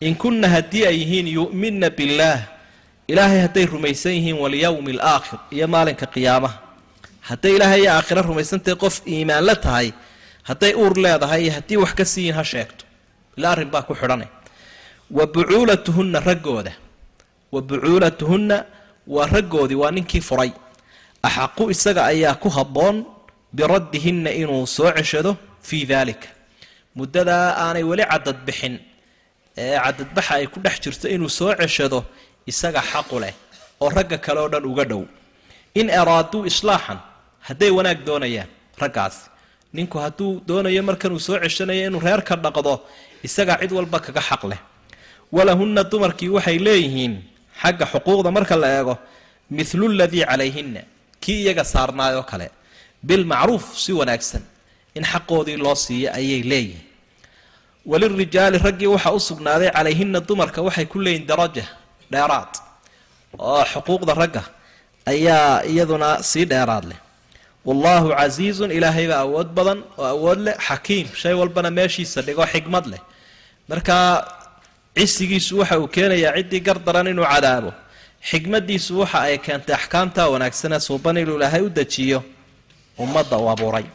in 0.00 0.14
kunna 0.16 0.48
haddii 0.48 0.86
ay 0.90 0.96
yihiin 1.02 1.26
yu'minna 1.38 1.90
billaah 1.90 2.40
ilaahay 3.12 3.40
hadday 3.46 3.66
rumaysan 3.74 4.12
yihiin 4.16 4.36
walyowmi 4.42 4.92
alaakhir 4.98 5.38
iyo 5.56 5.66
maalinka 5.74 6.06
qiyaamaha. 6.14 6.56
Hadday 7.28 7.52
ilaahay 7.56 7.80
iyo 7.82 7.90
aakhira 7.96 8.22
rumaysantahay 8.28 8.76
qof 8.84 8.96
iimaan 9.12 9.44
la 9.48 9.54
tahay 9.64 9.88
hadday 10.48 10.72
uur 10.82 10.94
leedahay 11.04 11.40
iyo 11.44 11.52
haddii 11.58 11.76
wax 11.82 11.92
ka 11.98 12.04
siiyiin 12.12 12.34
ha 12.38 12.44
sheegto 12.52 12.84
ila 13.36 13.46
arrin 13.52 13.70
baa 13.74 13.82
ku 13.88 13.94
xidhanay. 14.00 14.28
Wa 15.16 15.24
bucuulatuhunna 15.34 16.18
raggooda. 16.28 16.72
Wa 17.52 17.60
bucuulatuhunna 17.68 18.56
waa 19.14 19.26
raggoodii 19.34 19.78
waa 19.82 19.90
ninkii 19.96 20.20
furay. 20.28 20.50
Axaqu 21.22 21.70
isaga 21.74 22.02
ayaa 22.12 22.34
ku 22.42 22.48
habboon 22.56 22.96
biraddihinna 23.56 24.30
inuu 24.40 24.66
soo 24.66 24.90
ceshado 24.96 25.36
fii 25.68 25.84
daalika 25.90 26.28
muddadaa 26.96 27.46
aanay 27.64 27.82
weli 27.90 28.04
cadad 28.12 28.38
bixin 28.46 28.74
ee 29.62 29.76
cadadbaxa 29.84 30.32
ay 30.38 30.46
ku 30.52 30.58
dhex 30.64 30.76
jirto 30.84 31.06
inuu 31.14 31.28
soo 31.38 31.52
ceshado 31.60 31.98
isaga 32.50 32.80
xaqu 32.90 33.16
leh 33.22 33.34
oo 33.80 33.88
ragga 33.96 34.18
kale 34.24 34.40
oo 34.40 34.48
dhan 34.48 34.64
uga 34.64 34.84
dhow. 34.90 35.02
In 35.74 35.90
araaduu 35.90 36.46
islaaxan 36.50 36.98
hadday 37.46 37.70
wanaag 37.76 37.98
doonayaan 38.06 38.48
raggaasi 38.82 39.20
ninku 39.76 39.98
hadduu 40.04 40.40
doonayo 40.48 40.82
markanuu 40.88 41.18
soo 41.26 41.38
ceshanayo 41.42 41.86
inuu 41.88 42.00
reerka 42.06 42.36
dhaqdo 42.36 42.74
isaga 43.26 43.58
cid 43.60 43.72
walba 43.72 43.98
kaga 44.06 44.20
xaq 44.28 44.42
leh. 44.50 44.60
Walahunna 45.34 45.82
dumarkii 45.90 46.28
waxay 46.36 46.58
leeyihiin 46.66 47.14
xagga 47.62 47.86
xuquuqda 47.92 48.30
marka 48.36 48.56
la 48.62 48.68
eego 48.78 48.94
mithlu 49.50 49.88
ladii 50.00 50.24
calayhinna 50.30 50.80
kii 51.22 51.38
iyaga 51.42 51.64
saarnaayoo 51.64 52.22
kale. 52.30 52.46
Bilmacruuf 53.02 53.64
si 53.82 53.92
wanaagsan. 53.92 54.42
In 54.94 55.04
xaqoodii 55.04 55.56
loo 55.64 55.74
siiyo 55.74 56.08
ayay 56.18 56.42
leeyihiin. 56.50 56.82
Walirijaali 57.86 58.58
raggii 58.58 58.86
waxaa 58.94 59.12
u 59.12 59.20
sugnaaday 59.20 59.70
calayhinna 59.76 60.20
dumarka 60.20 60.62
waxay 60.62 60.86
ku 60.86 60.98
leeyihiin 61.04 61.26
daraja 61.26 61.64
dheeraad. 62.12 62.52
Oo 63.38 63.62
xuquuqda 63.72 64.12
ragga 64.22 64.42
ayaa 65.12 65.62
iyaduna 65.72 66.08
sii 66.30 66.44
dheeraad 66.52 66.84
leh. 66.90 66.98
Wallaahu 67.66 68.08
casiizun 68.18 68.70
ilaahaybaa 68.76 69.20
awood 69.26 69.48
badan 69.56 69.78
oo 69.98 70.04
awood 70.14 70.38
leh. 70.46 70.54
Xakiim 70.68 71.06
shay 71.20 71.34
walbana 71.40 71.70
meeshiisa 71.78 72.20
dhigo 72.26 72.44
xikmad 72.52 72.84
leh. 72.92 73.00
Markaa 73.70 74.08
cisigiisu 74.96 75.52
waxa 75.60 75.78
uu 75.80 75.88
keenayaa 75.94 76.36
ciddii 76.38 76.60
gardaran 76.66 77.06
inuu 77.12 77.26
cadaabo. 77.32 77.70
Xikmadiisu 78.30 78.92
waxa 79.00 79.18
ay 79.28 79.38
keentay 79.44 79.74
axkaamta 79.78 80.22
wanaagsanee 80.32 80.80
suuban 80.86 81.16
inuu 81.22 81.36
ilaahay 81.38 81.62
u 81.66 81.70
dejiyo. 81.78 82.20
Ummadda 83.02 83.36
uu 83.42 83.48
abuuray. 83.54 83.86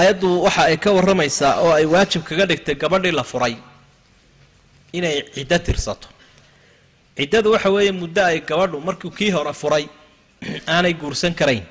Ayaddu 0.00 0.28
waxa 0.44 0.62
ay 0.70 0.76
ka 0.76 0.90
warramaysaa 0.96 1.52
oo 1.64 1.72
ay 1.78 1.84
waajib 1.92 2.22
kaga 2.28 2.44
dhigtay 2.50 2.74
gabadhii 2.82 3.14
la 3.18 3.24
furay 3.24 3.54
inay 4.92 5.24
ciddo 5.34 5.58
tirsato. 5.58 6.08
Ciddadu 7.16 7.52
waxa 7.52 7.70
weeye 7.70 7.92
muddo 7.92 8.22
ay 8.24 8.40
gabadhu 8.40 8.80
markuu 8.80 9.10
kii 9.10 9.30
hore 9.30 9.52
furay 9.52 9.88
aanay 10.68 10.94
guursan 10.94 11.34
karayn. 11.34 11.64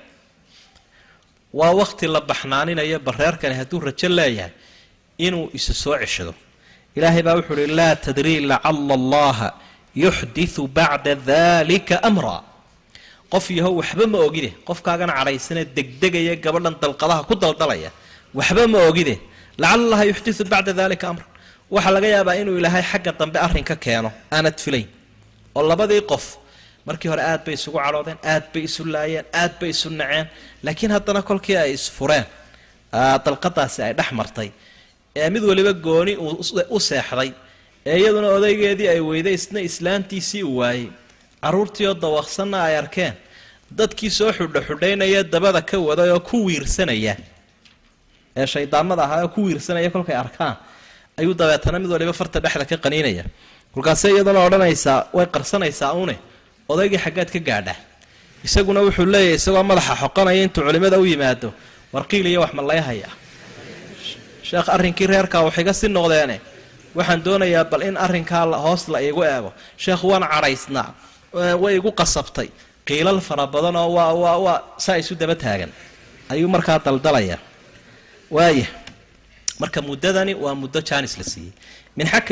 Waa 1.54 1.72
wakti 1.72 2.08
la 2.08 2.22
baxnaaninayo 2.22 3.00
bareerkani 3.00 3.56
hadduu 3.56 3.80
rajo 3.80 4.10
leeyahay 4.10 4.52
inuu 5.18 5.50
isa 5.54 5.74
soo 5.74 5.98
ceshado. 5.98 6.34
Ilaahay 6.96 7.22
baa 7.24 7.36
wuxuu 7.36 7.54
uhi 7.54 7.68
laa 7.68 7.96
tadrii 7.96 8.40
lacala 8.40 8.94
allaha 8.94 9.54
yuxdiu 9.96 10.68
bacda 10.68 11.16
dalika 11.16 12.02
amra. 12.04 12.44
Qof 13.30 13.50
yahow 13.52 13.78
waxba 13.78 14.08
ma 14.08 14.20
ogide 14.20 14.50
qofkaagana 14.66 15.14
cadhaysane 15.14 15.66
degdegaya 15.76 16.36
gabadhan 16.36 16.76
dalqadaha 16.82 17.24
ku 17.28 17.36
daldalaya 17.36 17.92
waxba 18.34 18.68
ma 18.68 18.80
ogide 18.90 19.20
lacala 19.58 19.84
allaha 19.84 20.04
yuxdiu 20.06 20.46
bacda 20.50 20.74
dalika 20.74 21.10
amra 21.10 21.26
waxaa 21.74 21.92
laga 21.96 22.08
yaabaa 22.16 22.36
inuu 22.42 22.58
ilaahay 22.60 22.84
xagga 22.92 23.12
dambe 23.20 23.38
arrin 23.46 23.64
ka 23.70 23.76
keeno. 23.76 24.10
Aanad 24.36 24.58
filayn. 24.66 24.88
Oo 25.56 25.64
labadii 25.72 26.02
qof 26.12 26.26
markii 26.88 27.10
hore 27.12 27.22
aad 27.32 27.42
bay 27.46 27.54
isugu 27.60 27.78
cadhoodeen 27.86 28.20
aad 28.34 28.46
bay 28.54 28.64
isu 28.70 28.82
laayeen 28.94 29.26
aad 29.42 29.54
bay 29.60 29.70
isu 29.76 29.90
naceen. 29.90 30.26
Laakiin 30.66 30.92
haddana 30.96 31.22
kolkii 31.30 31.58
ay 31.64 31.72
isfureen 31.78 32.26
dalqadaasi 33.26 33.80
ay 33.88 33.94
dhex 34.00 34.12
martay 34.20 34.50
ee 35.16 35.30
mid 35.30 35.44
waliba 35.50 35.74
gooni 35.74 36.14
u 36.76 36.80
seexday 36.90 37.32
ee 37.86 37.98
iyaduna 38.02 38.28
odaygeedii 38.38 38.90
ay 38.94 39.00
weyday 39.10 39.34
isna 39.40 39.60
islaantiisii 39.70 40.44
u 40.44 40.58
waayey. 40.60 40.90
Caruurtii 41.44 41.88
oo 41.88 41.94
dawaqsanna 41.94 42.58
ay 42.68 42.76
arkeen. 42.78 43.14
Dadkii 43.78 44.10
soo 44.18 44.32
xudha 44.38 44.62
xudhaynaya 44.68 45.24
dabada 45.34 45.62
ka 45.62 45.78
waday 45.88 46.10
oo 46.16 46.20
ku 46.20 46.38
wiirsanaya. 46.48 47.16
Ee 48.38 48.46
shaydaamada 48.54 49.04
ahaa 49.08 49.22
oo 49.26 49.30
ku 49.36 49.42
wiirsanaya 49.48 49.90
kolkay 49.96 50.16
arkaan 50.24 50.56
ayuu 51.20 51.34
dabeetana 51.40 51.78
mid 51.80 51.90
waliba 51.96 52.14
farta 52.20 52.40
dhexda 52.44 52.66
ka 52.66 52.78
qaniinaya. 52.86 53.24
Kolkaase 53.74 54.08
iyaduna 54.14 54.40
odhanaysaa 54.48 54.98
way 55.18 55.26
qarsanaysaa 55.36 55.92
une 56.04 56.16
odaygii 56.72 57.00
xaggaad 57.06 57.30
ka 57.36 57.40
gaadha. 57.50 57.76
Isaguna 58.48 58.80
wuxuu 58.86 59.06
leeyahay 59.14 59.36
isagoo 59.40 59.64
madaxa 59.72 59.94
xoqanaya 60.02 60.44
intuu 60.46 60.64
culimmada 60.68 60.98
u 61.00 61.06
yimaado. 61.12 61.50
Warqiil 61.94 62.26
iyo 62.32 62.42
wax 62.44 62.54
ma 62.58 62.62
lay 62.70 62.80
haya 62.88 63.10
sheekh 64.48 64.68
arrinkii 64.76 65.08
reerkaa 65.08 65.42
wax 65.48 65.56
iga 65.58 65.74
si 65.74 65.88
noqdeene. 65.88 66.38
Waxaan 66.98 67.22
doonayaa 67.26 67.64
bal 67.72 67.82
in 67.82 67.98
arrinkaa 68.06 68.46
hoos 68.66 68.88
la 68.94 69.00
igu 69.10 69.22
eego. 69.24 69.50
Sheekh 69.84 70.04
waan 70.10 70.24
cadhaysnaa 70.34 70.88
way 71.64 71.76
igu 71.80 71.92
qasabtay. 72.00 72.50
Qiilal 72.88 73.20
fara 73.28 73.46
badan 73.48 73.76
oo 73.76 73.90
waa 73.98 74.14
waa 74.24 74.38
waa 74.46 74.60
saa 74.78 74.98
isu 75.02 75.16
daba 75.16 75.36
taagan. 75.36 75.72
Ayuu 76.30 76.48
markaa 76.56 76.80
daldalaya. 76.86 77.38
Waaya 78.36 78.68
marka 79.62 79.80
muddadani 79.88 80.34
waa 80.44 80.56
muddo 80.62 80.80
jaanis 80.90 81.14
la 81.20 81.24
siiyey. 81.32 81.54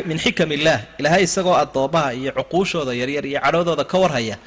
Min 0.09 0.17
xikam 0.23 0.49
illaah 0.57 0.79
ilaahay 0.99 1.23
isagoo 1.29 1.55
addoomaha 1.63 2.09
iyo 2.19 2.31
cuquushooda 2.37 2.91
yaryar 3.01 3.25
iyo 3.31 3.39
cadhoodooda 3.45 3.83
ka 3.91 3.97
warhaya 4.03 4.37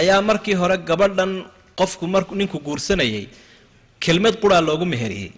ayaa 0.00 0.20
markii 0.28 0.54
hore 0.60 0.76
gabadhan 0.88 1.32
qofku 1.80 2.04
mar 2.14 2.22
ninku 2.40 2.58
guursanayay 2.66 3.26
kelmad 4.04 4.34
quraa 4.42 4.60
loogu 4.68 4.86
meheriyey. 4.92 5.32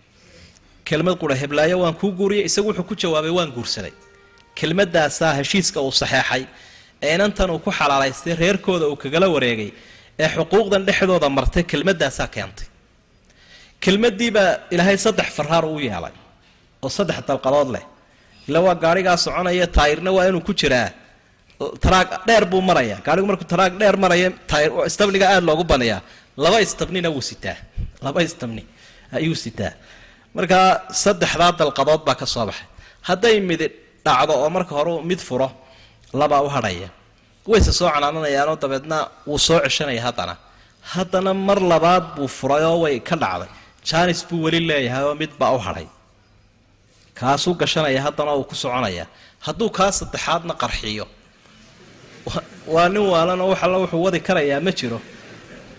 Kelmad 0.89 1.17
qura 1.23 1.35
heblaayo 1.43 1.77
waan 1.83 1.95
kuu 2.01 2.13
guuriyay 2.19 2.45
isagu 2.49 2.69
wuxuu 2.71 2.87
ku 2.91 2.95
jawaabay 3.03 3.33
waan 3.39 3.51
guursaday. 3.57 3.95
Kelmadaasaa 4.59 5.33
heshiiska 5.39 5.79
uu 5.87 5.93
saxeexay 6.01 6.43
ee 7.03 7.15
inantan 7.17 7.51
uu 7.55 7.59
ku 7.65 7.71
xalaalaystay 7.79 8.35
reerkooda 8.43 8.85
uu 8.91 8.97
kagala 9.03 9.27
wareegay 9.35 9.71
ee 10.23 10.29
xuquuqdan 10.35 10.83
dhexdooda 10.89 11.29
martay 11.39 11.63
kelmadaasaa 11.73 12.29
keentay. 12.35 12.67
Kelmadiibaa 13.85 14.51
ilaahay 14.75 14.99
saddex 15.07 15.29
faraar 15.39 15.65
uu 15.73 15.81
yeelay 15.89 16.15
oo 16.87 16.91
saddex 16.97 17.19
dalqadood 17.29 17.69
leh. 17.75 17.85
Ila 18.49 18.59
waa 18.67 18.75
gaarigaa 18.85 19.17
soconaya 19.25 19.67
taayirna 19.77 20.11
waa 20.17 20.25
inuu 20.31 20.43
ku 20.49 20.53
jiraa. 20.61 20.89
Taraag 21.85 22.09
dheer 22.29 22.45
buu 22.51 22.61
maraya 22.69 22.97
gaarigu 23.07 23.27
markuu 23.31 23.49
taraag 23.53 23.73
dheer 23.81 23.97
maraya 24.05 24.29
taayir 24.51 24.71
istabniga 24.91 25.27
aada 25.33 25.45
loogu 25.49 25.65
banayaa. 25.73 26.01
Laba 26.45 26.59
istabnina 26.67 27.09
wuu 27.15 27.25
sitaa. 27.31 27.57
Laba 28.05 28.21
istabni 28.29 28.63
ayuu 29.19 29.35
sitaa. 29.45 29.73
Markaa 30.37 30.67
saddexdaa 31.03 31.53
dalqadood 31.61 32.03
baa 32.07 32.17
ka 32.21 32.27
soo 32.35 32.45
baxay. 32.49 32.67
Hadday 33.09 33.37
midi 33.49 33.67
dhacdo 34.07 34.33
oo 34.43 34.49
marka 34.57 34.73
hore 34.79 34.93
mid 35.11 35.21
furo 35.29 35.49
labaa 36.21 36.43
u 36.47 36.49
hadhaya. 36.57 36.89
Wayse 37.51 37.73
soo 37.79 37.89
canaananayaanoo 37.95 38.57
dabeedna 38.63 38.97
wuu 39.29 39.39
soo 39.47 39.59
ceshanaya 39.65 40.03
haddana. 40.07 40.35
Haddana 40.93 41.31
mar 41.49 41.59
labaad 41.73 42.05
buu 42.17 42.29
furay 42.39 42.63
oo 42.71 42.79
way 42.85 42.97
ka 43.09 43.17
dhacday. 43.23 43.49
Jaanis 43.89 44.21
buu 44.29 44.39
weli 44.45 44.61
leeyahay 44.71 45.05
oo 45.09 45.15
mid 45.23 45.33
baa 45.41 45.53
u 45.57 45.59
hadhay 45.67 45.87
kaasuu 47.19 47.55
gashanaya 47.61 48.01
haddana 48.07 48.33
uu 48.39 48.45
ku 48.51 48.55
soconaya. 48.63 49.05
Hadduu 49.47 49.71
kaa 49.79 49.91
saddexaadna 49.99 50.55
qarxiyo. 50.63 51.07
Waa 52.75 52.89
nin 52.89 53.03
waalanoo 53.13 53.49
wax 53.53 53.61
alla 53.65 53.79
wuxuu 53.83 54.03
wadi 54.07 54.21
karayaa 54.27 54.61
ma 54.67 54.73
jiro. 54.79 54.99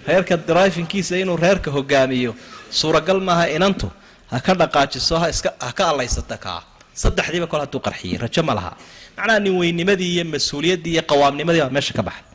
Reerka 0.07 0.35
drifinkiisa 0.38 1.13
inuu 1.23 1.38
reerka 1.43 1.69
hogaamiyo. 1.75 2.31
Suuragal 2.79 3.19
maaha 3.27 3.45
inantu. 3.57 3.88
Ha 4.31 4.38
ka 4.45 4.53
dhaqaajiso 4.61 5.15
ha 5.23 5.71
ka 5.77 5.83
allaysata 5.91 6.38
kaa. 6.45 6.61
Saddexdiiba 7.01 7.47
kol 7.51 7.59
hadduu 7.63 7.79
qarxiyey 7.88 8.17
rajo 8.23 8.41
ma 8.47 8.53
laha. 8.57 8.71
Macnaha 9.17 9.39
nin 9.43 9.53
weynimadii 9.59 10.11
iyo 10.15 10.23
mas'uuliyaddii 10.33 10.93
iyo 10.95 11.03
qawaamnimadii 11.11 11.61
baa 11.65 11.69
meesha 11.75 11.93
ka 11.97 12.03
baxay 12.07 12.25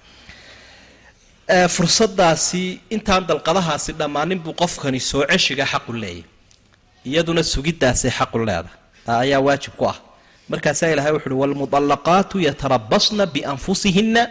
fursadaasi 1.76 2.62
intaan 2.94 3.22
dalqadahaasi 3.28 3.92
dhammaanin 4.00 4.38
buu 4.44 4.54
qofkani 4.62 5.00
soo 5.10 5.22
ceshiga 5.30 5.64
xaqu 5.72 5.92
leeyahy. 6.02 6.24
Iyaduna 7.08 7.42
sugiddaasay 7.52 8.10
xaqu 8.18 8.38
leedahay 8.48 8.76
ayaa 9.06 9.40
waajib 9.46 9.74
ku 9.80 9.84
ah. 9.92 9.96
Markaasaa 10.48 10.90
ilahay 10.94 11.12
wuxu 11.16 11.28
uhi 11.30 11.38
waalmudallaqaatu 11.42 12.36
yatarabasna 12.48 13.24
bianfusihinna. 13.34 14.22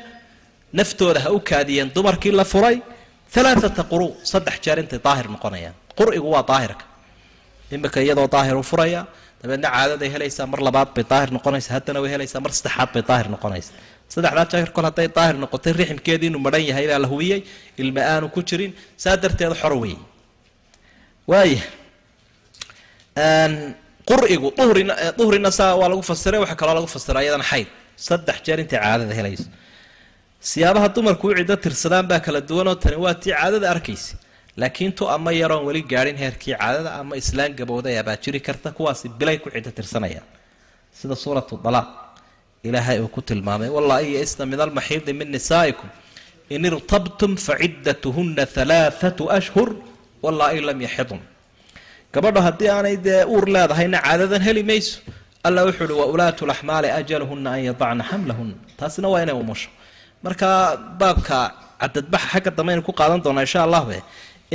Naftooda 0.74 1.19
ha 1.26 1.30
u 1.32 1.39
kaadiyeen 1.39 1.89
dumarkii 1.95 2.32
la 2.32 2.45
furay 2.45 2.78
alaaata 3.36 3.84
quru 3.91 4.07
saddex 4.32 4.55
jeer 4.63 4.78
intay 4.84 4.99
daahir 4.99 5.28
noqonayaan. 5.36 5.76
Qur'igu 5.99 6.28
waa 6.36 6.43
daahirka. 6.51 6.86
Imika 7.72 7.99
iyadoo 8.05 8.28
daahir 8.36 8.55
u 8.55 8.63
furaya 8.63 9.01
dabeedna 9.41 9.67
caadaday 9.76 10.09
helaysaa 10.15 10.45
mar 10.51 10.59
labaad 10.67 10.89
bay 10.95 11.03
daahir 11.11 11.30
noqonaysaa 11.38 11.74
haddana 11.78 11.99
way 12.03 12.11
helaysaa 12.15 12.39
mar 12.45 12.51
saddexaad 12.57 12.89
bay 12.93 13.03
daahir 13.09 13.28
noqonaysaa. 13.36 13.76
Saddexdaa 14.13 14.45
jeer 14.51 14.69
kol 14.76 14.86
hadday 14.89 15.07
daahir 15.17 15.36
noqotay 15.43 15.74
riximkeedii 15.80 16.28
inuu 16.32 16.39
madhan 16.45 16.63
yahay 16.69 16.86
baa 16.91 16.99
la 17.03 17.07
hubiyey 17.13 17.39
ilma 17.82 18.01
aanu 18.13 18.28
ku 18.36 18.41
jirin 18.49 18.72
saa 19.03 19.15
darteed 19.24 19.53
xor 19.61 19.74
weeye. 19.82 19.99
Waaya 21.32 21.61
qurigu 24.10 24.47
uhrina 24.64 24.93
duhrina 25.20 25.49
saa 25.60 25.72
waa 25.80 25.89
lagu 25.91 26.04
fasiray 26.12 26.39
waxaa 26.43 26.60
kaloo 26.62 26.76
lagu 26.80 26.89
fasira 26.95 27.20
iyadana 27.26 27.45
xayd. 27.52 27.68
Saddex 28.08 28.38
jeer 28.45 28.60
intay 28.64 28.80
caadada 28.84 29.14
helayso. 29.20 29.47
Siyaabaha 30.49 30.88
dumarku 30.95 31.26
u 31.30 31.34
ciddo 31.39 31.56
tirsadaan 31.64 32.06
baa 32.12 32.20
kala 32.26 32.39
duwanoo 32.49 32.76
tani 32.84 32.97
waa 33.06 33.16
tii 33.22 33.34
caadada 33.39 33.68
arkaysa. 33.74 34.16
Laakiin 34.62 34.91
tu 34.97 35.04
ama 35.16 35.32
yaroon 35.41 35.64
weli 35.68 35.82
gaadhin 35.91 36.18
heerkii 36.24 36.56
caadada 36.62 36.89
ama 36.99 37.14
islaan 37.22 37.52
gabowday 37.60 37.95
abaa 38.02 38.18
jiri 38.24 38.39
karta 38.47 38.70
kuwaasi 38.78 39.06
bilay 39.20 39.38
ku 39.43 39.47
ciddo 39.56 39.72
tirsanayaan 39.78 40.28
sida 40.99 41.16
suuratu 41.24 41.54
dalaaq 41.66 41.88
ilaahay 42.68 42.97
uu 43.04 43.08
ku 43.16 43.22
tilmaamay 43.30 43.70
wallahi 43.76 44.08
yaisna 44.18 44.43
min 44.52 44.60
almaxiidi 44.66 45.12
min 45.20 45.28
nisaa'ikum 45.36 45.88
in 46.56 46.62
irtabtum 46.70 47.32
faciddatuhunna 47.47 48.43
halaathatu 48.56 49.24
ashhur 49.38 49.70
wallahi 50.26 50.60
lam 50.70 50.78
yaxidun 50.88 51.20
gabadho 52.14 52.41
haddii 52.47 52.70
aanay 52.76 52.95
dee 53.05 53.24
uur 53.34 53.45
leedahayna 53.55 53.97
caadadan 54.05 54.41
heli 54.47 54.64
mayso. 54.64 54.99
Alla 55.43 55.62
wuxuu 55.66 55.86
uhi 55.86 55.93
wa 56.01 56.05
ulaatu 56.14 56.45
laxmaali 56.51 56.88
ajaluhunna 56.99 57.49
an 57.55 57.62
yadacna 57.70 58.03
xamlahunna 58.12 58.55
taasina 58.80 59.07
waa 59.14 59.22
inay 59.24 59.36
umusho 59.43 59.70
marka 60.24 60.47
baabka 60.99 61.38
cadadbaxa 61.82 62.28
xagga 62.34 62.51
dambe 62.57 62.72
aynu 62.74 62.84
ku 62.88 62.93
qaadan 62.99 63.20
doonaa 63.26 63.41
insha 63.47 63.59
allahbe 63.68 63.97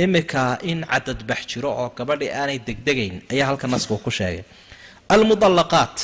imika 0.03 0.41
in 0.71 0.79
cadadbax 0.91 1.39
jiro 1.51 1.69
oo 1.81 1.89
gabadhii 1.97 2.31
aanay 2.39 2.59
degdegayn 2.67 3.15
ayaa 3.31 3.47
halka 3.49 3.67
nasku 3.67 3.97
ku 4.05 4.11
sheegay. 4.17 4.43
Almudallaqaat 5.13 5.97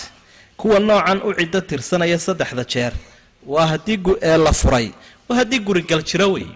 kuwa 0.59 0.79
noocan 0.79 1.19
u 1.27 1.29
ciddo 1.39 1.59
tirsanaya 1.69 2.17
saddexda 2.27 2.63
jeer 2.73 2.93
waa 3.53 3.67
haddii 3.71 3.97
la 4.45 4.51
furay 4.61 4.87
waa 5.29 5.37
haddii 5.39 5.59
gurigal 5.67 6.01
jiro 6.09 6.27
wey 6.35 6.47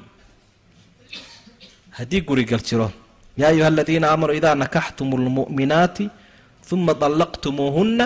haddii 1.98 2.22
gurigal 2.30 2.62
jiro 2.70 2.92
yaa 3.42 3.50
ayuha 3.54 3.68
aladiina 3.74 4.06
aamanuu 4.12 4.36
idaa 4.42 4.56
nakaxtum 4.64 5.10
lmu'minaati 5.26 6.06
uma 6.74 6.94
dallaqtumuuhunna 7.02 8.06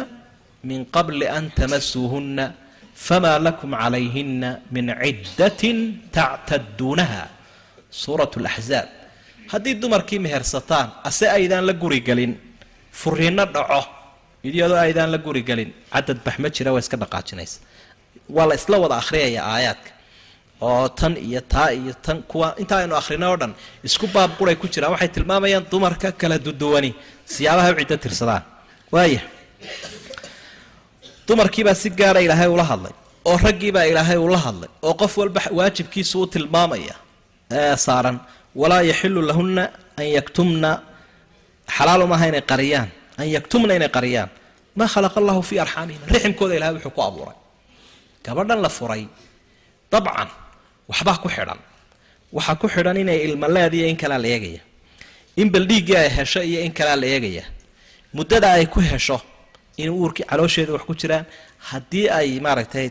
min 0.70 0.80
qabli 0.96 1.26
an 1.38 1.46
tamasuuhunna 1.60 2.46
famaa 3.08 3.38
lakum 3.48 3.72
calayhina 3.82 4.50
min 4.76 4.86
ciddatin 5.04 5.78
tactaduunaha 6.18 7.24
suurat 8.04 8.34
laxzaab 8.46 8.88
haddii 9.52 9.76
dumarkii 9.82 10.20
mehersataan 10.26 10.88
ase 11.10 11.26
aydaan 11.38 11.64
la 11.70 11.74
guri 11.84 12.00
gelin 12.08 12.34
furiinno 13.02 13.46
dhaco 13.56 13.82
iyadoo 14.50 14.80
aydaan 14.86 15.10
la 15.14 15.18
guri 15.26 15.42
gelin 15.50 15.70
cadad 15.94 16.20
bax 16.26 16.36
ma 16.44 16.48
jira 16.56 16.70
waa 16.76 16.82
iska 16.86 16.98
dhaqaajinaysa 17.04 17.58
waa 18.36 18.46
la 18.50 18.56
isla 18.60 18.76
wada 18.84 18.96
akhriyaya 19.02 19.42
aayaadka 19.54 19.90
oo 20.68 20.88
tan 21.00 21.14
iyo 21.28 21.42
taa 21.54 21.70
iyo 21.80 21.94
tan 22.06 22.18
kuwa. 22.30 22.48
Inta 22.62 22.74
aynu 22.82 22.96
akhrina 23.02 23.26
oo 23.32 23.38
dhan 23.42 23.54
isku 23.88 24.06
baab 24.16 24.32
ku 24.62 24.68
jiraan. 24.74 24.92
Waxay 24.94 25.10
tilmaamayaan 25.16 25.66
dumarka 25.72 26.12
kala 26.22 26.38
duduwani. 26.46 26.92
Siyaabaha 27.34 27.70
u 27.74 27.76
ciddo 27.80 27.98
tirsadaan. 28.04 28.44
Waaya 28.94 29.22
dumarkiibaa 31.28 31.76
si 31.82 31.90
gaara 32.00 32.20
ilaahay 32.26 32.50
ula 32.56 32.64
hadlay 32.72 32.94
oo 33.30 33.38
raggiibaa 33.46 33.86
ilaahay 33.92 34.18
ula 34.28 34.38
hadlay 34.46 34.70
oo 34.88 34.94
qof 35.02 35.14
walba 35.22 35.42
waajibkiisa 35.58 36.16
u 36.20 36.28
tilmaamaya 36.34 36.96
ee 37.60 37.76
saaran 37.86 38.18
walaa 38.62 38.82
yaxilu 38.92 39.22
lahunna 39.30 39.64
an 40.00 40.08
yaktumna. 40.18 40.72
Xalaal 41.78 42.02
umaha 42.08 42.26
inay 42.32 42.44
qariyaan. 42.52 42.90
An 43.22 43.28
yaktumna 43.36 43.72
inay 43.80 43.92
qariyaan. 43.98 44.30
Maa 44.78 44.88
khalaqa 44.94 45.18
allahu 45.22 45.42
fii 45.50 45.60
arxaamihim. 45.66 46.02
Riximkooda 46.14 46.54
ilahay 46.58 46.74
wuxuu 46.76 46.92
ku 46.98 47.02
abuuray. 47.08 47.38
Gabadhan 48.26 48.60
la 48.66 48.70
furay. 48.78 49.04
Dabcan 49.92 50.30
waxbaa 50.90 51.18
ku 51.24 51.28
xidhan. 51.36 51.60
Waxaa 52.36 52.56
ku 52.62 52.68
xidhan 52.74 52.98
inay 53.04 53.20
ilma 53.28 53.48
leediyo 53.56 53.86
in 53.92 53.98
kalea 54.02 54.20
la 54.24 54.28
eegaya. 54.36 54.62
In 55.42 55.48
baldhiiggii 55.54 55.96
ay 56.04 56.10
hesho 56.18 56.42
iyo 56.50 56.60
in 56.68 56.74
kalea 56.74 56.96
la 57.02 57.08
eegaya. 57.08 57.44
Muddada 58.14 58.48
ay 58.58 58.66
ku 58.74 58.80
hesho 58.82 59.18
in 59.78 59.90
uurkii 59.90 60.26
caloosheeda 60.30 60.72
wax 60.76 60.84
ku 60.90 60.94
jiraan 61.02 61.26
haddii 61.70 62.08
ay 62.18 62.40
maaragtay 62.46 62.88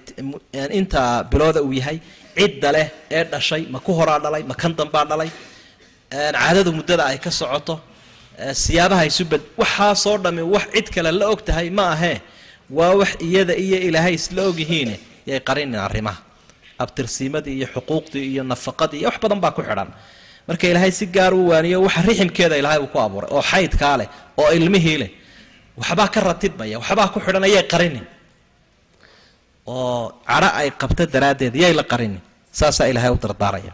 inta 0.79 1.01
bilooda 1.31 1.61
uu 1.63 1.73
yahay 1.73 1.99
cidda 2.37 2.73
leh 2.77 2.87
ee 3.11 3.25
dhashay 3.33 3.63
ma 3.73 3.79
ku 3.87 3.93
horaa 3.99 4.19
dhalay 4.25 4.43
ma 4.51 4.55
kan 4.61 4.73
dambaa 4.79 5.05
dhalay 5.11 5.31
caadadu 6.11 6.71
muddada 6.79 7.05
ay 7.11 7.19
ka 7.25 7.31
socoto 7.31 7.75
siyaabaha 8.65 9.05
isu 9.11 9.25
bed 9.31 9.43
waxaasoo 9.61 10.17
dhammi 10.25 10.43
wax 10.55 10.65
cid 10.75 10.87
kale 10.95 11.11
la 11.21 11.27
og 11.33 11.41
tahay 11.47 11.69
ma 11.79 11.85
ahee 11.95 12.17
waa 12.79 12.95
wax 13.01 13.11
iyada 13.27 13.55
iyo 13.65 13.77
ilaahay 13.89 14.15
isla 14.21 14.43
ogyihiine 14.51 14.97
yay 15.31 15.41
qarinin 15.49 15.81
arrimaha 15.87 16.21
abtirsiimadii 16.85 17.55
iyo 17.59 17.67
xuquuqdii 17.75 18.25
iyo 18.33 18.43
nafaqadii 18.53 18.99
iyo 19.01 19.09
wax 19.11 19.19
badan 19.23 19.41
baa 19.45 19.53
ku 19.57 19.63
xidhan. 19.69 19.91
Marka 20.49 20.65
ilaahay 20.71 20.93
si 20.99 21.07
gaar 21.17 21.33
u 21.35 21.49
waaniyo 21.51 21.79
waxa 21.87 22.03
riximkeeda 22.09 22.57
ilaahay 22.61 22.81
uu 22.85 22.91
ku 22.95 22.99
abuuray 23.07 23.31
oo 23.37 23.43
xaydkaa 23.51 23.97
leh 24.01 24.09
oo 24.41 24.51
ilmihii 24.59 24.99
leh 25.03 25.11
waxbaa 25.81 26.09
ka 26.15 26.21
ratibmaya 26.21 26.77
waxbaa 26.83 27.09
ku 27.15 27.19
xidhan 27.25 27.45
ayay 27.49 27.65
qarinin. 27.73 28.07
Oo 29.67 30.13
cadho 30.27 30.49
ay 30.61 30.69
qabto 30.81 31.05
daraaddeed 31.15 31.55
yay 31.63 31.73
la 31.79 31.85
qarinin. 31.93 32.23
Saasaa 32.53 32.87
ilaahay 32.91 33.13
u 33.15 33.19
dardaaraya. 33.25 33.73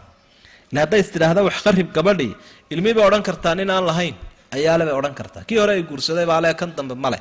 Ila 0.71 0.79
hadday 0.83 0.99
is 0.99 1.09
wax 1.47 1.57
qarib 1.65 1.87
gabadhii 1.97 2.35
ilmihii 2.73 2.95
bay 2.97 3.05
odhan 3.09 3.23
kartaa 3.23 3.55
nin 3.55 3.69
aan 3.69 3.85
lahayn 3.89 4.15
ayaale 4.55 4.83
bay 4.85 4.93
odhan 4.99 5.15
kartaa. 5.19 5.43
Kii 5.47 5.57
hore 5.61 5.73
ay 5.77 5.83
guursaday 5.83 6.25
baa 6.25 6.41
le 6.41 6.53
kan 6.53 6.71
dambe 6.77 6.95
male 6.95 7.19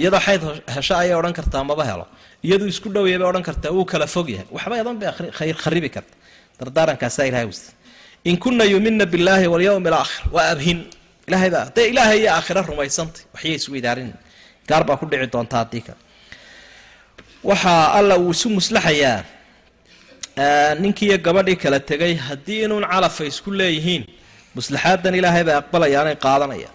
iyadoo 0.00 0.20
xayd 0.26 0.42
hesho 0.74 0.94
ayay 1.02 1.14
odhan 1.20 1.32
kartaa 1.38 1.64
maba 1.70 1.84
helo. 1.90 2.06
Iyaduu 2.46 2.68
isku 2.72 2.88
dhowya 2.94 3.18
bay 3.20 3.28
odhan 3.32 3.44
kartaa 3.48 3.70
wuu 3.76 3.84
kala 3.92 4.06
fog 4.14 4.28
yahay. 4.34 4.46
Waxba 4.56 4.74
yadan 4.80 4.96
bay 5.00 5.08
khayr 5.38 5.56
kharibi 5.64 5.88
karta. 5.94 6.14
Dardaarankaasa 6.58 7.20
ilahay 7.28 7.46
wsi 7.52 7.70
in 8.28 8.36
kuna 8.42 8.64
yumina 8.72 9.04
billaahi 9.12 9.46
walyawmi 9.54 9.88
alaakhir 9.92 10.22
waa 10.34 10.46
abhin. 10.54 10.80
Ilahay 11.28 11.50
baa 11.54 11.62
hadday 11.68 11.86
ilaahay 11.92 12.18
iyo 12.22 12.30
aakhira 12.36 12.60
rumaysantay 12.70 13.22
waxyay 13.34 13.54
isweydaarin 13.60 14.10
gaar 14.68 14.82
baa 14.88 14.96
ku 15.00 15.04
dhici 15.10 15.26
doonta 15.34 15.56
haddii 15.60 15.82
kale 15.86 16.00
waxaa 17.48 17.82
alla 17.98 18.14
uu 18.24 18.30
isu 18.36 18.48
muslaxayaa 18.58 19.18
ninkiiyo 20.82 21.16
gabadhii 21.26 21.56
kala 21.62 21.78
tegay 21.90 22.14
haddii 22.28 22.60
inuun 22.66 22.84
calafa 22.92 23.22
isku 23.30 23.50
leeyihiin 23.60 24.02
muslaxaadan 24.56 25.14
ilaahay 25.18 25.44
bay 25.48 25.56
aqbalayaanay 25.62 26.16
qaadanaya. 26.24 26.70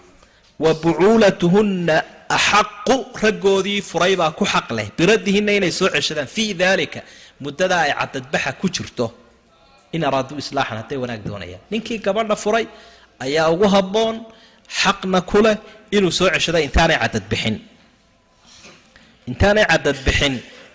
Wa 0.62 0.70
bucuulatuhunna 0.82 1.96
axaqu 2.36 2.96
raggoodii 3.22 3.80
furay 3.90 4.14
baa 4.20 4.30
ku 4.38 4.44
xaq 4.52 4.68
leh 4.78 4.86
biraddihinna 4.98 5.52
inay 5.58 5.72
soo 5.78 5.88
ceshadaan 5.94 6.28
fii 6.36 6.50
daalika 6.62 7.00
muddada 7.44 7.76
ay 7.86 7.92
cadadbaxa 8.00 8.52
ku 8.60 8.66
jirto 8.76 9.06
in 9.96 10.02
araaduu 10.08 10.38
islaaxan 10.42 10.76
hadday 10.80 10.98
wanaag 11.02 11.22
doonayaan 11.28 11.62
ninkii 11.72 11.98
gabadha 12.06 12.36
furay 12.44 12.64
ayaa 13.24 13.46
ugu 13.54 13.66
habboon 13.74 14.16
xaqna 14.82 15.18
ku 15.30 15.38
leh 15.44 15.56
inuu 15.96 16.12
soo 16.18 16.28
ceshada 16.34 16.58
intaanay 16.66 16.98
cadadbixin 17.04 17.56
intaanay 19.30 19.64
cadadbixin 19.72 20.34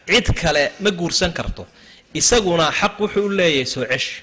cid 0.09 0.27
kale 0.41 0.63
ma 0.83 0.89
guursan 0.99 1.31
karto 1.37 1.63
isaguna 2.19 2.65
xaq 2.79 2.93
wuxuu 3.03 3.25
u 3.27 3.29
leeyahay 3.39 3.65
soo 3.73 3.85
ceshi 3.91 4.15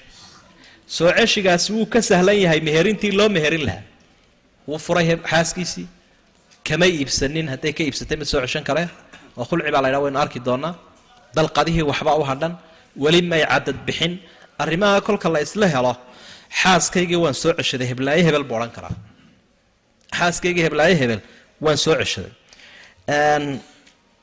soo 0.95 1.09
ceshigaasi 1.17 1.69
wuu 1.75 1.85
ka 1.93 1.99
sahlan 2.09 2.37
yahay 2.43 2.59
meherintii 2.67 3.11
loo 3.19 3.29
meherin 3.35 3.63
lahaa 3.69 3.83
wuu 4.67 4.79
furay 4.85 5.05
xaaskiisii 5.31 5.87
kama 6.67 6.85
iibsanin 6.95 7.47
hadday 7.53 7.73
ka 7.77 7.81
iibsatay 7.87 8.17
mid 8.21 8.27
soo 8.31 8.39
ceshan 8.45 8.63
kareen 8.69 8.89
oo 9.39 9.45
khulci 9.49 9.69
baa 9.75 9.81
la 9.83 9.87
ydhaha 9.89 10.03
waynu 10.05 10.19
arki 10.25 10.39
doonaa. 10.47 10.73
Dalqadihii 11.35 11.85
waxba 11.91 12.11
u 12.21 12.23
hadhan 12.29 12.53
weli 13.03 13.21
may 13.31 13.43
cadad 13.51 13.77
bixin. 13.87 14.13
Arrimaha 14.63 15.01
kolka 15.07 15.27
la 15.33 15.39
isla 15.45 15.67
helo 15.73 15.93
xaaskaygii 16.61 17.19
waan 17.23 17.35
soo 17.41 17.51
ceshaday 17.59 17.87
heblaayo 17.91 18.23
hebel 18.27 18.43
buu 18.49 18.55
odhan 18.59 18.71
karaa. 18.77 18.95
Xaaskaygii 20.19 20.63
heblaayo 20.67 20.95
hebel 21.01 21.21
waan 21.65 21.77
soo 21.85 21.95
ceshaday. 22.01 22.31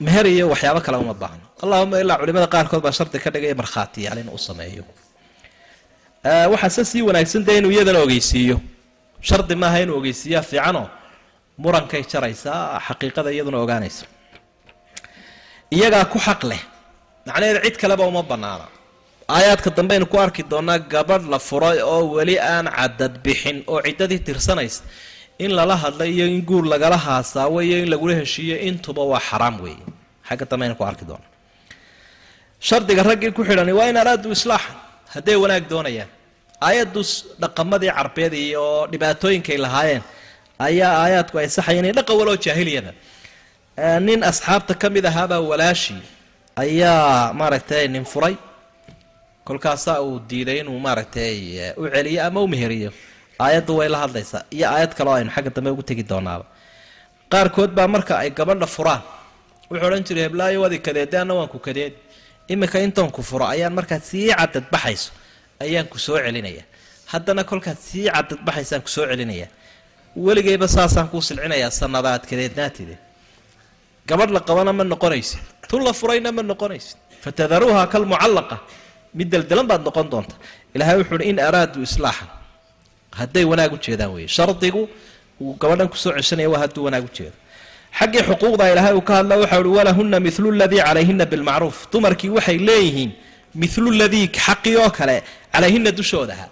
Meher 0.06 0.26
iyo 0.34 0.44
waxyaabo 0.52 0.80
kale 0.86 0.96
uma 1.04 1.14
baahno 1.22 1.44
allahuma 1.62 1.96
ilaa 2.02 2.16
culimada 2.20 2.46
qaarkood 2.54 2.80
baa 2.86 2.94
shardi 2.98 3.18
ka 3.24 3.28
dhigaya 3.34 3.54
markhaatiyaal 3.62 4.18
inuu 4.22 4.38
sameeyo. 4.48 4.84
Waxaase 6.52 6.82
sii 6.90 7.02
wanaagsan 7.08 7.42
dee 7.46 7.56
inuu 7.60 7.72
iyadana 7.76 7.98
ogeysiiyo? 8.06 8.56
Shardi 9.28 9.54
maaha 9.62 9.78
inuu 9.84 9.96
ogeysiiyaa 10.00 10.42
fiicanoo 10.50 10.86
murankay 11.62 12.02
jaraysaa 12.12 12.80
xaqiiqada 12.86 13.30
iyaduna 13.34 13.58
ogaanaysa. 13.64 14.04
Iyagaa 15.76 16.04
ku 16.12 16.18
xaq 16.26 16.40
leh. 16.50 16.62
Macnaheeda 17.26 17.60
cid 17.66 17.76
kaleba 17.82 18.04
uma 18.10 18.22
banaana 18.30 18.66
aayaadka 19.34 19.70
dambeaynu 19.78 20.06
ku 20.12 20.16
arki 20.24 20.42
doonaa 20.52 20.78
gabadh 20.92 21.24
la 21.32 21.38
furay 21.48 21.78
oo 21.92 22.02
weli 22.16 22.36
aan 22.52 22.66
cadad 22.78 23.14
bixin 23.24 23.58
oo 23.72 23.78
ciddadii 23.86 24.20
tirsanaysa 24.26 24.82
in 25.44 25.50
lala 25.58 25.76
hadla 25.82 26.04
iyo 26.14 26.24
in 26.32 26.40
guur 26.48 26.64
lagala 26.72 26.96
haasaawo 27.06 27.58
iyo 27.66 27.76
in 27.82 27.88
lagula 27.92 28.14
heshiiyo 28.20 28.56
intuba 28.68 29.02
waa 29.10 29.22
xaraam 29.28 29.56
weeye 29.64 29.84
xagga 30.28 30.44
dambe 30.50 30.64
aynu 30.66 30.76
ku 30.80 30.84
arki 30.90 31.04
doonaa. 31.10 31.28
Shardiga 32.68 33.02
raggii 33.08 33.32
ku 33.36 33.42
xidhani 33.48 33.72
waa 33.78 33.88
in 33.92 33.96
araadu 34.02 34.28
islaaxan 34.36 34.76
hadday 35.14 35.36
wanaag 35.42 35.64
doonayaan. 35.72 36.10
Aayaddu 36.66 37.00
dhaqamadii 37.42 37.92
carbeed 37.98 38.34
iyo 38.46 38.64
dhibaatooyinkay 38.92 39.58
lahaayeen 39.64 40.02
ayaa 40.66 40.92
aayaadku 41.04 41.36
ay 41.42 41.48
saxayeen 41.56 41.84
in 41.90 41.94
dhaqan 41.98 42.16
waloo 42.20 42.36
jaahiliyada. 42.46 42.92
Nin 44.06 44.20
asxaabta 44.30 44.74
ka 44.82 44.86
mid 44.94 45.04
ahaabaa 45.10 45.40
walaashii 45.50 46.02
ayaa 46.64 47.32
maaragtay 47.40 47.88
nin 47.88 48.04
furay. 48.12 48.36
Kolkaasaa 49.44 50.00
uu 50.06 50.20
diiday 50.30 50.58
inuu 50.62 50.78
maaragtay 50.86 51.36
u 51.80 51.88
celiyo 51.94 52.20
ama 52.26 52.40
u 52.44 52.48
meheriyo. 52.48 52.90
Aayaddu 53.44 53.76
way 53.78 53.88
la 53.88 53.98
hadlaysaa 54.04 54.42
iyo 54.56 54.66
aayad 54.74 54.92
kaleo 54.98 55.14
aynu 55.14 55.30
xagga 55.36 55.50
dambe 55.56 55.70
ugu 55.70 55.82
tegi 55.82 56.02
doonaaba. 56.10 56.44
Qaarkood 57.32 57.70
baa 57.78 57.88
marka 57.94 58.18
ay 58.22 58.30
gabadha 58.30 58.66
furaan. 58.66 59.02
Wuxuu 59.70 59.86
odhan 59.88 60.04
jiray 60.08 60.24
heblaayo 60.28 60.60
wadi 60.64 60.78
kadeede 60.86 61.16
anna 61.22 61.34
waan 61.38 61.48
ku 61.48 61.58
kadeed. 61.58 61.94
Iminka 62.52 62.78
intoon 62.86 63.10
ku 63.10 63.22
furo 63.22 63.44
ayaan 63.54 63.72
markaad 63.78 64.02
sii 64.10 64.28
cadadbaxayso 64.40 65.10
ayaan 65.64 65.86
ku 65.92 65.96
celinaya. 65.98 66.64
Haddana 67.12 67.42
kolkaad 67.50 67.78
sii 67.88 68.06
cadadbaxaysaan 68.16 68.82
ku 68.84 68.88
soo 68.88 69.06
celinaya 69.10 69.48
weligayba 70.16 70.68
saasaan 70.68 71.08
kuu 71.08 71.22
silcinayaa 71.22 71.70
sanadaad 71.70 72.22
kadeednaatide 72.30 72.98
gabadh 74.08 74.30
la 74.36 74.40
qabana 74.40 74.72
ma 74.72 74.84
noqonaysid 74.84 75.40
tun 75.70 75.84
la 75.84 75.92
furayna 75.92 76.32
ma 76.32 76.42
noqonaysid 76.42 76.96
fatadaruuha 77.24 77.86
kalmucallaqa 77.92 78.56
mid 79.14 79.28
deldelan 79.30 79.66
baad 79.66 79.82
noqon 79.88 80.06
doonta. 80.10 80.34
Ilaahay 80.74 80.96
wuxuu 81.02 81.18
uhi 81.18 81.28
in 81.30 81.38
araaduu 81.48 81.82
islaaxan 81.82 82.28
hadday 83.20 83.44
wanaag 83.44 83.72
u 83.74 83.78
jeedaan 83.86 84.28
shardigu 84.36 84.82
uu 85.40 85.54
gabadhan 85.60 85.88
ku 85.92 85.96
soo 85.96 86.12
ceshanaya 86.16 86.50
waa 86.52 86.60
hadduu 86.64 86.84
wanaag 86.86 87.04
u 87.08 87.10
xaggii 87.98 88.22
xuquuqda 88.28 88.64
ilaahay 88.72 88.94
uu 88.98 89.04
ka 89.08 89.14
hadla 89.18 89.34
waxau 89.42 89.60
uhi 89.66 89.76
walahunna 89.78 90.20
milu 90.26 90.48
ladii 90.62 90.82
calayhina 90.86 91.24
bilmacruuf. 91.26 91.78
Dumarkii 91.92 92.30
waxay 92.36 92.58
leeyihiin 92.58 93.10
milu 93.62 93.90
ladii 94.00 94.26
xaqii 94.46 94.76
oo 94.82 94.90
kale 94.90 95.16
calayhina 95.52 95.90
dushoodaha 95.98 96.46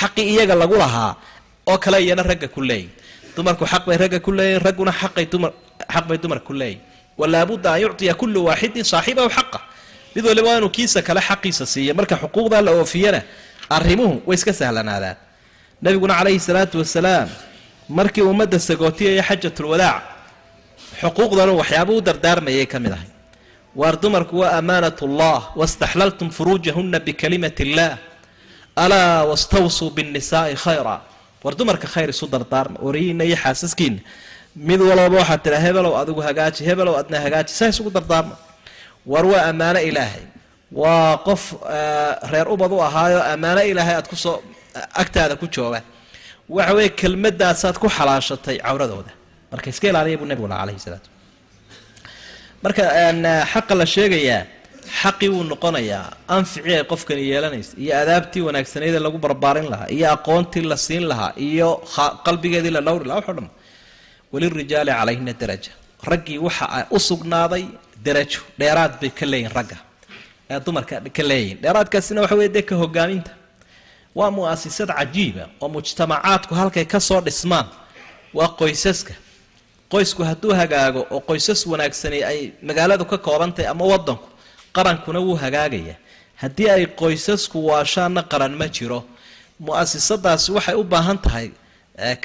xaqii 0.00 0.26
iyaga 0.32 0.54
lagu 0.62 0.76
lahaa 0.82 1.16
oo 1.70 1.78
kale 1.78 1.98
iyana 2.04 2.22
ragga 2.22 2.48
ku 2.54 2.60
leeyihiin 2.60 2.90
dumarku 3.36 3.64
xaq 3.72 3.82
bay 3.88 3.96
ragga 4.02 4.18
ku 4.26 4.30
leeyihiin 4.38 4.62
ragguna 4.66 4.92
xaqay 5.00 5.26
dumar 5.32 5.52
xaq 5.94 6.04
bay 6.08 6.18
dumarka 6.22 6.46
ku 6.48 6.52
leeyihiin 6.60 6.82
walaabudda 7.20 7.68
an 7.74 7.80
yucطiya 7.84 8.14
kullu 8.20 8.38
waaxidin 8.48 8.84
saaxibahu 8.92 9.30
xaqa. 9.30 9.60
Mid 10.14 10.24
waliba 10.26 10.48
waa 10.48 10.58
inuu 10.58 10.70
kiisa 10.76 11.02
kale 11.02 11.20
xaqiisa 11.28 11.64
siiya 11.66 11.94
marka 11.98 12.14
xuquuqdaa 12.22 12.62
la 12.66 12.70
oofiyana 12.78 13.20
arrimuhu 13.76 14.22
way 14.26 14.34
iska 14.38 14.52
sahlanaadaan. 14.52 15.16
Nabiguna 15.82 16.14
calayhi 16.18 16.40
salaatu 16.48 16.78
wasalaam 16.82 17.28
markii 17.88 18.22
ummadda 18.22 18.58
sagootiyaya 18.58 19.22
xajatulwadaac 19.28 20.02
xuquuqdanu 21.00 21.52
waxyaaba 21.60 21.92
u 21.92 22.00
dardaarmayay 22.00 22.66
ka 22.66 22.78
mid 22.78 22.92
ahay. 22.96 23.10
Waar 23.80 23.94
dumarku 24.02 24.38
waa 24.42 24.52
amaanat 24.58 24.98
ullah 25.06 25.40
wastaxlaltum 25.60 26.30
furuujahunna 26.36 26.98
bikalimati 27.06 27.62
illaah 27.66 27.98
alaa 28.76 29.24
wastawsuu 29.30 29.90
binnisaai 29.96 30.54
khayra 30.54 30.96
war 31.44 31.54
dumarka 31.58 31.86
khayr 31.94 32.08
isu 32.14 32.24
dardaarma 32.34 32.76
wariyiina 32.86 33.24
iyo 33.28 33.36
xaasaskiina 33.44 34.00
mid 34.68 34.80
walbaba 34.88 35.16
waxaad 35.22 35.40
tiraa 35.44 35.62
hebelow 35.66 35.92
adigu 36.02 36.20
hagaaji 36.28 36.60
hebelow 36.68 36.94
adna 37.00 37.16
hagaaji. 37.24 37.50
Saa 37.58 37.68
isugu 37.72 37.90
dardaarma 37.96 38.34
war 39.12 39.24
waa 39.32 39.42
ammaano 39.50 39.80
ilaahay. 39.90 40.24
Waa 40.80 41.16
qof 41.26 41.42
reer 42.32 42.46
ubad 42.54 42.72
u 42.72 42.78
ahaayo 42.88 43.20
ammaano 43.32 43.60
ilaahay 43.70 43.94
aad 43.98 44.08
ku 44.12 44.16
soo 44.24 44.36
agtaada 45.02 45.34
ku 45.40 45.46
jooga. 45.54 45.80
Waxa 46.56 46.72
weeye 46.76 46.90
kelmadaasaad 47.00 47.76
ku 47.82 47.88
xalaashatay 47.96 48.56
cawradooda. 48.66 49.12
Marka 49.52 49.66
iska 49.72 49.86
ilaaliya 49.90 50.16
buu 50.20 50.26
nebigu 50.30 50.48
laha 50.50 50.62
alayhi 50.64 50.80
salaatu 50.86 51.08
marka 52.64 52.82
xaqa 53.52 53.74
la 53.80 53.86
sheegayaa 53.94 54.42
xaqii 55.00 55.28
wuu 55.34 55.44
noqonayaa 55.52 56.06
anficii 56.36 56.74
ay 56.78 56.84
qofkani 56.92 57.22
yeelanaysa 57.30 57.72
iyo 57.84 57.94
adaabtii 58.02 58.42
wanaagsaneydee 58.48 59.02
lagu 59.06 59.18
barbaarin 59.24 59.66
lahaa 59.72 59.88
iyo 59.96 60.06
aqoontii 60.16 60.62
la 60.72 60.76
siin 60.76 61.04
lahaa 61.10 61.32
iyo 61.48 61.68
qalbigeedii 62.26 62.70
la 62.76 62.80
dhowri 62.86 63.04
lahaa 63.08 63.20
waxo 63.20 63.32
dhan 63.38 63.48
walirijaali 64.32 64.90
calayhina 64.98 65.32
daraja. 65.40 65.72
Raggii 66.10 66.38
waxa 66.46 66.86
u 66.90 66.98
sugnaaday 67.08 67.64
darajo 68.04 68.40
dheeraad 68.58 68.92
bay 69.00 69.10
ka 69.18 69.26
leeyihiin 69.26 69.54
ragga. 69.58 69.76
Ee 70.50 70.60
dumarka 70.66 71.00
ka 71.16 71.22
leeyihiin. 71.30 71.58
Dheeraadkaasina 71.62 72.20
waxa 72.24 72.36
wey 72.40 72.48
dee 72.54 72.62
ka 72.62 72.74
hogaaminta 72.82 73.30
waa 74.18 74.30
mu'asisad 74.36 74.88
cajiiba 74.98 75.44
oo 75.60 75.68
mujtamacaadku 75.68 76.54
halkay 76.54 76.84
ka 76.84 77.00
soo 77.00 77.20
dhismaan. 77.26 77.66
Waa 78.34 78.48
qoysaska. 78.58 79.14
Qoysku 79.92 80.22
hadduu 80.28 80.52
hagaago 80.60 81.06
oo 81.10 81.20
qoysas 81.28 81.60
wanaagsani 81.66 82.18
ay 82.30 82.52
magaaladu 82.68 83.04
ka 83.04 83.18
koobantahay 83.18 83.66
ama 83.70 83.84
wadanku 83.92 84.26
qarankuna 84.76 85.20
wuu 85.26 85.36
hagaagaya. 85.42 85.96
Haddii 86.42 86.68
ay 86.76 86.84
qoysasku 87.00 87.58
waashaanna 87.68 88.22
qaran 88.32 88.54
ma 88.60 88.66
jiro 88.76 89.00
mu'asisadaasi 89.66 90.48
waxay 90.56 90.74
u 90.74 90.84
baahan 90.92 91.18
tahay 91.24 91.46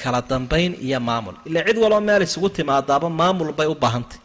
kala 0.02 0.22
dambayn 0.32 0.74
iyo 0.86 1.00
maamul. 1.08 1.36
Ilaa 1.48 1.64
cid 1.68 1.78
waloo 1.84 2.02
meel 2.08 2.22
isugu 2.28 2.50
timaadaaba 2.58 3.10
maamul 3.20 3.52
bay 3.58 3.68
u 3.68 3.76
baahantahy 3.84 4.20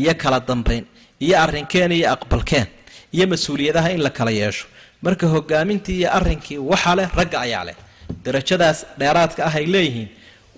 iyo 0.00 0.12
kala 0.22 0.38
dambayn 0.48 0.84
iyo 1.24 1.34
arrinkeen 1.44 1.92
iyo 1.98 2.06
aqbalkeen 2.14 2.66
iyo 3.14 3.24
mas'uuliyadaha 3.32 3.88
in 3.94 4.00
la 4.06 4.10
kala 4.10 4.30
yeesho. 4.40 4.66
Marka 5.04 5.26
hogaamintii 5.34 5.98
iyo 6.00 6.08
arrinkii 6.18 6.58
waxa 6.70 6.92
leh 6.98 7.08
ragga 7.18 7.38
ayaa 7.46 7.64
leh. 7.68 7.76
Darajadaas 8.24 8.78
dheeraadka 8.98 9.40
ah 9.48 9.54
ay 9.60 9.66
leeyihiin 9.74 10.08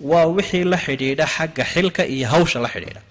waa 0.09 0.25
wixii 0.37 0.63
la 0.71 0.77
xidhiidha 0.85 1.25
xagga 1.35 1.63
xilka 1.73 2.03
iyo 2.15 2.27
hawsha 2.33 2.59
la 2.65 2.69
xidhiidha 2.73 3.01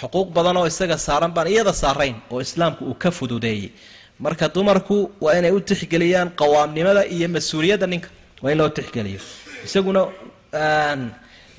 xuquuq 0.00 0.28
badan 0.36 0.56
oo 0.56 0.66
isaga 0.66 0.98
saaran 0.98 1.32
baan 1.36 1.46
iyada 1.52 1.72
saarayn 1.72 2.16
oo 2.30 2.40
islaamku 2.40 2.84
uu 2.84 2.94
ka 3.02 3.10
fududeeyey. 3.10 3.70
Marka 4.18 4.48
dumarku 4.54 5.10
waa 5.20 5.34
inay 5.38 5.50
u 5.52 5.60
tixgeliyaan 5.60 6.30
qawaamnimada 6.40 7.02
iyo 7.14 7.28
mas'uuliyadda 7.28 7.86
ninka. 7.86 8.08
Waa 8.42 8.52
in 8.52 8.58
loo 8.58 8.68
tixgeliyo. 8.68 9.20
Isaguna 9.64 10.00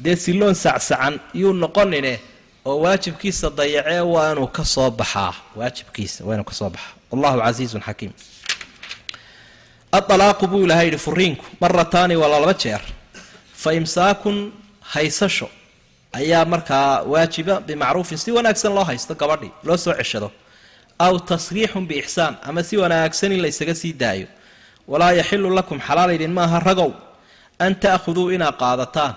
dee 0.03 0.15
siloon 0.15 0.55
sacsacan 0.55 1.19
yuu 1.33 1.53
noqonine 1.53 2.19
oo 2.65 2.77
waajibkiisa 2.83 3.49
dayacee 3.57 3.99
waa 4.13 4.31
inuu 4.31 4.47
ka 4.47 4.63
soo 4.65 4.89
baxaa. 4.91 5.33
Waajibkiisa 5.55 6.23
waa 6.25 6.33
inuu 6.35 6.43
ka 6.49 6.53
soo 6.59 6.69
baxaa. 6.69 6.93
Wallahu 7.11 7.37
casiizun 7.39 7.81
xakiim. 7.87 8.11
Aalaaqu 9.97 10.47
buu 10.47 10.63
ilahay 10.65 10.87
yihi 10.87 10.97
furiinku 10.97 11.45
marataani 11.61 12.15
waa 12.15 12.27
laba 12.33 12.53
jeer. 12.53 12.81
Fa 13.61 13.73
imsaakun 13.73 14.51
haysasho 14.93 15.49
ayaa 16.19 16.45
markaa 16.53 17.03
waajiba 17.11 17.55
bimacruufin 17.67 18.17
si 18.23 18.29
wanaagsan 18.37 18.71
loo 18.77 18.85
haysto 18.89 19.13
gabadhii 19.21 19.51
loo 19.67 19.77
soo 19.77 19.93
ceshado 19.99 20.29
aw 21.05 21.13
tasriixun 21.31 21.85
biixsaan 21.89 22.33
ama 22.47 22.63
si 22.63 22.77
wanaagsan 22.77 23.31
in 23.35 23.41
la 23.43 23.51
sii 23.51 23.93
daayo. 23.93 24.27
Walaa 24.87 25.11
yaxilu 25.19 25.49
lakum 25.49 25.79
xalaal 25.87 26.11
idin 26.15 26.31
maaha 26.37 26.59
ragow 26.59 26.91
an 27.59 27.75
ta'khuduu 27.75 28.29
inaad 28.35 28.55
qaadataan. 28.61 29.13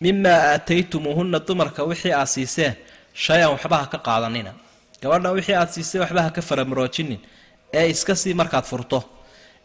Mimaa 0.00 0.40
aataytumuuhunna 0.52 1.38
dumarka 1.46 1.82
wixii 1.90 2.12
aad 2.12 2.28
siiseen 2.34 2.74
shay-an 3.24 3.50
waxba 3.54 3.76
ha 3.80 3.86
ka 3.92 3.98
qaadanina. 4.06 4.52
Gabadhan 5.02 5.32
wixii 5.38 5.56
aad 5.60 5.70
siiseen 5.74 6.00
waxba 6.02 6.22
ha 6.22 6.30
ka 6.36 6.42
faramaroojinin 6.48 7.20
ee 7.78 7.86
iska 7.90 8.14
sii 8.22 8.34
markaad 8.40 8.64
furto. 8.70 8.98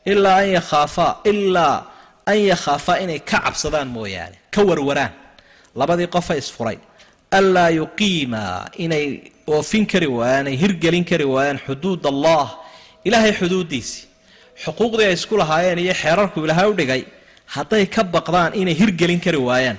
Ilaa 0.06 0.38
an 0.44 0.50
yakhaafaa 0.58 1.12
ilaa 1.32 1.78
an 2.26 2.40
yakhaafaa 2.52 2.98
inay 3.04 3.20
ka 3.20 3.38
cabsadaan 3.46 3.88
mooyaane 3.96 4.38
ka 4.54 4.62
warwaraan 4.70 5.12
labadii 5.80 6.08
qofa 6.16 6.34
isfuray. 6.42 6.78
Anlaa 7.38 7.70
yuqiimaa 7.80 8.70
inay 8.86 9.06
oofin 9.54 9.86
kari 9.92 10.08
waayaan 10.18 10.48
ay 10.52 10.58
hirgelin 10.64 11.06
kari 11.10 11.26
waayaan 11.34 11.60
xuduud 11.68 12.04
allah 12.14 12.46
ilaahay 13.08 13.34
xuduudiisii 13.40 14.04
xuquuqdii 14.64 15.06
ay 15.10 15.14
isku 15.20 15.36
lahaayeen 15.42 15.80
iyo 15.86 15.94
xeerarku 16.02 16.38
ilaahay 16.46 16.68
u 16.72 16.74
dhigay 16.80 17.02
hadday 17.56 17.84
ka 17.96 18.02
baqdaan 18.16 18.52
inay 18.62 18.76
hirgelin 18.82 19.20
kari 19.26 19.40
waayaan. 19.48 19.78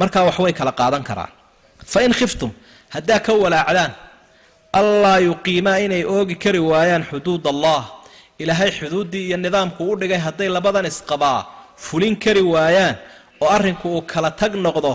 Markaa 0.00 0.24
wax 0.28 0.36
way 0.44 0.52
kala 0.60 0.72
qaadan 0.80 1.02
karaan. 1.08 1.32
Fa 1.92 1.98
in 2.06 2.12
khiftum 2.18 2.50
haddaa 2.94 3.20
ka 3.26 3.32
walaacdaan 3.42 3.92
allaa 4.80 5.18
yuqiimaa 5.28 5.78
inay 5.86 6.02
oogi 6.16 6.36
kari 6.44 6.60
waayaan 6.70 7.04
xuduud 7.10 7.44
allah. 7.52 7.82
Ilaahay 8.42 8.70
xuduuddii 8.78 9.24
iyo 9.28 9.36
nidaamku 9.44 9.82
u 9.92 9.96
dhigay 10.00 10.20
hadday 10.26 10.48
labadan 10.56 10.86
isqabaa 10.92 11.40
fulin 11.86 12.14
kari 12.24 12.42
waayaan 12.52 12.96
oo 13.42 13.48
arrinku 13.56 13.86
uu 13.96 14.02
kala 14.12 14.30
tag 14.40 14.52
noqdo 14.66 14.92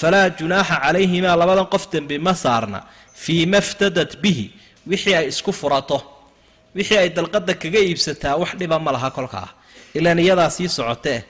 falaa 0.00 0.28
junaaxa 0.38 0.76
calayhimaa 0.84 1.36
labadan 1.40 1.66
qof 1.74 1.84
dembi 1.92 2.16
ma 2.26 2.32
saarna 2.44 2.78
fii 3.22 3.44
ma 3.52 3.60
ftadat 3.68 4.12
bihi 4.22 4.46
wixii 4.90 5.14
ay 5.20 5.26
isku 5.32 5.52
furato 5.60 5.98
wixii 6.76 6.98
ay 7.02 7.08
dalqada 7.16 7.52
kaga 7.62 7.80
iibsataa 7.88 8.34
wax 8.42 8.50
dhiba 8.60 8.76
ma 8.84 8.90
laha 8.96 9.08
kolkaa 9.16 9.48
ilaan 9.98 10.18
iyadaa 10.24 10.50
sii 10.56 10.68
socotee 10.76 11.20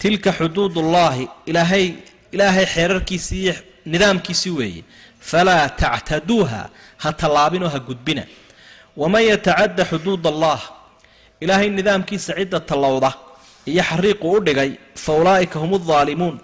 tilka 0.00 0.30
xuduudullaahi 0.38 1.24
ilaahay 1.50 1.86
ilaahay 2.34 2.66
xeerarkiisii 2.74 3.52
nidaamkiisii 3.92 4.54
weeye 4.60 4.82
falaa 5.30 5.68
tactaduuha 5.82 6.60
ha 7.02 7.08
tallaabinoo 7.20 7.70
ha 7.74 7.78
gudbina 7.88 8.24
waman 9.00 9.22
yatacadda 9.32 9.82
xuduud 9.90 10.24
allah 10.32 10.60
ilaahay 11.44 11.68
nidaamkiisa 11.78 12.32
cidda 12.38 12.58
tallowda 12.70 13.10
iyo 13.70 13.82
xariiqu 13.90 14.26
u 14.36 14.40
dhigay 14.46 14.70
fa 15.04 15.10
ulaa'ika 15.20 15.56
hum 15.62 15.70
aldaalimuun 15.80 16.36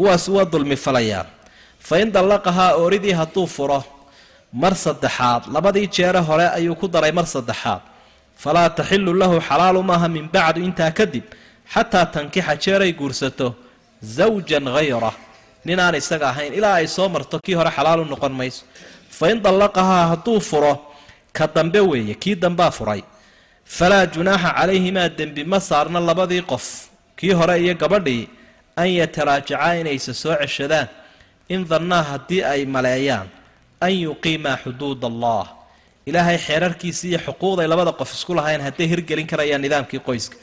kuwaas 0.00 0.28
waa 0.32 0.44
dulmi 0.52 0.76
falayaan. 0.76 1.26
Fa 1.78 2.00
in 2.00 2.08
dallaqahaa 2.12 2.72
ooridii 2.80 3.12
hadduu 3.12 3.46
furo 3.46 3.84
mar 4.52 4.74
saddexaad 4.74 5.42
labadii 5.52 5.86
jeere 5.96 6.20
hore 6.28 6.46
ayuu 6.58 6.74
ku 6.74 6.88
daray 6.88 7.12
mar 7.12 7.26
saddexaad. 7.26 7.82
Falaa 8.42 8.70
taxilu 8.70 9.12
lahu 9.12 9.36
xalaalu 9.48 9.82
maaha 9.90 10.08
min 10.08 10.24
bacdu 10.34 10.60
intaa 10.64 10.90
kadib 10.98 11.24
xataa 11.74 12.06
tankixa 12.14 12.56
jeeray 12.64 12.92
guursato 12.92 13.54
zawjan 14.16 14.64
hayra 14.74 15.12
ninaan 15.66 15.94
isaga 16.00 16.26
ahayn 16.32 16.52
ilaa 16.58 16.80
ay 16.80 16.88
soo 16.88 17.08
marto 17.14 17.36
kii 17.44 17.54
hore 17.60 17.70
xalaalu 17.76 18.04
noqon 18.12 18.32
mayso. 18.40 18.64
Fa 19.16 19.28
in 19.32 19.38
dallaqahaa 19.44 20.04
hadduu 20.16 20.40
furo 20.40 20.74
ka 21.36 21.44
dambe 21.54 21.80
weeye 21.90 22.14
kii 22.14 22.34
dambaa 22.42 22.70
furay. 22.70 23.02
Falaa 23.76 24.06
junaaxa 24.14 24.50
calayhimaa 24.58 25.08
dembi 25.18 25.44
ma 25.44 25.60
saarna 25.60 26.00
labadii 26.00 26.42
qof 26.52 26.64
kii 27.18 27.32
hore 27.38 27.54
iyo 27.60 27.74
gabadhii 27.82 28.39
an 28.76 28.88
yataraajacaa 29.00 29.72
inaysa 29.80 30.14
soo 30.14 30.34
ceshadaan 30.42 30.88
in 31.48 31.64
dannaa 31.70 32.02
haddii 32.10 32.42
ay 32.52 32.64
maleeyaan 32.64 33.28
an 33.80 33.92
yuqiimaa 34.06 34.56
xuduud 34.64 35.02
allah. 35.10 35.46
Ilaahay 36.06 36.38
xeerarkiisi 36.46 37.08
iyo 37.08 37.18
xuquuqday 37.26 37.66
labada 37.72 37.92
qof 37.92 38.10
isku 38.14 38.34
lahayn 38.34 38.60
hadday 38.66 38.86
hirgelin 38.92 39.26
karayaan 39.26 39.62
nidaamkii 39.64 40.00
qoyska. 40.08 40.36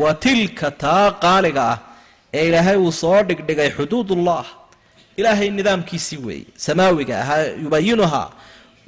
Wa 0.00 0.14
tilka 0.14 0.70
taa 0.70 1.12
qaaliga 1.24 1.62
ah 1.72 1.78
ee 2.34 2.48
ilaahay 2.48 2.76
uu 2.76 2.92
soo 2.92 3.22
dhigdhigay 3.28 3.70
xuduudullah 3.76 4.44
ilaahay 5.16 5.48
nidaamkiisii 5.58 6.18
weeye 6.26 6.46
samaawiga 6.66 7.14
ahaa 7.22 7.44
yubayinuhaa 7.64 8.28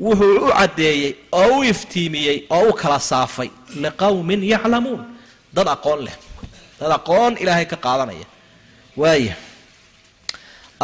wuxuu 0.07 0.35
u 0.47 0.51
caddeeyey 0.59 1.13
oo 1.33 1.59
u 1.59 1.63
iftiimiyey 1.73 2.39
oo 2.57 2.65
u 2.71 2.73
kala 2.81 2.99
saafay 3.01 3.51
liqowmin 3.85 4.41
yaclamuun. 4.55 5.03
Dad 5.57 5.69
aqoon 5.77 6.01
leh. 6.07 6.17
Dad 6.81 6.93
aqoon 6.99 7.33
ilaahay 7.43 7.67
ka 7.73 7.77
qaadanaya 7.87 8.27
waaya 9.01 9.35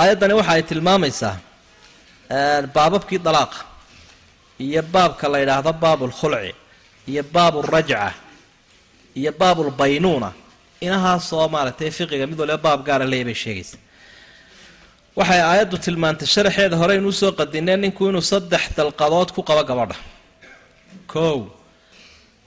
aayaddani 0.00 0.34
waxa 0.38 0.52
ay 0.56 0.62
tilmaamaysaa 0.70 1.34
baababkii 2.74 3.18
dalaaqa 3.26 3.58
iyo 4.66 4.82
baabka 4.94 5.24
la 5.32 5.38
yidhaahdo 5.42 5.72
baabulkhulci 5.84 6.52
iyo 7.10 7.22
baabulrajca 7.34 8.12
iyo 9.18 9.30
baabulbaynuuna 9.40 10.30
inahaasoo 10.86 11.46
maaragtay 11.54 11.90
fiqiga 11.96 12.26
mid 12.30 12.38
waliba 12.42 12.58
baab 12.66 12.80
gaara 12.86 13.04
leeya 13.12 13.24
bay 13.28 13.34
sheegaysa 13.42 13.76
waxay 15.18 15.40
aayaddu 15.50 15.76
tilmaantay 15.84 16.28
sharaxeeda 16.34 16.76
hore 16.80 16.94
inuu 17.00 17.12
soo 17.20 17.32
qadinay 17.38 17.76
ninku 17.82 18.02
inuu 18.10 18.24
saddex 18.32 18.62
dalqadood 18.76 19.28
ku 19.36 19.40
qabo 19.48 19.62
gabadha. 19.70 19.96
Kow. 21.12 21.38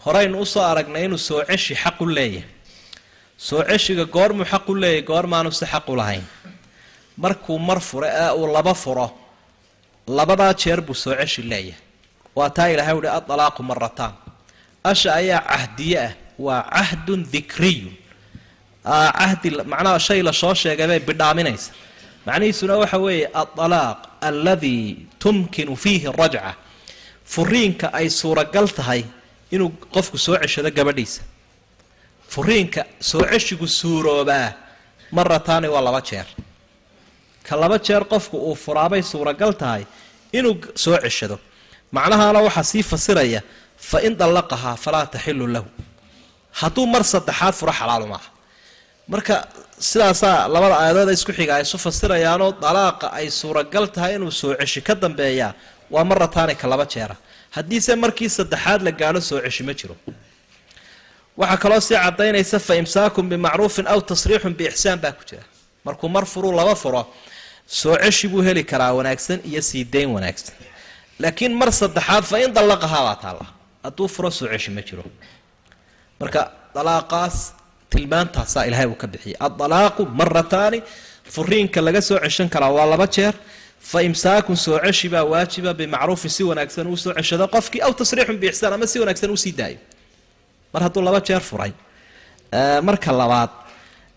Horeynu 0.06 0.36
u 0.44 0.46
soo 0.54 0.64
aragnay 0.72 1.04
inuu 1.08 1.18
soo 1.28 1.40
ceshi 1.50 1.74
xaq 1.84 1.98
u 2.02 2.06
leeyahay 2.18 2.44
soo 3.38 3.64
ceshiga 3.70 4.06
goormuu 4.06 4.46
xaq 4.52 4.66
u 4.70 4.76
leeyahay 4.82 5.02
goormaanu 5.10 5.52
si 5.52 5.66
xaq 5.66 5.86
u 5.90 5.96
lahayn. 5.96 6.24
Markuu 7.18 7.60
mar 7.60 7.80
furo 7.80 8.08
ee 8.08 8.32
uu 8.40 8.48
laba 8.56 8.74
furo 8.74 9.08
labadaa 10.08 10.54
jeer 10.62 10.82
buu 10.82 10.94
soo 11.04 11.16
ceshi 11.20 11.42
leeyahay. 11.42 11.82
Waa 12.36 12.50
taa 12.50 12.68
ilaahay 12.74 12.96
uhi 13.00 13.08
adalaaqu 13.20 13.62
marataan 13.64 14.14
asha 14.84 15.10
ayaa 15.20 15.42
cahdiye 15.52 16.00
ah 16.06 16.12
waa 16.46 16.62
cahdun 16.76 17.22
dikriyun. 17.34 17.94
Cahdi 18.86 19.50
macnaha 19.72 20.00
shay 20.00 20.22
la 20.22 20.32
soo 20.34 20.54
sheegay 20.54 20.88
bay 20.88 21.00
bidhaaminaysa. 21.00 21.72
Macnihiisuna 22.26 22.74
waxa 22.82 22.98
weeye 23.06 23.28
adalaaq 23.42 24.00
alladii 24.22 25.08
tumkinu 25.20 25.76
fiihi 25.76 26.08
rajca. 26.20 26.56
Furiinka 27.26 27.88
ay 27.94 28.08
suuragal 28.10 28.68
tahay 28.78 29.02
inuu 29.52 29.70
qofku 29.94 30.18
soo 30.18 30.38
ceshado 30.42 30.72
gabadhiisa 30.78 31.22
furiinka 32.34 32.82
soo 33.10 33.22
ceshigu 33.32 33.68
suuroobaa 33.80 34.48
marataani 35.18 35.68
waa 35.74 35.82
laba 35.88 36.02
jeer. 36.10 36.28
Ka 37.48 37.54
laba 37.62 37.78
jeer 37.88 38.04
qofku 38.12 38.38
uu 38.50 38.56
furaabay 38.64 39.02
suuragal 39.12 39.54
tahay 39.62 39.84
inuu 40.38 40.56
soo 40.84 40.98
ceshado. 41.06 41.38
Macnahaana 41.96 42.40
waxaa 42.48 42.64
sii 42.72 42.84
fasiraya 42.92 43.42
fa 43.90 43.98
in 44.08 44.14
dallaqahaa 44.22 44.76
falaa 44.84 45.06
taxilu 45.14 45.46
lahu. 45.56 45.68
Hadduu 46.60 46.86
mar 46.94 47.04
saddexaad 47.14 47.54
furo 47.60 47.72
xalaalu 47.80 48.08
maaha. 48.14 48.30
Marka 49.12 49.36
sidaasaa 49.90 50.36
labada 50.54 50.76
aayadood 50.82 51.10
isku 51.18 51.32
xiga 51.38 51.54
ay 51.58 51.62
isu 51.68 51.78
fasirayaanoo 51.86 52.52
dalaaqa 52.66 53.08
ay 53.20 53.28
suuragal 53.40 53.86
tahay 53.96 54.12
inuu 54.18 54.32
soo 54.42 54.52
ceshi 54.62 54.82
ka 54.88 54.94
dambeeyaa 55.04 55.52
waa 55.94 56.04
marataanika 56.12 56.66
laba 56.72 56.86
jeera. 56.94 57.16
Haddiise 57.56 57.92
markii 58.04 58.30
saddexaad 58.38 58.82
la 58.88 58.92
gaadho 59.02 59.22
soo 59.30 59.40
ceshi 59.46 59.64
ma 59.68 59.74
jiro 59.80 59.96
waxaa 61.38 61.58
kaloo 61.58 61.80
sii 61.80 61.96
cadaynaysa 61.96 62.60
fa 62.60 62.76
imsaakun 62.76 63.30
bimacruufin 63.30 63.88
aw 63.88 64.00
tasriixun 64.02 64.54
biixsaan 64.60 65.00
baa 65.00 65.12
ku 65.12 65.24
jira. 65.30 65.44
Markuu 65.86 66.10
mar 66.10 66.26
furuu 66.26 66.52
laba 66.52 66.76
furo 66.76 67.02
soo 67.66 67.96
ceshi 68.04 68.28
buu 68.28 68.42
heli 68.42 68.64
karaa 68.64 68.94
wanaagsan 68.94 69.40
iyo 69.46 69.62
sii 69.62 69.84
dayn 69.94 70.10
wanaagsan. 70.16 70.56
Laakiin 71.20 71.54
mar 71.54 71.72
saddexaad 71.72 72.24
fa 72.24 72.38
in 72.40 72.54
dallaqahaa 72.54 73.04
baa 73.08 73.16
taalla. 73.24 73.46
Hadduu 73.84 74.08
furo 74.08 74.32
soo 74.32 74.48
ceshi 74.48 74.72
ma 74.72 74.82
jiro. 74.82 75.04
Marka 76.20 76.52
dalaaqaas 76.76 77.54
tilmaantaasaa 77.90 78.64
ilaahay 78.66 78.88
uu 78.88 78.96
ka 78.96 79.08
bixiyay 79.08 79.38
addalaaqu 79.48 80.06
marataani 80.20 80.82
furiinka 81.34 81.82
laga 81.82 82.02
soo 82.02 82.20
ceshan 82.24 82.50
karaa 82.50 82.72
waa 82.78 82.86
laba 82.94 83.08
jeer. 83.08 83.34
Fa 83.80 84.02
imsaakun 84.02 84.58
soo 84.58 84.80
baa 85.12 85.24
waajiba 85.24 85.74
bimacruufin 85.74 86.32
si 86.32 86.44
wanaagsan 86.44 86.88
uu 86.88 86.98
soo 86.98 87.14
ceshado 87.14 87.48
qofkii 87.48 87.82
aw 87.86 87.94
tasriixun 87.94 88.38
biixsaan 88.42 88.74
ama 88.74 88.88
si 88.88 89.00
wanaagsan 89.00 89.30
uu 89.30 89.52
daayo 89.58 89.78
mar 90.74 90.82
hadduu 90.84 91.02
laba 91.08 91.20
jeer 91.28 91.42
furay. 91.42 91.72
Marka 92.88 93.12
labaad 93.12 93.50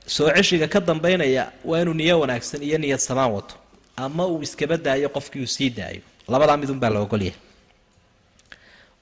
soo 0.07 0.29
ceshiga 0.37 0.69
ka 0.69 0.81
dambaynaya 0.81 1.53
waa 1.65 1.81
inuu 1.83 1.95
niyo 1.95 2.21
wanaagsan 2.21 2.63
iyo 2.63 2.79
niyad 2.79 2.99
samaan 3.01 3.33
wato 3.33 3.55
ama 3.97 4.27
uu 4.27 4.43
iskaba 4.43 4.77
daayo 4.77 5.09
qofkii 5.09 5.41
uu 5.43 5.47
sii 5.57 5.71
daayo. 5.71 6.01
Labadaa 6.29 6.57
midunbaa 6.57 6.91
la 6.91 7.01
ogolyahay 7.01 7.39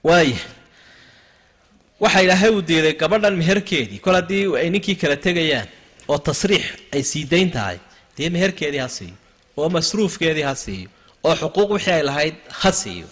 waaya 0.04 0.38
waxa 2.00 2.22
ilaahay 2.22 2.50
uu 2.50 2.62
diiday 2.62 2.94
gabadhan 3.02 3.34
meherkeedii 3.36 3.98
kol 4.04 4.14
haddii 4.14 4.44
ay 4.60 4.70
ninkii 4.70 4.94
kala 4.96 5.16
tegayaan 5.16 5.68
oo 6.08 6.18
tasriix 6.18 6.64
ay 6.94 7.02
sii 7.02 7.24
dayn 7.32 7.50
tahay 7.50 7.78
dee 8.16 8.30
meherkeedii 8.30 8.78
ha 8.84 8.88
siiyo 8.88 9.14
oo 9.56 9.68
masruufkeedii 9.76 10.42
ha 10.48 10.54
siiyo 10.54 10.88
oo 11.24 11.34
xuquuq 11.40 11.70
wixii 11.76 11.92
ay 11.98 12.02
lahayd 12.10 12.34
ha 12.60 12.70
siiyo 12.72 13.06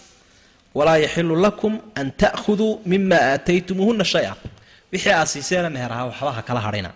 walaa 0.75 0.97
yaxilu 0.97 1.35
lakum 1.45 1.73
an 1.95 2.11
ta'khuduu 2.11 2.81
mima 2.85 3.15
aataytumuuhuna 3.31 4.03
shay-a. 4.03 4.33
Wixii 4.91 5.11
aad 5.13 5.27
siiseena 5.27 5.69
meher 5.69 5.91
ahaa 5.93 6.05
waxba 6.09 6.31
ha 6.37 6.41
kala 6.41 6.59
hadhina 6.65 6.91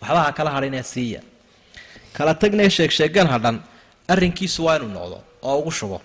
waxba 0.00 0.20
ha 0.24 0.32
kala 0.32 0.50
hadhinee 0.50 0.82
siiya. 0.82 1.20
Kala 2.16 2.34
tagnee 2.34 2.70
sheegsheegan 2.70 3.26
hadhan 3.34 3.56
arrinkiisu 4.12 4.64
waa 4.64 4.76
inuu 4.76 4.88
noqdo 4.96 5.18
oo 5.42 5.58
ugu 5.58 5.70
shubo. 5.70 5.98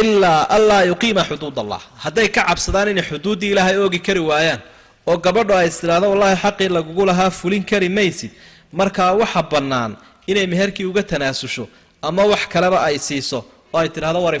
Ilaa 0.00 0.46
anlaa 0.56 0.82
yuqiima 0.90 1.24
xuduud 1.28 1.58
allah 1.58 1.80
hadday 2.04 2.28
ka 2.28 2.42
cabsadaan 2.48 2.88
inay 2.92 3.04
xuduuddii 3.10 3.50
ilaahay 3.52 3.76
oogi 3.78 3.98
kari 4.06 4.20
waayaan 4.30 4.60
oo 5.06 5.16
gabadho 5.24 5.54
ay 5.60 5.68
istidhaahdo 5.68 6.06
wallaahi 6.12 6.36
xaqii 6.44 6.68
lagugu 6.76 7.04
lahaa 7.10 7.30
fulin 7.30 7.64
kari 7.70 7.88
maysid. 7.88 8.30
Markaa 8.72 9.12
waxa 9.20 9.42
bannaan 9.42 9.96
inay 10.30 10.46
meherkii 10.46 10.84
uga 10.90 11.02
tanaasusho 11.02 11.68
ama 12.02 12.22
wax 12.32 12.42
kaleba 12.52 12.78
ay 12.88 12.98
siiso 12.98 13.38
oo 13.72 13.78
ay 13.82 13.88
tidhahdo 13.88 14.22
war 14.22 14.34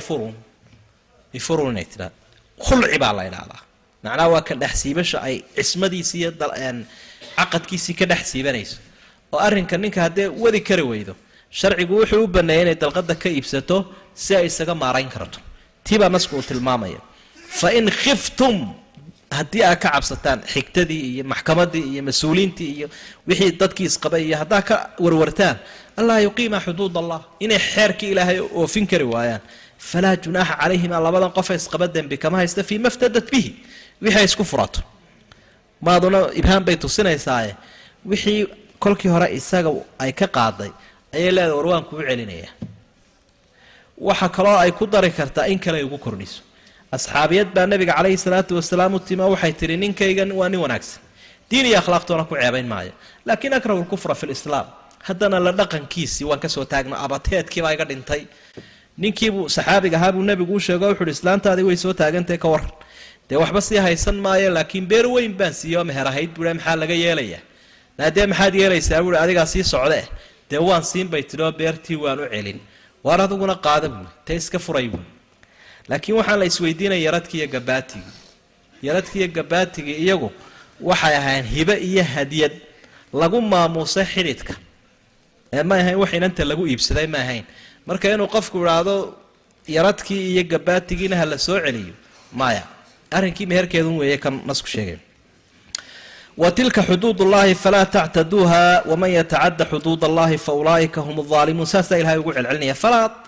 ifurun 1.38 1.70
inay 1.74 1.86
tidhahdo 1.92 2.16
khulci 2.66 2.98
baa 3.02 3.12
la 3.18 3.22
idhaahdaa 3.30 3.62
macnaha 4.04 4.28
waa 4.34 4.42
ka 4.48 4.54
dhex 4.62 4.72
siibasha 4.82 5.18
ay 5.28 5.36
cismadiisii 5.56 6.18
iyo 6.22 6.30
caqadkiisii 7.38 7.94
ka 8.00 8.04
dhex 8.10 8.22
siibanayso. 8.32 8.76
Oo 9.32 9.38
arrinka 9.46 9.76
ninka 9.82 10.00
haddee 10.06 10.28
wadi 10.42 10.60
kari 10.68 10.82
weydo 10.90 11.14
sharcigu 11.58 11.94
wuxuu 12.00 12.24
u 12.24 12.26
baneeyay 12.36 12.62
inay 12.64 12.76
dalqada 12.82 13.14
ka 13.22 13.28
iibsato 13.28 13.76
si 14.14 14.30
ay 14.36 14.46
isaga 14.50 14.74
maarayn 14.82 15.08
karto. 15.14 15.38
Tiibaa 15.84 16.08
nasku 16.14 16.36
uu 16.36 16.42
tilmaamaya. 16.42 17.00
Fa 17.60 17.68
in 17.78 17.86
khiftum 18.02 18.56
haddii 19.38 19.62
aad 19.68 19.78
ka 19.82 19.88
cabsataan 19.94 20.38
xigtadii 20.52 21.02
iyo 21.14 21.24
maxkamadii 21.32 21.84
iyo 21.92 22.02
mas'uuliintii 22.08 22.70
iyo 22.76 22.86
wixii 23.28 23.52
dadkii 23.60 23.86
isqabay 23.90 24.22
iyo 24.28 24.36
haddaa 24.42 24.62
ka 24.68 24.76
warwartaan 25.04 25.56
allaa 26.00 26.20
yuqiima 26.26 26.58
xuduud 26.66 26.94
allah 27.02 27.20
inay 27.44 27.58
xeerkii 27.72 28.10
ilaahay 28.14 28.38
oofin 28.60 28.86
kari 28.90 29.04
waayaan 29.14 29.42
falaa 29.88 30.16
junaaxa 30.24 30.54
calayhima 30.60 30.96
labadan 31.06 31.30
qofa 31.36 31.52
isqaba 31.60 31.86
dembi 31.94 32.16
kama 32.22 32.36
haysta 32.40 32.62
fii 32.68 32.78
maftadat 32.86 33.26
bihi 33.32 33.50
wixii 34.02 34.18
ay 34.20 34.24
isku 34.30 34.44
furato 34.50 34.80
maaduna 35.86 36.18
ibhaan 36.40 36.62
bay 36.66 36.76
tusinaysaaye 36.84 37.52
wixii 38.10 38.38
kolkii 38.82 39.10
hore 39.14 39.26
isaga 39.38 39.70
ay 40.04 40.12
ka 40.20 40.26
qaaday 40.36 40.70
ayay 41.16 41.30
leedahay 41.36 41.56
war 41.58 41.66
waan 41.72 41.84
kuu 41.88 42.00
celinaya 42.08 42.50
waxa 44.08 44.28
kaloo 44.36 44.56
ay 44.64 44.70
ku 44.78 44.84
dari 44.86 45.10
kartaa 45.18 45.46
in 45.52 45.58
kale 45.64 45.78
ay 45.80 45.84
ugu 45.88 45.98
kordhiso 46.06 46.40
asxaabiyad 46.96 47.48
baa 47.56 47.66
nabiga 47.72 47.92
calayhi 47.98 48.18
salaatu 48.26 48.52
wasalaam 48.58 48.94
u 48.94 49.00
timo 49.08 49.24
waxay 49.34 49.52
tihi 49.60 49.76
ninkaygan 49.76 50.30
waa 50.40 50.48
nin 50.52 50.60
wanaagsan 50.64 51.00
diin 51.50 51.66
iyo 51.70 51.78
akhlaaqtoona 51.82 52.24
ku 52.30 52.34
ceebayn 52.40 52.66
maayo 52.72 52.92
laakiin 53.26 53.54
akrahu 53.58 53.80
lkufra 53.84 54.14
fi 54.20 54.26
lislaam 54.32 54.66
haddana 55.08 55.36
la 55.46 55.52
dhaqankiisii 55.60 56.24
waan 56.30 56.40
ka 56.44 56.48
soo 56.54 56.64
taagno 56.72 56.96
abateedkiibaa 57.04 57.72
iga 57.76 57.84
dhintay 57.90 58.22
ninkiibuu 59.02 59.48
saxaabiga 59.56 59.96
ahaa 59.98 60.12
buu 60.14 60.22
nebigu 60.30 60.54
u 60.54 60.60
sheego 60.66 60.86
wuxuuhi 60.90 61.10
islaantaadii 61.16 61.66
way 61.68 61.76
soo 61.84 61.92
taagantahay 62.00 62.38
ka 62.44 62.48
waran 62.54 62.72
dee 63.28 63.36
waxba 63.42 63.60
sii 63.68 63.80
haysan 63.86 64.16
maayo 64.24 64.50
laakiin 64.56 64.86
beer 64.90 65.06
weyn 65.14 65.32
baan 65.40 65.52
siiyo 65.60 65.84
meher 65.88 66.06
ahayd 66.12 66.30
buuhi 66.36 66.52
maxaa 66.58 66.76
laga 66.82 66.94
yeelayaa 67.04 67.42
naadee 67.98 68.26
maxaad 68.32 68.54
yeelaysaa 68.60 69.02
buuhi 69.04 69.16
adigaa 69.24 69.46
sii 69.52 69.64
socdee 69.72 70.04
dee 70.50 70.60
waan 70.68 70.82
siin 70.90 71.08
bay 71.12 71.22
tidhi 71.30 71.42
oo 71.46 71.52
beertii 71.60 71.96
waan 72.04 72.18
u 72.20 72.26
celin. 72.34 72.60
Waar 73.04 73.20
adiguna 73.24 73.54
qaada 73.66 73.88
buui 73.88 74.08
te 74.24 74.34
iska 74.40 74.58
furay 74.58 74.88
buui 74.92 75.06
laakiin 75.88 76.16
waxaan 76.18 76.38
la 76.40 76.44
isweydiinaya 76.50 77.02
yaradkii 77.08 77.38
iyo 77.40 77.48
gabaatigii 77.54 78.12
yaradkii 78.86 79.18
iyo 79.22 79.28
gabaatigii 79.38 79.96
iyagu 80.04 80.28
waxay 80.88 81.14
ahayn 81.20 81.44
hibe 81.54 81.74
iyo 81.88 82.04
hadiyad 82.14 82.52
lagu 83.20 83.40
maamuusay 83.52 84.04
xidhidka 84.14 84.54
ee 85.52 85.62
ma 85.62 85.74
ahayn 85.82 85.96
wax 86.02 86.12
inanta 86.18 86.44
lagu 86.50 86.66
iibsaday 86.66 87.06
ma 87.06 87.18
ahayn 87.24 87.44
marka 87.88 88.06
inuu 88.14 88.28
qofku 88.34 88.56
idhaahdo 88.64 88.94
yaradkii 89.76 90.22
iyo 90.32 90.42
gabaatigiina 90.52 91.16
ha 91.20 91.24
la 91.32 91.38
soo 91.46 91.58
celiyo 91.64 91.94
maya. 92.40 92.64
Arrinkii 93.16 93.46
meherkeedun 93.52 93.96
weeye 94.00 94.18
kan 94.24 94.34
nasku 94.48 94.68
sheegay. 94.74 94.98
Wa 96.42 96.48
tilka 96.56 96.80
xuduud 96.88 97.18
ullahi 97.24 97.54
falaa 97.64 97.84
tactaduuha 97.96 98.62
waman 98.90 99.10
yatacada 99.18 99.64
xuduud 99.72 100.00
allahi 100.08 100.36
fa 100.46 100.52
ulaa'ika 100.60 101.00
hum 101.06 101.16
aalimuun 101.40 101.66
saasaa 101.74 101.98
ilahay 102.02 102.18
ugu 102.22 102.32
celcelinaya. 102.36 102.74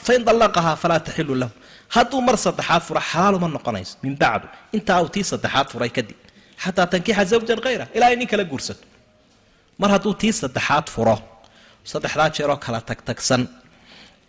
Fain 0.06 0.20
dallaqahaa 0.28 0.76
falaa 0.82 1.00
taxilu 1.06 1.34
lahu. 1.42 1.52
Hadduu 1.94 2.20
mar 2.28 2.36
saddexaad 2.44 2.82
furo 2.88 3.00
xalaaluma 3.10 3.48
noqonayso. 3.56 3.94
Min 4.04 4.14
bacdu 4.22 4.46
intaa 4.76 4.98
uu 5.02 5.08
tii 5.14 5.24
saddexaad 5.32 5.66
furay 5.72 5.90
kadib. 5.96 6.16
Xataa 6.64 6.86
tankixa 6.92 7.24
zawjan 7.30 7.60
hayra 7.66 7.86
ilaa 7.96 8.08
ay 8.12 8.16
nin 8.20 8.28
kala 8.32 8.44
guursato. 8.50 8.84
Mar 9.80 9.90
hadduu 9.94 10.14
tii 10.22 10.32
saddexaad 10.42 10.86
furo 10.94 11.16
saddexdaa 11.92 12.28
jeeroo 12.36 12.56
kala 12.64 12.80
tagtagsan 12.90 13.42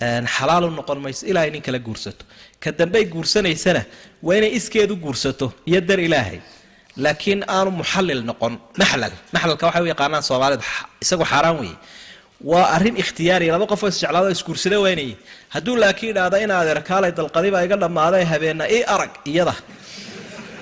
xalaalu 0.01 0.67
noqon 0.79 0.99
mayso. 1.03 1.25
Ilaa 1.25 1.43
ay 1.45 1.51
nin 1.51 1.61
kala 1.61 1.79
guursato. 1.79 2.25
Ka 2.59 2.71
dambey 2.71 3.05
guursanaysana 3.05 3.85
waa 4.21 4.35
inay 4.37 4.51
iskeedu 4.57 4.95
guursato. 4.95 5.53
Iyo 5.65 5.81
dar 5.81 5.99
ilaahay. 5.99 6.39
Laakiin 6.97 7.43
aanu 7.47 7.71
muxallil 7.71 8.21
noqon. 8.29 8.53
Maxlal. 8.77 9.13
Maxlalka 9.33 9.65
waxay 9.67 9.81
u 9.81 9.87
yaqaanaan 9.93 10.23
soomaalidu 10.29 10.63
isagu 11.03 11.25
xaaraan 11.25 11.57
weeye. 11.59 11.77
Waa 12.43 12.65
arrin 12.75 12.95
ikhtiyaariya 12.97 13.53
laba 13.55 13.65
qofoo 13.71 13.89
isjeclaado 13.93 14.29
isguursada 14.35 14.79
waynayay 14.85 15.15
hadduu 15.55 15.75
laakiin 15.83 16.11
idhaahda 16.13 16.37
in 16.43 16.51
adeerkaalay 16.51 17.11
dalqadiba 17.19 17.63
iga 17.65 17.77
dhammaaday 17.83 18.23
habeenna 18.31 18.65
ii 18.75 18.83
arag 18.93 19.13
iyada. 19.31 19.55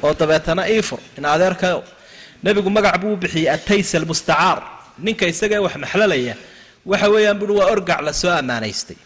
Oo 0.03 0.13
dabeetana 0.19 0.69
ii 0.69 0.81
fur 0.81 0.99
in 1.17 1.25
adeerkayo 1.25 1.83
nebigu 2.43 2.69
magac 2.69 2.95
buu 3.01 3.13
u 3.13 3.17
bixiyey 3.17 3.49
atays 3.49 3.95
almustacaar. 3.95 4.59
Ninka 5.05 5.25
isagae 5.25 5.59
wax 5.65 5.75
maxlalaya 5.83 6.35
waxa 6.85 7.07
weeyaan 7.13 7.37
buui 7.39 7.57
waa 7.59 7.71
orgac 7.73 7.99
la 8.01 8.11
ammaanaystay 8.39 8.97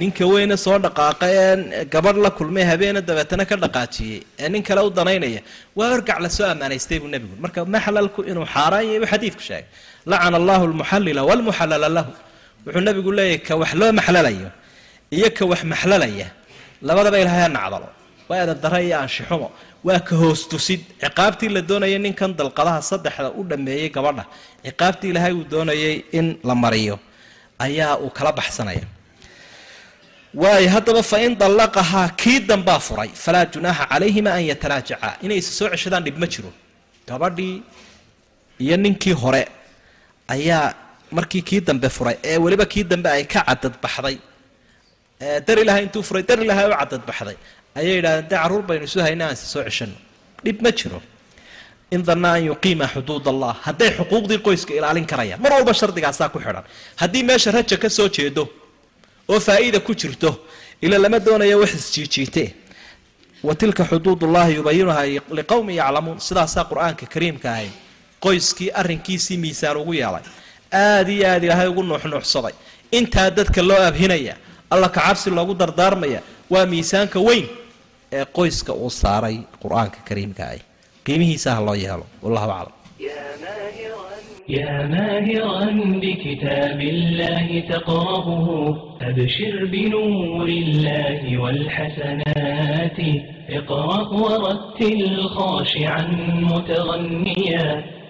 ninka 0.00 0.24
weyne 0.32 0.56
soo 0.64 0.78
dhaqaaqa 0.84 1.26
ee 1.42 1.84
gabadh 1.92 2.18
la 2.24 2.30
kulmay 2.38 2.64
habeena 2.70 3.00
dabeetana 3.08 3.44
ka 3.50 3.56
dhaqaajiyey 3.64 4.20
ee 4.42 4.48
nin 4.52 4.62
kale 4.68 4.80
u 4.86 4.90
danaynaya 4.98 5.40
waa 5.78 5.90
orgac 5.96 6.18
la 6.24 6.28
soo 6.36 6.46
ammaanaystay 6.52 6.98
buu 7.02 7.08
nebigu. 7.14 7.34
Marka 7.42 7.60
maxlalku 7.74 8.20
inuu 8.30 8.46
xaaraan 8.54 8.84
yahay? 8.86 8.98
Buu 9.02 9.10
xadiidku 9.12 9.42
sheegay 9.48 9.64
lacana 10.10 10.36
allahu 10.40 10.64
lmuxallila 10.72 11.20
walmuxallala 11.28 11.88
lahu. 11.96 12.12
Wuxuu 12.66 12.82
nebigu 12.88 13.10
leeyahy 13.18 13.38
ka 13.46 13.54
wax 13.60 13.70
loo 13.80 13.90
maxlalayo 13.98 14.48
iyo 15.16 15.28
ka 15.38 15.44
wax 15.50 15.60
maxlalaya 15.72 16.26
labadaba 16.88 17.16
ilahay 17.22 17.40
ha 17.44 17.48
nacdalo. 17.56 17.88
Waa 18.28 18.38
edan 18.44 18.58
dare 18.62 18.78
iyo 18.86 18.96
aanshixumo 19.00 19.48
waa 19.86 20.00
ka 20.08 20.14
hoostusid 20.20 20.80
ciqaabtii 21.02 21.50
la 21.56 21.60
doonayay 21.68 21.98
ninkan 22.06 22.30
dalqadaha 22.38 22.80
saddexda 22.90 23.28
u 23.38 23.42
dhammeeyey 23.50 23.88
gabadha 23.96 24.24
ciqaabtii 24.66 25.10
ilaahay 25.12 25.32
uu 25.38 25.44
doonayay 25.52 25.94
in 26.18 26.26
la 26.48 26.54
mariyo 26.64 26.96
ayaa 27.66 27.92
uu 28.04 28.10
kala 28.18 28.30
baxsanaya 28.38 28.84
waayo 30.34 30.68
haddaba 30.74 31.02
fa 31.02 31.18
in 31.24 31.34
dallaqahaa 31.36 32.08
kii 32.16 32.40
dambaa 32.50 32.78
furay 32.86 33.08
falaa 33.24 33.46
junaaxa 33.52 33.84
calayhima 33.92 34.30
an 34.38 34.42
yataraajaca 34.50 35.08
inay 35.24 35.38
isa 35.42 35.52
soo 35.58 35.68
ceshadaan 35.72 36.04
dhib 36.06 36.16
ma 36.22 36.26
jiro. 36.26 36.50
Gabadhii 37.08 37.62
iyo 38.64 38.76
ninkii 38.76 39.12
hore 39.22 39.42
ayaa 40.34 40.74
markii 41.16 41.42
kii 41.48 41.60
dambe 41.60 41.88
furay 41.88 42.16
ee 42.24 42.36
weliba 42.44 42.66
kii 42.66 42.84
dambe 42.84 43.08
ay 43.16 43.24
ka 43.24 43.40
cadadbaxday 43.48 44.16
dar 45.46 45.58
ilahay 45.58 45.82
intuu 45.86 46.02
furay 46.08 46.22
dar 46.28 46.38
ilahay 46.44 46.66
u 46.70 46.74
cadadbaxday 46.80 47.36
ayay 47.78 47.94
yidhahdeen 47.98 48.28
dee 48.30 48.36
carruur 48.42 48.62
baynu 48.68 48.84
isu 48.84 49.00
hayna 49.06 49.24
aan 49.28 49.36
si 49.40 49.46
soo 49.52 49.62
ceshano 49.64 49.96
dhib 50.44 50.60
ma 50.62 50.70
jiro. 50.78 51.00
In 51.90 52.02
danna 52.08 52.32
an 52.36 52.42
yuqiima 52.50 52.86
xuduud 52.94 53.24
allah 53.32 53.54
hadday 53.66 53.90
xuquuqdii 53.98 54.38
qoyska 54.46 54.72
ilaalin 54.78 55.06
karayaan. 55.12 55.40
Mar 55.40 55.52
walba 55.56 55.72
shardigaasaa 55.80 56.28
ku 56.28 56.38
xidhan. 56.44 56.64
Haddii 57.00 57.22
meesha 57.28 57.50
raja 57.50 57.76
ka 57.82 57.88
soo 57.88 58.08
jeedo 58.16 58.44
oo 59.32 59.40
faa'iida 59.40 59.80
ku 59.80 59.92
jirto 60.00 60.30
ila 60.84 60.98
lama 60.98 61.18
doonayo 61.26 61.58
wax 61.62 61.72
isjiijiite 61.80 62.44
wa 63.46 63.54
tilka 63.54 63.84
xuduudullahi 63.90 64.54
yubayinuhaa 64.58 65.04
liqowmin 65.38 65.76
yaclamuun 65.80 66.18
sidaasaa 66.28 66.64
qur'aanka 66.70 67.04
kariimka 67.14 67.48
ahay 67.52 67.68
qoyskii 68.24 68.70
arrinkiisii 68.80 69.36
miisaan 69.44 69.76
ugu 69.76 69.92
yeelay. 70.00 70.24
Aada 70.72 71.10
iyo 71.12 71.26
aada 71.30 71.44
ilaahay 71.46 71.68
ugu 71.72 71.82
nuuxnuuxsaday. 71.82 72.54
Intaa 72.98 73.30
dadka 73.36 73.62
loo 73.68 73.80
abhinaya 73.90 74.34
alla 74.70 74.88
ka 74.88 75.00
cabsi 75.06 75.30
loogu 75.30 75.54
dardaarmaya 75.60 76.20
waa 76.52 76.66
miisaanka 76.72 77.18
weyn 77.28 77.46
ee 78.12 78.24
qoyska 78.36 78.72
uu 78.72 78.90
saaray 78.90 79.36
qur'aanka 79.62 79.98
kariimka 80.08 80.42
ahy 80.50 80.60
qiimihiisa 81.04 81.48
ha 81.56 81.60
loo 81.66 81.74
yeelo 81.84 82.04
wallahu 82.22 82.50
aclam 82.58 82.72
يا 84.48 84.86
ماهرا 84.86 85.64
بكتاب 86.02 86.80
الله 86.80 87.60
تقرأه 87.68 88.76
أبشر 89.02 89.64
بنور 89.64 90.48
الله 90.48 91.38
والحسنات 91.38 92.98
اقرأ 93.50 94.08
ورتل 94.08 95.22
خاشعا 95.22 96.06
متغنيا 96.42 97.84